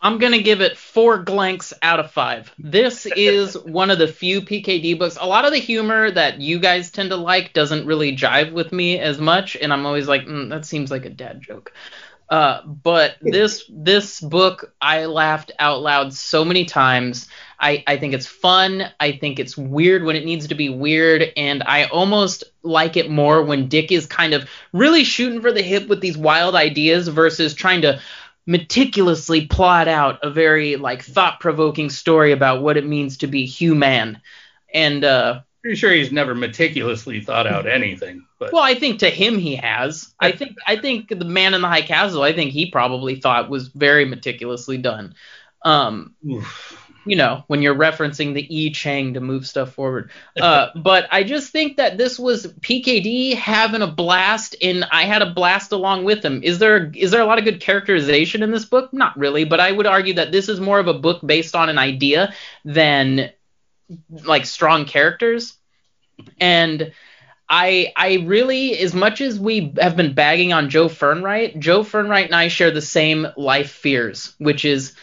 [0.00, 2.52] I'm gonna give it four glanks out of five.
[2.58, 5.18] This is one of the few PKD books.
[5.20, 8.72] A lot of the humor that you guys tend to like doesn't really jive with
[8.72, 11.72] me as much, and I'm always like, mm, that seems like a dad joke.
[12.30, 17.26] Uh, but this this book, I laughed out loud so many times.
[17.60, 18.84] I, I think it's fun.
[19.00, 23.10] I think it's weird when it needs to be weird, and I almost like it
[23.10, 27.08] more when Dick is kind of really shooting for the hip with these wild ideas
[27.08, 28.00] versus trying to
[28.48, 34.18] meticulously plot out a very like thought-provoking story about what it means to be human.
[34.72, 38.24] And uh, Pretty sure he's never meticulously thought out anything.
[38.38, 40.14] But well, I think to him he has.
[40.18, 42.22] I think I think the man in the high castle.
[42.22, 45.14] I think he probably thought was very meticulously done.
[45.62, 46.87] Um, oof.
[47.08, 50.10] You know, when you're referencing the I Ching to move stuff forward.
[50.40, 55.22] Uh, but I just think that this was PKD having a blast, and I had
[55.22, 56.42] a blast along with him.
[56.42, 58.92] Is there is there a lot of good characterization in this book?
[58.92, 61.68] Not really, but I would argue that this is more of a book based on
[61.68, 63.30] an idea than
[64.10, 65.54] like strong characters.
[66.40, 66.92] And
[67.48, 72.26] I I really, as much as we have been bagging on Joe Fernwright, Joe Fernwright
[72.26, 74.94] and I share the same life fears, which is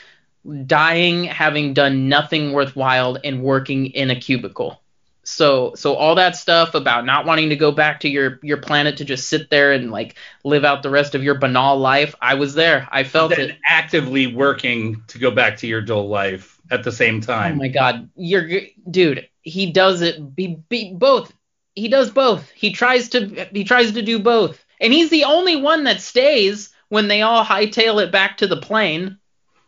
[0.65, 4.81] dying having done nothing worthwhile and working in a cubicle.
[5.23, 8.97] So so all that stuff about not wanting to go back to your your planet
[8.97, 12.35] to just sit there and like live out the rest of your banal life, I
[12.35, 12.88] was there.
[12.91, 13.57] I felt it.
[13.67, 17.53] actively working to go back to your dull life at the same oh time.
[17.53, 19.27] Oh my god, you're dude.
[19.41, 20.22] He does it.
[20.38, 21.34] He, he both.
[21.73, 22.49] He does both.
[22.51, 23.47] He tries to.
[23.51, 27.43] He tries to do both, and he's the only one that stays when they all
[27.43, 29.17] hightail it back to the plane.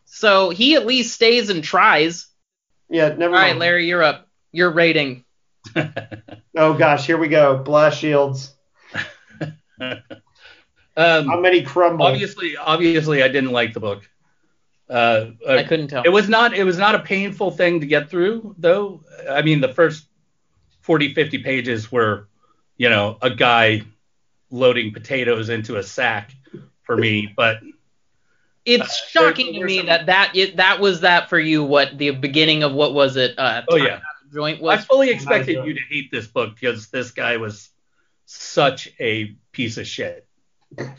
[0.08, 2.28] So he at least stays and tries.
[2.90, 3.60] yeah, never All right, mind.
[3.60, 4.28] Larry, you're up.
[4.52, 5.24] Your rating.
[6.60, 7.60] Oh gosh, here we go.
[7.60, 8.56] Blast shields.
[9.80, 10.02] um,
[10.98, 12.08] How many crumble?
[12.08, 14.10] obviously, obviously, I didn't like the book.
[14.90, 16.02] Uh, uh, I couldn't tell.
[16.04, 16.56] It was not.
[16.56, 19.04] It was not a painful thing to get through, though.
[19.30, 20.08] I mean, the first
[20.82, 22.28] 40, 50 pages were,
[22.76, 23.84] you know, a guy
[24.50, 26.32] loading potatoes into a sack
[26.82, 27.32] for me.
[27.38, 27.60] But
[28.68, 28.84] It's
[29.16, 31.64] Uh, shocking to me there's that that it, that was that for you.
[31.64, 33.34] What the beginning of what was it?
[33.40, 33.96] Uh, Oh, yeah.
[33.96, 37.70] Out of joint I fully expected you to hate this book because this guy was
[38.26, 40.28] such a piece of shit.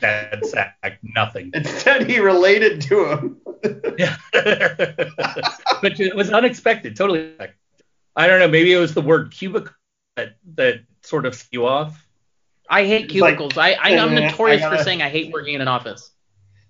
[0.00, 1.50] That sack nothing.
[1.54, 3.36] Instead, he related to him.
[3.98, 4.16] Yeah.
[5.82, 7.32] but it was unexpected, totally.
[8.16, 8.48] I don't know.
[8.48, 9.74] Maybe it was the word cubicle
[10.16, 12.02] that that sort of threw you off.
[12.70, 13.58] I hate It's like- cubicles.
[13.58, 16.10] I, I I'm Uh, notorious I for gotta- saying I hate working in an office.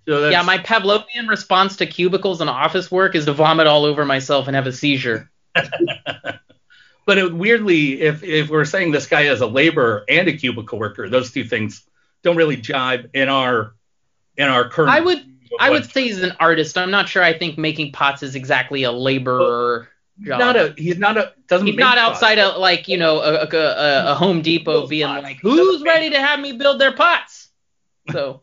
[0.09, 4.07] So Yeah, my Pavlovian response to cubicles and office work is to vomit all over
[4.07, 5.31] myself and have a seizure.
[7.09, 10.79] But it, weirdly, if if we're saying this guy is a laborer and a cubicle
[10.79, 11.83] worker, those two things
[12.23, 13.75] don't really jive in our
[14.37, 14.91] in our current.
[14.91, 15.25] I would
[15.59, 16.77] I would say he's an artist.
[16.77, 17.23] I'm not sure.
[17.23, 19.89] I think making pots is exactly a laborer
[20.21, 20.39] job.
[20.39, 22.17] not a he's not a doesn't He's not pots.
[22.17, 25.23] outside of like you know a, a, a, a Home Depot being pots.
[25.23, 27.49] like, who's ready to have me build their pots?
[28.13, 28.43] So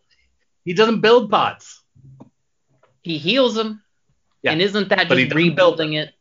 [0.66, 1.84] He doesn't build pots.
[3.04, 3.84] he heals them,
[4.44, 6.14] Yeah, and isn't that but just doesn't rebuilding it?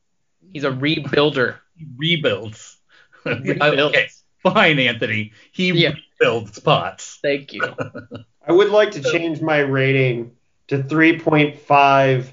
[0.53, 1.57] He's a rebuilder.
[1.77, 2.79] He rebuilds.
[3.25, 3.97] Rebuilds.
[3.97, 4.07] okay,
[4.43, 5.33] fine, Anthony.
[5.53, 5.93] He Yeah.
[6.21, 7.19] rebuilds pots.
[7.23, 7.63] Thank you.
[8.47, 10.33] I would like to change my rating
[10.69, 12.33] to 3.5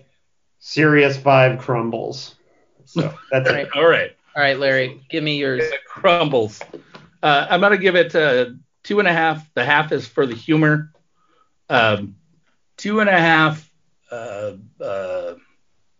[0.59, 2.35] Sirius 5 crumbles.
[2.85, 3.65] So that's Right.
[3.65, 3.69] it.
[3.75, 4.11] All right.
[4.35, 5.63] All right, Larry, give me yours.
[5.63, 6.61] It crumbles.
[7.23, 8.45] Uh, I'm gonna give it uh,
[8.83, 9.47] two and a half.
[9.53, 10.91] The half is for the humor.
[11.71, 12.15] Um,
[12.77, 13.69] two and a half
[14.11, 14.53] uh,
[14.83, 15.35] uh,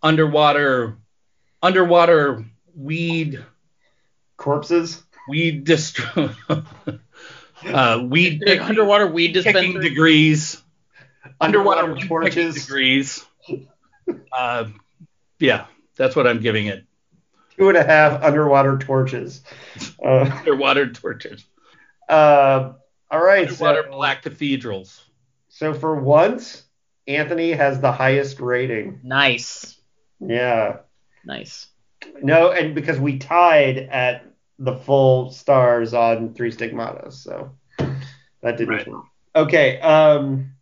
[0.02, 0.98] underwater
[1.62, 2.46] underwater
[2.76, 3.44] weed
[4.38, 5.04] Corpses?
[5.30, 6.00] weed dist-
[7.66, 10.62] uh, weed Big underwater weed kicking degrees.
[11.40, 12.56] Underwater, Underwater torches?
[12.56, 13.26] degrees.
[14.38, 14.66] Uh,
[15.40, 15.66] yeah,
[15.96, 16.84] that's what I'm giving it.
[17.58, 19.42] Two and a half underwater torches.
[20.04, 21.46] Uh, Underwater torches.
[22.10, 22.74] uh,
[23.12, 23.48] all right.
[23.48, 25.04] Underwater So, black cathedrals.
[25.54, 26.64] So for once,
[27.08, 29.00] Anthony has the highest rating.
[29.04, 29.78] Nice,
[30.20, 30.78] Yeah.
[31.26, 31.68] nice.
[32.24, 34.24] No, and because we tied at
[34.58, 37.52] the full stars on three stigmatas, so
[38.42, 38.86] that didn't Right.
[38.86, 39.06] count.
[39.36, 39.80] Okay.
[39.82, 40.54] Um,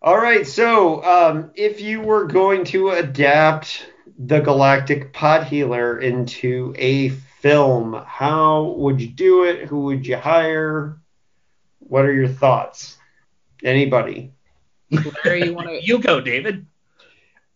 [0.00, 0.46] all right.
[0.46, 7.92] So, um, if you were going to adapt the Galactic Pot Healer into a film,
[8.06, 9.66] how would you do it?
[9.68, 10.98] Who would you hire?
[11.80, 12.97] What are your thoughts?
[13.62, 14.32] Anybody?
[15.24, 15.80] Larry, you want to?
[15.82, 16.66] You go, David.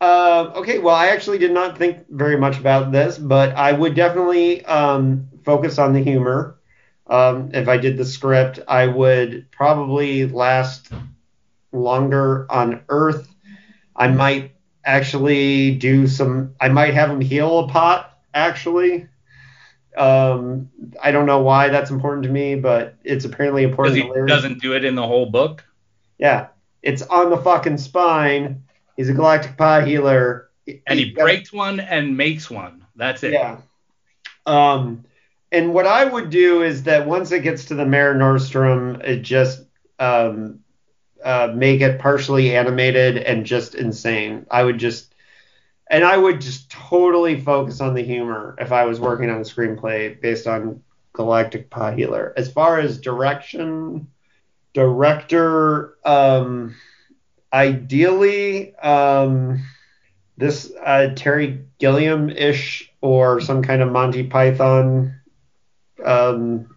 [0.00, 3.94] Uh, okay, well, I actually did not think very much about this, but I would
[3.94, 6.58] definitely um, focus on the humor.
[7.06, 10.90] Um, if I did the script, I would probably last
[11.72, 13.28] longer on Earth.
[13.94, 14.52] I might
[14.84, 16.54] actually do some.
[16.60, 18.18] I might have him heal a pot.
[18.34, 19.06] Actually,
[19.96, 20.70] um,
[21.02, 23.96] I don't know why that's important to me, but it's apparently Because important.
[23.96, 24.28] he to Larry.
[24.28, 25.64] doesn't do it in the whole book.
[26.18, 26.48] Yeah,
[26.82, 28.64] it's on the fucking spine.
[28.96, 30.50] He's a galactic pie healer.
[30.86, 32.84] And he got- breaks one and makes one.
[32.94, 33.32] That's it.
[33.32, 33.58] Yeah.
[34.46, 35.04] Um,
[35.50, 39.22] and what I would do is that once it gets to the Mare Nostrum, it
[39.22, 39.64] just
[39.98, 40.60] um,
[41.22, 44.46] uh, make it partially animated and just insane.
[44.50, 45.14] I would just,
[45.90, 49.40] and I would just totally focus on the humor if I was working on a
[49.44, 50.82] screenplay based on
[51.12, 52.32] Galactic Pie Healer.
[52.36, 54.08] As far as direction,
[54.74, 56.74] director, um,
[57.52, 59.62] ideally, um,
[60.36, 65.14] this uh, Terry Gilliam ish or some kind of Monty Python.
[66.04, 66.68] Um,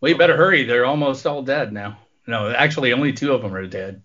[0.00, 0.64] Well, you better hurry.
[0.64, 1.98] They're almost all dead now.
[2.26, 4.02] No, actually, only two of them are dead.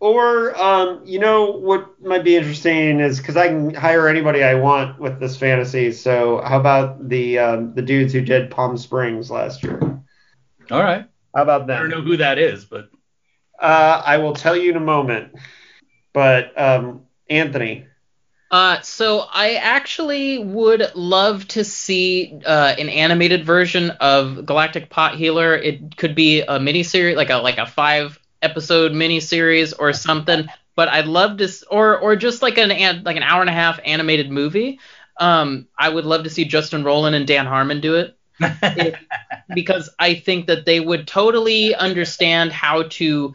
[0.00, 4.54] or, um, you know, what might be interesting is because I can hire anybody I
[4.54, 5.92] want with this fantasy.
[5.92, 9.78] So, how about the um, the dudes who did Palm Springs last year?
[10.70, 11.06] All right.
[11.38, 11.76] How about that?
[11.76, 12.90] I don't know who that is, but
[13.60, 15.34] Uh, I will tell you in a moment.
[16.12, 17.86] But um, Anthony,
[18.50, 25.16] Uh, so I actually would love to see uh, an animated version of Galactic Pot
[25.16, 25.54] Healer.
[25.56, 30.48] It could be a miniseries, like a like a five episode miniseries or something.
[30.76, 33.54] But I'd love to, or or just like an an- like an hour and a
[33.54, 34.80] half animated movie.
[35.20, 38.17] Um, I would love to see Justin Roiland and Dan Harmon do it
[39.54, 43.34] because I think that they would totally understand how to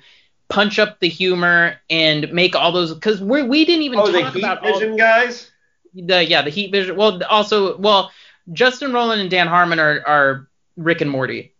[0.49, 4.21] punch up the humor and make all those because we we didn't even oh, the
[4.21, 5.49] talk Heat about all, Vision guys.
[5.95, 8.11] the yeah the heat vision well also well
[8.51, 10.47] justin Roiland and dan harmon are are
[10.77, 11.53] rick and morty.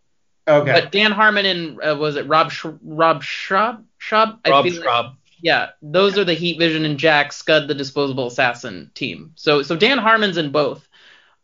[0.48, 0.72] Okay.
[0.74, 4.84] but dan harmon and uh, was it rob Sch- rob Schrab Schrab I Rob feel
[4.84, 5.12] like-
[5.42, 9.32] yeah those are the heat vision and jack scud the disposable assassin team.
[9.36, 10.88] So so dan harmon's in both.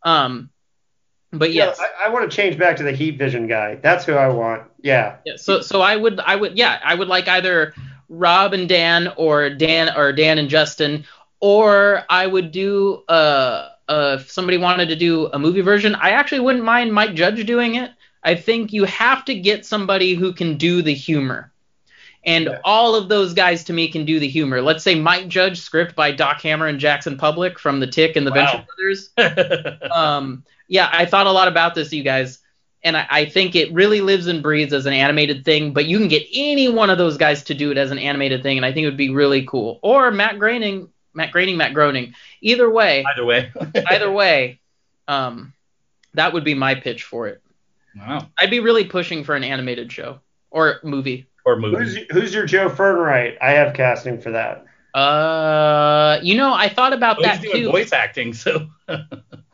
[0.03, 0.49] Um
[1.31, 1.79] But Yeah, yes.
[1.79, 3.75] I, I want to change back to the Heat Vision guy.
[3.75, 4.63] That's who I want.
[4.81, 5.17] Yeah.
[5.25, 7.73] Yeah, so so I would I would yeah I would like either
[8.09, 11.05] Rob and Dan or Dan or Dan and Justin
[11.39, 16.11] or I would do uh uh if somebody wanted to do a movie version I
[16.11, 17.91] actually wouldn't mind Mike Judge doing it
[18.23, 21.51] I think you have to get somebody who can do the humor
[22.25, 22.59] and Yeah.
[22.65, 25.95] all of those guys to me can do the humor let's say Mike Judge script
[25.95, 28.65] by Doc Hammer and Jackson Publick from The Tick and the Wow.
[28.65, 28.65] Venture
[29.15, 32.39] Brothers um, yeah, I thought a lot about this, you guys,
[32.83, 35.73] and I, I think it really lives and breathes as an animated thing.
[35.73, 38.41] But you can get any one of those guys to do it as an animated
[38.43, 39.79] thing, and I think it would be really cool.
[39.83, 42.13] Or Matt Groening, Matt Groening, Matt Groening.
[42.41, 43.51] Either way, Either way.
[43.91, 44.61] either way,
[45.09, 45.51] um,
[46.13, 47.41] that would be my pitch for it.
[47.97, 48.27] wow.
[48.37, 50.19] I'd be really pushing for an animated show
[50.51, 51.25] or movie.
[51.45, 52.07] Or Who's movie.
[52.11, 53.37] who's your Joe Fernwright?
[53.41, 54.65] I have casting for that.
[54.93, 57.71] Uh, you know, I thought about Well, that he's doing too.
[57.71, 58.67] voice acting, so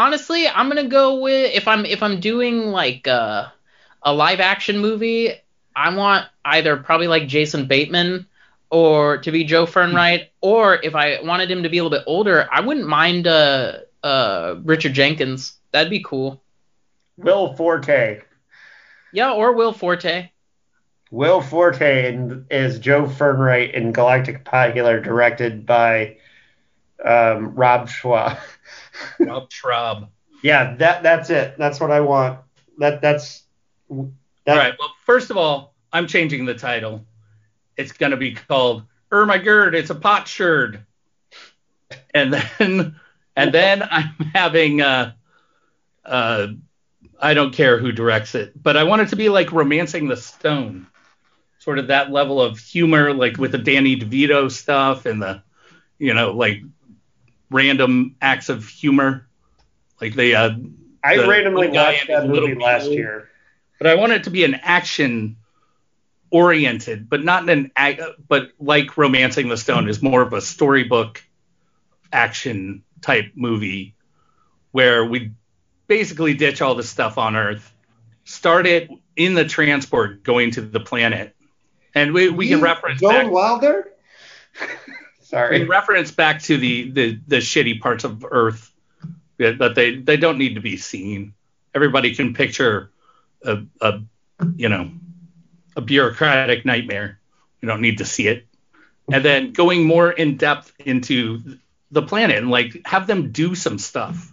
[0.00, 3.48] honestly, I'm gonna go with if I'm if I'm doing like uh,
[4.02, 5.32] a live action movie,
[5.76, 8.26] I want either probably like Jason Bateman
[8.70, 12.04] or to be Joe Fernwright, or if I wanted him to be a little bit
[12.06, 15.58] older, I wouldn't mind uh uh Richard Jenkins.
[15.72, 16.42] That'd be cool.
[17.18, 18.22] Will Forte.
[19.12, 20.30] Yeah, or Will Forte.
[21.10, 26.16] Will Forte in, is Joe Fernwright in Galactic Pot Healer, directed by
[27.04, 28.38] um, Rob Schrab.
[29.18, 30.08] Rob Schrab.
[30.42, 31.56] yeah, that that's it.
[31.58, 32.40] That's what I want.
[32.78, 33.44] That that's
[33.88, 34.06] that,
[34.46, 34.74] All right.
[34.78, 37.04] Well, first of all, I'm changing the title.
[37.76, 40.84] It's going to be called "Er my Gerd." It's a pot sherd.
[42.14, 42.96] And then,
[43.36, 44.80] and then I'm having.
[44.80, 45.12] Uh,
[46.04, 46.48] uh,
[47.22, 50.16] I don't care who directs it, but I want it to be like "Romancing the
[50.16, 50.86] Stone,"
[51.58, 55.42] sort of that level of humor, like with the Danny DeVito stuff and the,
[55.98, 56.62] you know, like
[57.50, 59.28] random acts of humor,
[60.00, 60.34] like they.
[60.34, 60.50] Uh,
[61.02, 62.96] I the randomly watched that movie last people.
[62.96, 63.28] year.
[63.78, 65.36] but I want it to be an action
[66.30, 67.72] oriented, but not an
[68.28, 71.22] but like Romancing the Stone is more of a storybook
[72.12, 73.94] action type movie
[74.72, 75.32] where we
[75.86, 77.72] basically ditch all the stuff on Earth,
[78.24, 81.34] start it in the transport going to the planet,
[81.94, 83.88] and we, we can reference Joan back, Wilder.
[85.30, 85.60] Sorry.
[85.60, 88.72] can reference back to the, the the shitty parts of Earth
[89.38, 91.34] that they they don't need to be seen.
[91.72, 92.90] Everybody can picture
[93.44, 94.00] a, a
[94.56, 94.90] you know
[95.76, 97.20] a bureaucratic nightmare.
[97.62, 98.46] You don't need to see it.
[99.12, 101.58] And then going more in depth into
[101.92, 104.32] the planet and like have them do some stuff.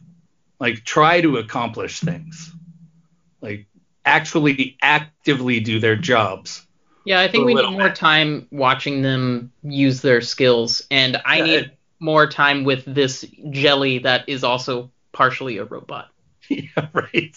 [0.60, 2.52] Like try to accomplish things.
[3.40, 3.68] Like
[4.04, 6.67] actually actively do their jobs.
[7.08, 7.96] Yeah, I think we need more bit.
[7.96, 13.26] time watching them use their skills, and I Yeah, need it- more time with this
[13.50, 16.10] jelly that is also partially a robot.
[16.50, 17.36] yeah, right.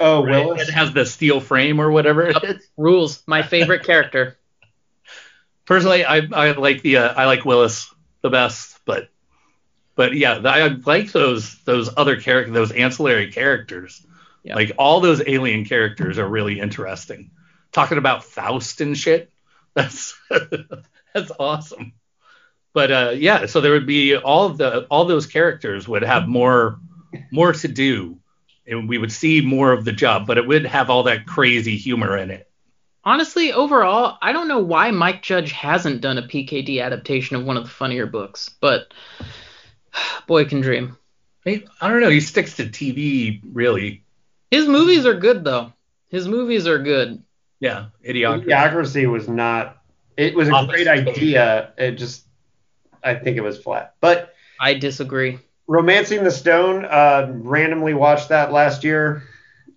[0.00, 0.44] Oh, Right?
[0.44, 0.68] Willis.
[0.68, 2.66] It has the steel frame or whatever it is.
[2.76, 4.36] Rules, my favorite character.
[5.66, 9.08] Personally, I I like the uh, I like Willis the best, but
[9.94, 14.04] but yeah, I like those those other characters, those ancillary characters.
[14.42, 14.56] Yeah.
[14.56, 17.30] Like all those alien characters are really interesting.
[17.72, 19.30] Talking about Faust and shit,
[19.74, 20.18] that's
[21.14, 21.92] that's awesome.
[22.72, 26.78] But uh, yeah, so there would be all the all those characters would have more
[27.30, 28.18] more to do,
[28.66, 31.76] and we would see more of the job, but it would have all that crazy
[31.76, 32.48] humor in it.
[33.02, 37.56] Honestly, overall, I don't know why Mike Judge hasn't done a PKD adaptation of one
[37.56, 38.92] of the funnier books, but
[40.26, 40.96] boy can dream.
[41.46, 42.10] I I don't know.
[42.10, 44.04] He sticks to TV really.
[44.50, 45.72] His movies are good though.
[46.08, 47.22] His movies are good.
[47.60, 48.46] Yeah, idiocracy.
[48.46, 49.76] Idiocracy was not.
[50.16, 51.72] It was a Office great idea.
[51.78, 52.24] It just,
[53.04, 53.94] I think it was flat.
[54.00, 55.38] But I disagree.
[55.66, 59.22] Romancing the Stone, uh, randomly watched that last year,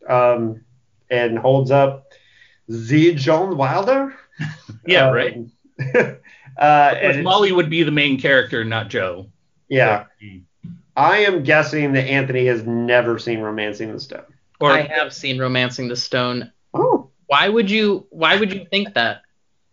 [0.09, 0.63] um,
[1.09, 2.07] and holds up.
[2.67, 4.15] The John Wilder.
[4.85, 5.37] Yeah, Um, right.
[6.57, 9.27] uh, Because and Molly would be the main character, not Joe.
[9.69, 10.05] yeah,
[10.97, 14.25] I am guessing that Anthony has never seen Romancing the Stone.
[14.59, 16.51] Or I have seen Romancing the Stone.
[16.73, 19.21] Oh, Why would you why would you think that?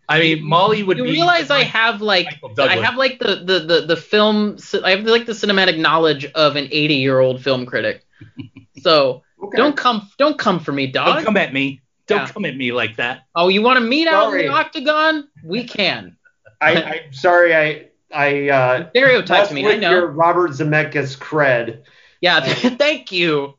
[0.08, 1.10] I mean, Molly would You be.
[1.12, 2.26] realize I have like
[2.58, 6.56] I have like the, the, the, the film I have like the cinematic knowledge of
[6.56, 8.04] an 80 year old film critic.
[8.80, 9.58] So okay.
[9.58, 11.16] don't come don't come for me, dog.
[11.16, 11.82] Don't come at me.
[12.06, 12.28] Don't Yeah.
[12.28, 13.24] come at me like that.
[13.34, 15.28] oh, you want to meet out in the octagon?
[15.44, 16.16] We can.
[16.62, 17.54] I, I'm sorry.
[17.54, 19.64] I I uh, Stereotypes messed me.
[19.64, 19.90] with I know.
[19.90, 21.82] your Robert Zemeckis cred.
[22.22, 22.40] Yeah,
[22.84, 23.54] thank you.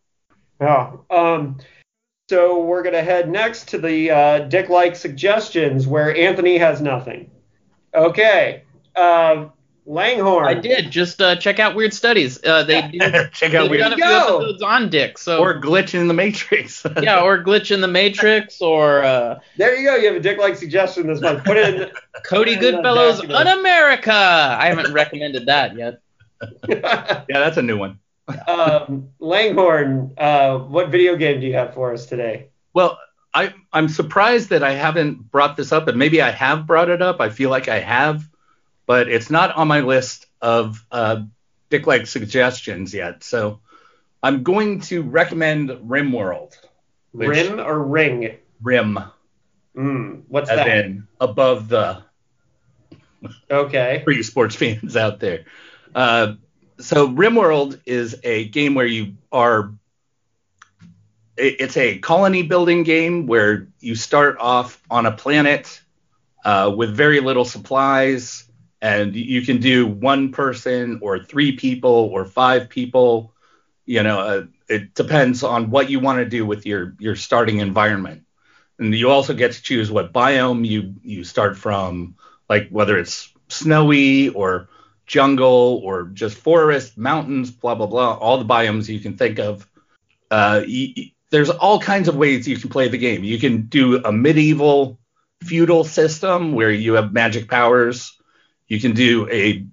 [0.60, 0.94] Yeah.
[1.10, 1.58] um,
[2.32, 7.30] so we're gonna head next to the uh, dick-like suggestions where Anthony has nothing.
[7.94, 8.64] Okay,
[8.96, 9.48] uh,
[9.86, 10.48] Langhorne.
[10.48, 10.92] I did.
[10.92, 12.42] Just uh, check out Weird Studies.
[12.42, 13.00] Uh, they do.
[13.34, 14.38] Check out They've weird done a few go.
[14.38, 15.18] episodes on Dick.
[15.18, 16.86] So or glitch in the matrix.
[17.02, 19.98] yeah, or Glitch in the Matrix, or uh, There you go.
[19.98, 21.44] You have a dick-like suggestion this month.
[21.44, 21.92] Put in.
[22.26, 23.32] Cody Goodfellow's that.
[23.32, 24.14] Un America.
[24.14, 26.00] I haven't recommended that yet.
[26.70, 28.00] yeah, that's a new one.
[28.48, 32.48] um, Langhorne, uh, what video game do you have for us today?
[32.74, 32.98] Well,
[33.34, 37.02] I I'm surprised that I haven't brought this up, and maybe I have brought it
[37.02, 37.22] up.
[37.22, 38.24] I feel like I have,
[38.86, 41.24] but it's not on my list of uh,
[41.70, 43.24] dick like suggestions yet.
[43.24, 43.62] So
[44.22, 46.56] I'm going to recommend RimWorld.
[47.14, 48.38] Which- Rim or Ring?
[48.62, 49.00] Rim,
[49.76, 50.68] Mm, what's as that?
[50.68, 52.04] in above the
[53.50, 54.02] Okay.
[54.04, 55.46] for you sports fans out there.
[55.96, 56.34] Uh,
[56.82, 59.74] so RimWorld is a game where you are
[61.38, 65.82] it's a colony building game where you start off on a planet
[66.46, 68.50] uh, with very little supplies,
[68.82, 73.34] and you can do one person or three people or five people.
[73.86, 77.60] You know, uh, it depends on what you want to do with your your starting
[77.60, 78.24] environment,
[78.80, 82.16] and you also get to choose what biome you you start from
[82.50, 84.70] like whether it's snowy or
[85.12, 89.68] jungle or just forest, mountains, blah blah blah, all the biomes you can think of.
[90.32, 93.24] Uh, y- there's all kinds of ways you can play the game.
[93.26, 95.00] You can do a medieval
[95.44, 98.18] feudal system where you have magic powers.
[98.70, 99.66] You can do a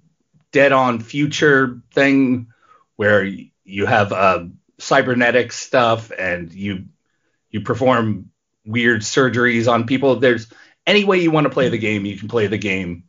[0.51, 2.47] dead-on future thing
[2.97, 3.23] where
[3.63, 4.45] you have uh,
[4.77, 6.85] cybernetic stuff and you
[7.49, 8.29] you perform
[8.65, 10.17] weird surgeries on people.
[10.17, 10.51] There's
[10.85, 13.05] any way you want to play the game, you can play the game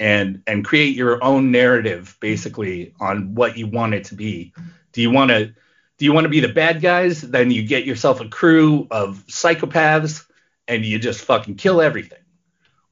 [0.00, 4.52] and and create your own narrative basically on what you want it to be.
[4.92, 5.54] Do you want to
[5.98, 7.20] do you want to be the bad guys?
[7.20, 10.24] Then you get yourself a crew of psychopaths
[10.66, 12.18] and you just fucking kill everything.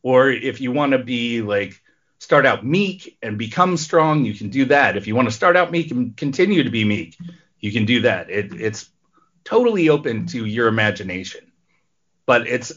[0.03, 1.81] Or if you want to be like
[2.19, 4.97] start out meek and become strong, you can do that.
[4.97, 7.19] If you want to start out meek and continue to be meek,
[7.59, 8.31] you can do that.
[8.31, 8.89] It, it's
[9.45, 11.51] totally open to your imagination.
[12.27, 12.73] But it's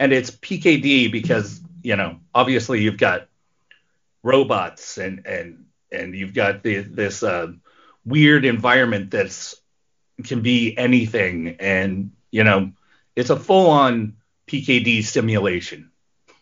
[0.00, 3.27] and it's PKD because you know obviously you've got
[4.22, 7.52] robots and and and you've got the, this uh,
[8.04, 9.54] weird environment that's
[10.24, 12.72] can be anything and you know
[13.16, 14.14] it's a full on
[14.46, 15.90] PKD simulation.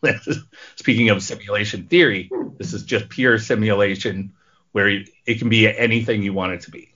[0.76, 4.34] Speaking of simulation theory, this is just pure simulation
[4.72, 6.92] where it can be anything you want it to be.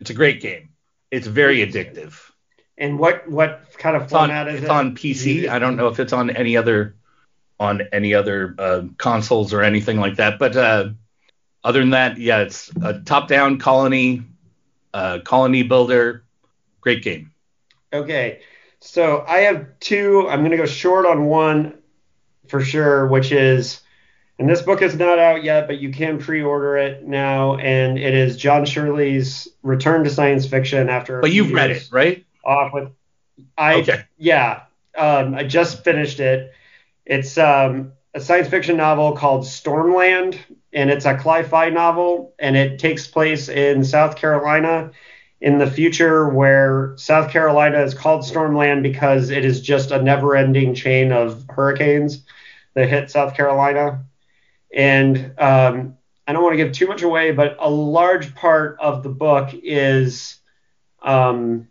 [0.00, 0.70] It's a great game.
[1.10, 2.14] It's very addictive.
[2.76, 4.70] And what what kind of It's on, is it's it?
[4.70, 5.48] on PC.
[5.48, 6.96] I don't know if it's on any other
[7.60, 10.38] on any other uh, consoles or anything like that.
[10.38, 10.90] But uh,
[11.64, 14.22] other than that, yeah, it's a top-down colony
[14.94, 16.24] uh, colony builder.
[16.80, 17.32] Great game.
[17.92, 18.40] Okay.
[18.80, 20.28] So I have two.
[20.28, 21.78] I'm going to go short on one
[22.46, 23.80] for sure, which is,
[24.38, 28.14] and this book is not out yet, but you can pre-order it now, and it
[28.14, 31.20] is John Shirley's Return to Science Fiction after.
[31.20, 32.24] But you've read it, right?
[32.44, 32.90] Off with,
[33.58, 34.04] I Okay.
[34.16, 34.62] yeah,
[34.96, 36.52] um, I just finished it.
[37.08, 40.38] It's um, a science fiction novel called Stormland,
[40.74, 44.92] and it's a cli-fi novel, and it takes place in South Carolina
[45.40, 50.74] in the future where South Carolina is called Stormland because it is just a never-ending
[50.74, 52.24] chain of hurricanes
[52.74, 54.04] that hit South Carolina.
[54.74, 59.02] And um, I don't want to give too much away, but a large part of
[59.02, 60.36] the book is,
[61.02, 61.68] um,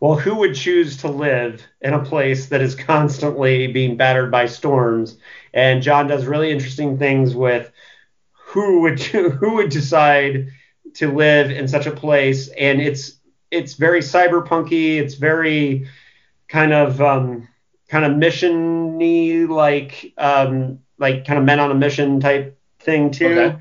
[0.00, 4.46] well, who would choose to live in a place that is constantly being battered by
[4.46, 5.16] storms?
[5.52, 7.70] And John does really interesting things with
[8.32, 10.48] who would who would decide
[10.94, 13.18] to live in such a place, and it's
[13.50, 14.98] it's very cyberpunky.
[14.98, 15.88] It's very
[16.48, 17.48] kind of um,
[17.88, 23.26] kind of missiony, like um, like kind of men on a mission type thing too.
[23.26, 23.56] Okay.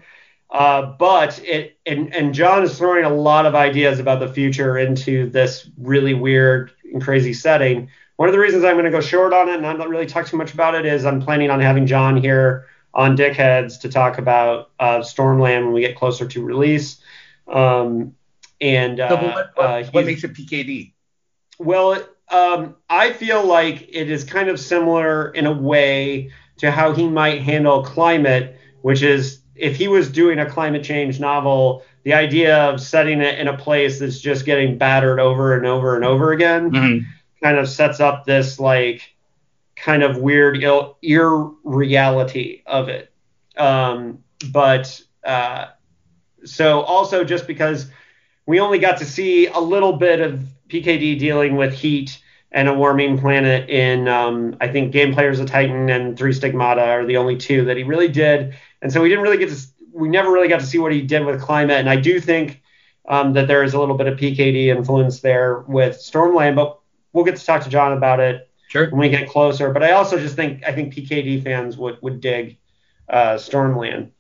[0.50, 4.78] Uh, but it and and John is throwing a lot of ideas about the future
[4.78, 7.90] into this really weird and crazy setting.
[8.16, 10.06] One of the reasons I'm going to go short on it and I'm not really
[10.06, 13.90] talk too much about it is I'm planning on having John here on Dickheads to
[13.90, 17.00] talk about uh, Stormland when we get closer to release.
[17.48, 18.16] Um,
[18.60, 20.94] and uh, So, what, what, what makes it PKD?
[21.60, 26.94] well, um, I feel like it is kind of similar in a way to how
[26.94, 32.14] he might handle climate, which is if he was doing a climate change novel, the
[32.14, 36.06] idea of setting it in a place that's just getting battered over and over and
[36.06, 37.06] over again Mhm.
[37.44, 39.02] kind of sets up this like
[39.76, 43.12] kind of weird ill, irreality of it.
[43.58, 44.20] Um,
[44.52, 45.68] but uh,
[46.46, 47.90] so also just because
[48.46, 52.20] we only got to see a little bit of PKD dealing with heat
[52.52, 56.82] and a warming planet in um, I think Game Players of Titan and Three Stigmata
[56.82, 59.58] are the only two that he really did, and so we didn't really get to
[59.94, 62.62] we never really got to see what he did with climate, and I do think
[63.08, 66.80] um, that there is a little bit of PKD influence there with Stormland, but
[67.14, 68.90] we'll get to talk to John about it Sure.
[68.90, 69.72] when we get closer.
[69.72, 72.58] But I also just think I think PKD fans would would dig
[73.10, 74.12] uh, Stormland.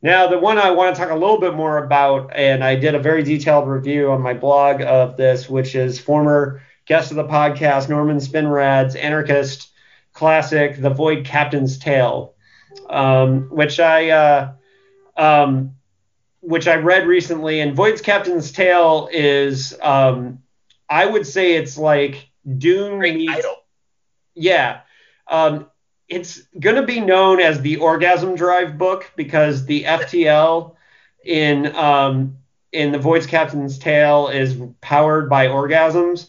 [0.00, 2.94] Now, the one I want to talk a little bit more about, and I did
[2.94, 7.24] a very detailed review on my blog of this, which is former guest of the
[7.24, 9.70] podcast, Norman Spinrad's anarchist
[10.12, 12.34] classic, The Void Captain's Tale,
[12.88, 14.52] um, which I uh,
[15.16, 15.76] um,
[16.40, 17.60] which I read recently.
[17.60, 20.42] And Void's Captain's Tale is, um,
[20.88, 23.56] I would say, it's like Dune Great meets title.
[24.34, 24.80] yeah.
[25.28, 25.70] Um,
[26.08, 30.74] it's going to be known as the Orgasm Drive book because the FTL
[31.22, 32.38] in um,
[32.72, 36.28] in the Void's Captain's Tale is powered by orgasms.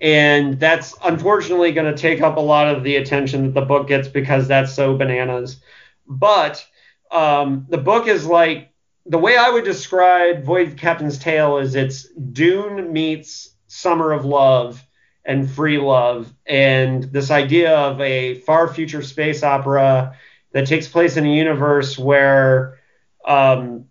[0.00, 3.88] And that's unfortunately going to take up a lot of the attention that the book
[3.88, 5.60] gets because that's so bananas.
[6.06, 6.64] But
[7.10, 8.72] um, the book is like
[9.06, 14.84] the way I would describe Void Captain's Tale is it's Dune meets Summer of Love
[15.24, 20.16] and free love and this idea of a far future space opera
[20.52, 22.78] that takes place in a universe where
[23.26, 23.84] um,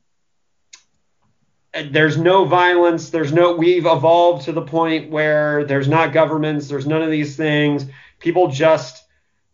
[1.84, 6.88] there's no violence there's no we've evolved to the point where there's not governments there's
[6.88, 7.86] none of these things.
[8.20, 9.04] People just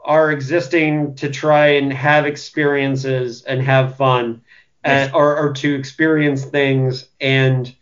[0.02, 4.42] are existing to try and have experiences and have fun
[4.86, 5.08] uh, Yes.
[5.08, 7.08] and, or, or to experience things.
[7.22, 7.74] And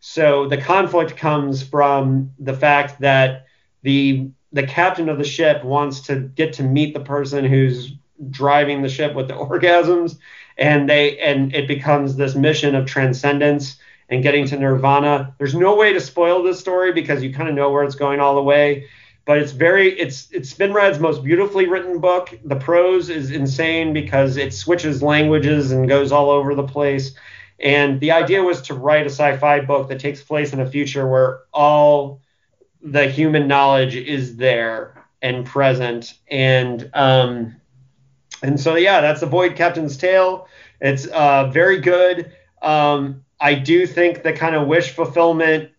[0.00, 3.46] so the conflict comes from the fact that
[3.82, 7.92] the the captain of the ship wants to get to meet the person who's
[8.30, 10.18] driving the ship with the orgasms.
[10.58, 13.76] And they and it becomes this mission of transcendence
[14.10, 15.34] and getting to nirvana.
[15.38, 18.20] There's no way to spoil this story because you kind of know where it's going
[18.20, 18.88] all the way
[19.30, 22.36] but it's very it's it's Spinrad's most beautifully written book.
[22.44, 27.12] The prose is insane because it switches languages and goes all over the place.
[27.60, 31.06] And the idea was to write a sci-fi book that takes place in a future
[31.06, 32.22] where all
[32.82, 36.14] the human knowledge is there and present.
[36.28, 37.54] And um
[38.42, 40.48] and so yeah that's the void captain's tale.
[40.80, 42.32] It's uh very good.
[42.62, 45.70] Um i do think the kind of wish fulfillment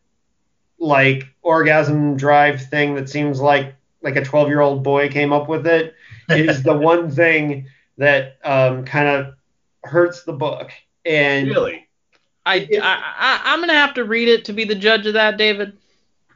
[0.79, 5.47] like orgasm drive thing that seems like like a 12 year old boy came up
[5.47, 5.93] with it
[6.29, 7.67] is the one thing
[7.97, 9.33] that um kind of
[9.83, 10.71] hurts the book
[11.05, 11.87] and Really?
[12.45, 15.37] I, I, I I'm gonna have to read it to be the judge of that,
[15.37, 15.73] David.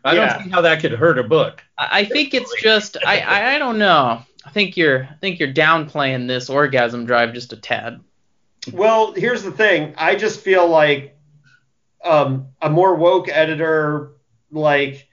[0.03, 0.34] I Yeah.
[0.35, 1.64] don't see how that could hurt a book.
[1.80, 4.22] I, I think it's just I, I I don't know.
[4.45, 8.02] I think you're I think you're downplaying this orgasm drive just a tad.
[8.72, 9.93] Well, here's the thing.
[9.97, 11.15] I just feel like
[12.06, 14.11] um, a more woke editor,
[14.52, 15.07] like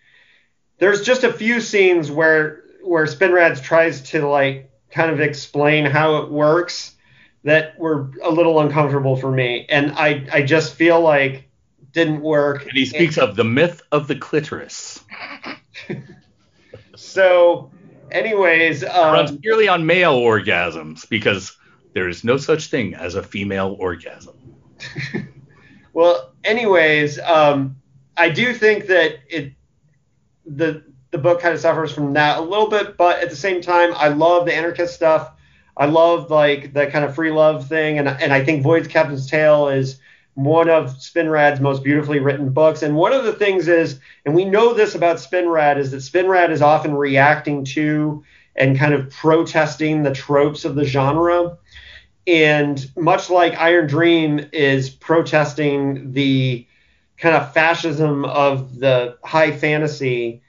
[0.79, 6.19] there's just a few scenes where where Spinrads tries to like kind of explain how
[6.19, 6.95] it works
[7.45, 11.49] that were a little uncomfortable for me, and I I just feel like
[11.93, 12.63] didn't work.
[12.63, 15.03] And he speaks of the myth of the clitoris.
[16.95, 17.71] So,
[18.11, 21.57] anyways, runs um, purely on male orgasms because
[21.95, 24.35] there is no such thing as a female orgasm.
[25.93, 27.77] Well, anyways, um,
[28.17, 29.53] I do think that it
[30.47, 33.61] the the book kind of suffers from that a little bit, but at the same
[33.61, 35.31] time, I love the anarchist stuff.
[35.77, 39.29] I love like the kind of free love thing, and and I think Void's Captain's
[39.29, 39.99] Tale is
[40.35, 42.83] one of Spinrad's most beautifully written books.
[42.83, 46.51] And one of the things is, and we know this about Spinrad, is that Spinrad
[46.51, 48.25] is often reacting to
[48.57, 51.59] and kind of protesting the tropes of the genre.
[52.27, 56.67] And much like Iron Dream is protesting the
[57.19, 60.43] kind of fascism of the high fantasy,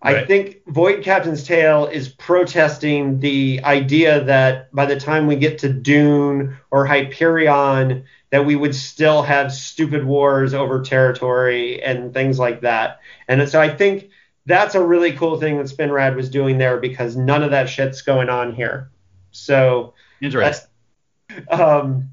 [0.00, 5.58] I think Void Captain's Tale is protesting the idea that by the time we get
[5.58, 12.38] to Dune or Hyperion, that we would still have stupid wars over territory and things
[12.38, 13.00] like that.
[13.26, 14.10] And so I think
[14.46, 18.02] that's a really cool thing that Spinrad was doing there because none of that shit's
[18.02, 18.90] going on here.
[19.32, 20.67] So Interesting.
[21.50, 22.10] Um,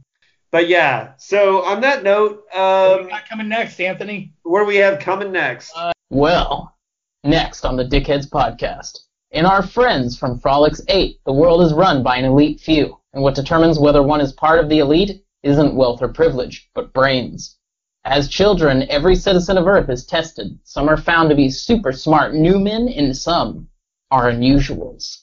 [0.51, 4.33] but yeah, so on that note, What um, we coming next, Anthony?
[4.43, 5.75] what do we have coming next?
[6.09, 6.75] Well,
[7.23, 8.99] next on the Dickheads podcast.
[9.31, 13.21] In our friends from Frolix 8, the world is run by an elite few, and
[13.21, 17.57] what determines whether one is part of the elite isn't wealth or privilege, but brains.
[18.05, 20.57] As children, every citizen of Earth is tested.
[20.63, 23.67] Some are found to be super smart newmen, and some
[24.11, 25.17] are unusuals,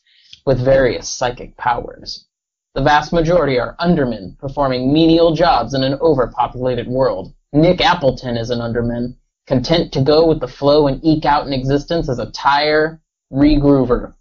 [0.44, 2.26] with various psychic powers.
[2.74, 7.34] The vast majority are undermen, performing menial jobs in an overpopulated world.
[7.52, 9.14] Nick Appleton is an underman,
[9.46, 12.98] content to go with the flow and eke out an existence as a tire
[13.30, 14.14] regroover.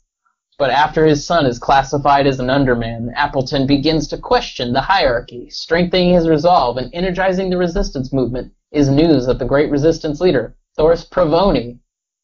[0.58, 5.50] But after his son is classified as an underman, Appleton begins to question the hierarchy.
[5.50, 10.54] Strengthening his resolve and energizing the resistance movement is news that the great resistance leader,
[10.76, 11.80] Thors Provoni,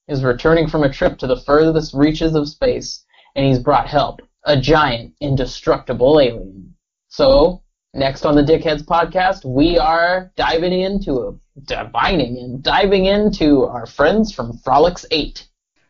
[0.09, 4.19] is returning from a trip to the furthest reaches of space, and he's brought help
[4.47, 6.73] a giant, indestructible alien.
[7.09, 7.61] So,
[7.93, 14.33] next on the Dickheads podcast, we are diving into, divining and diving into our friends
[14.33, 15.47] from Frolix 8.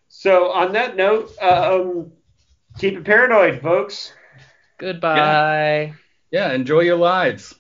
[0.09, 2.11] So on that note, um,
[2.79, 4.13] keep it paranoid, folks.
[4.79, 5.93] Goodbye.
[6.31, 7.53] Yeah, enjoy your lives.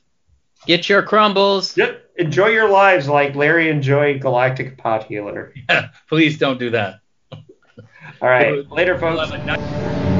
[0.65, 1.77] Get your crumbles.
[1.77, 2.03] Yep.
[2.17, 5.53] Enjoy your lives like Larry enjoyed Galactic Pot Healer.
[5.69, 6.95] Yeah, please don't do that.
[7.31, 7.41] All
[8.21, 8.67] right.
[8.71, 9.29] Later, folks.
[9.29, 10.16] Have a nice-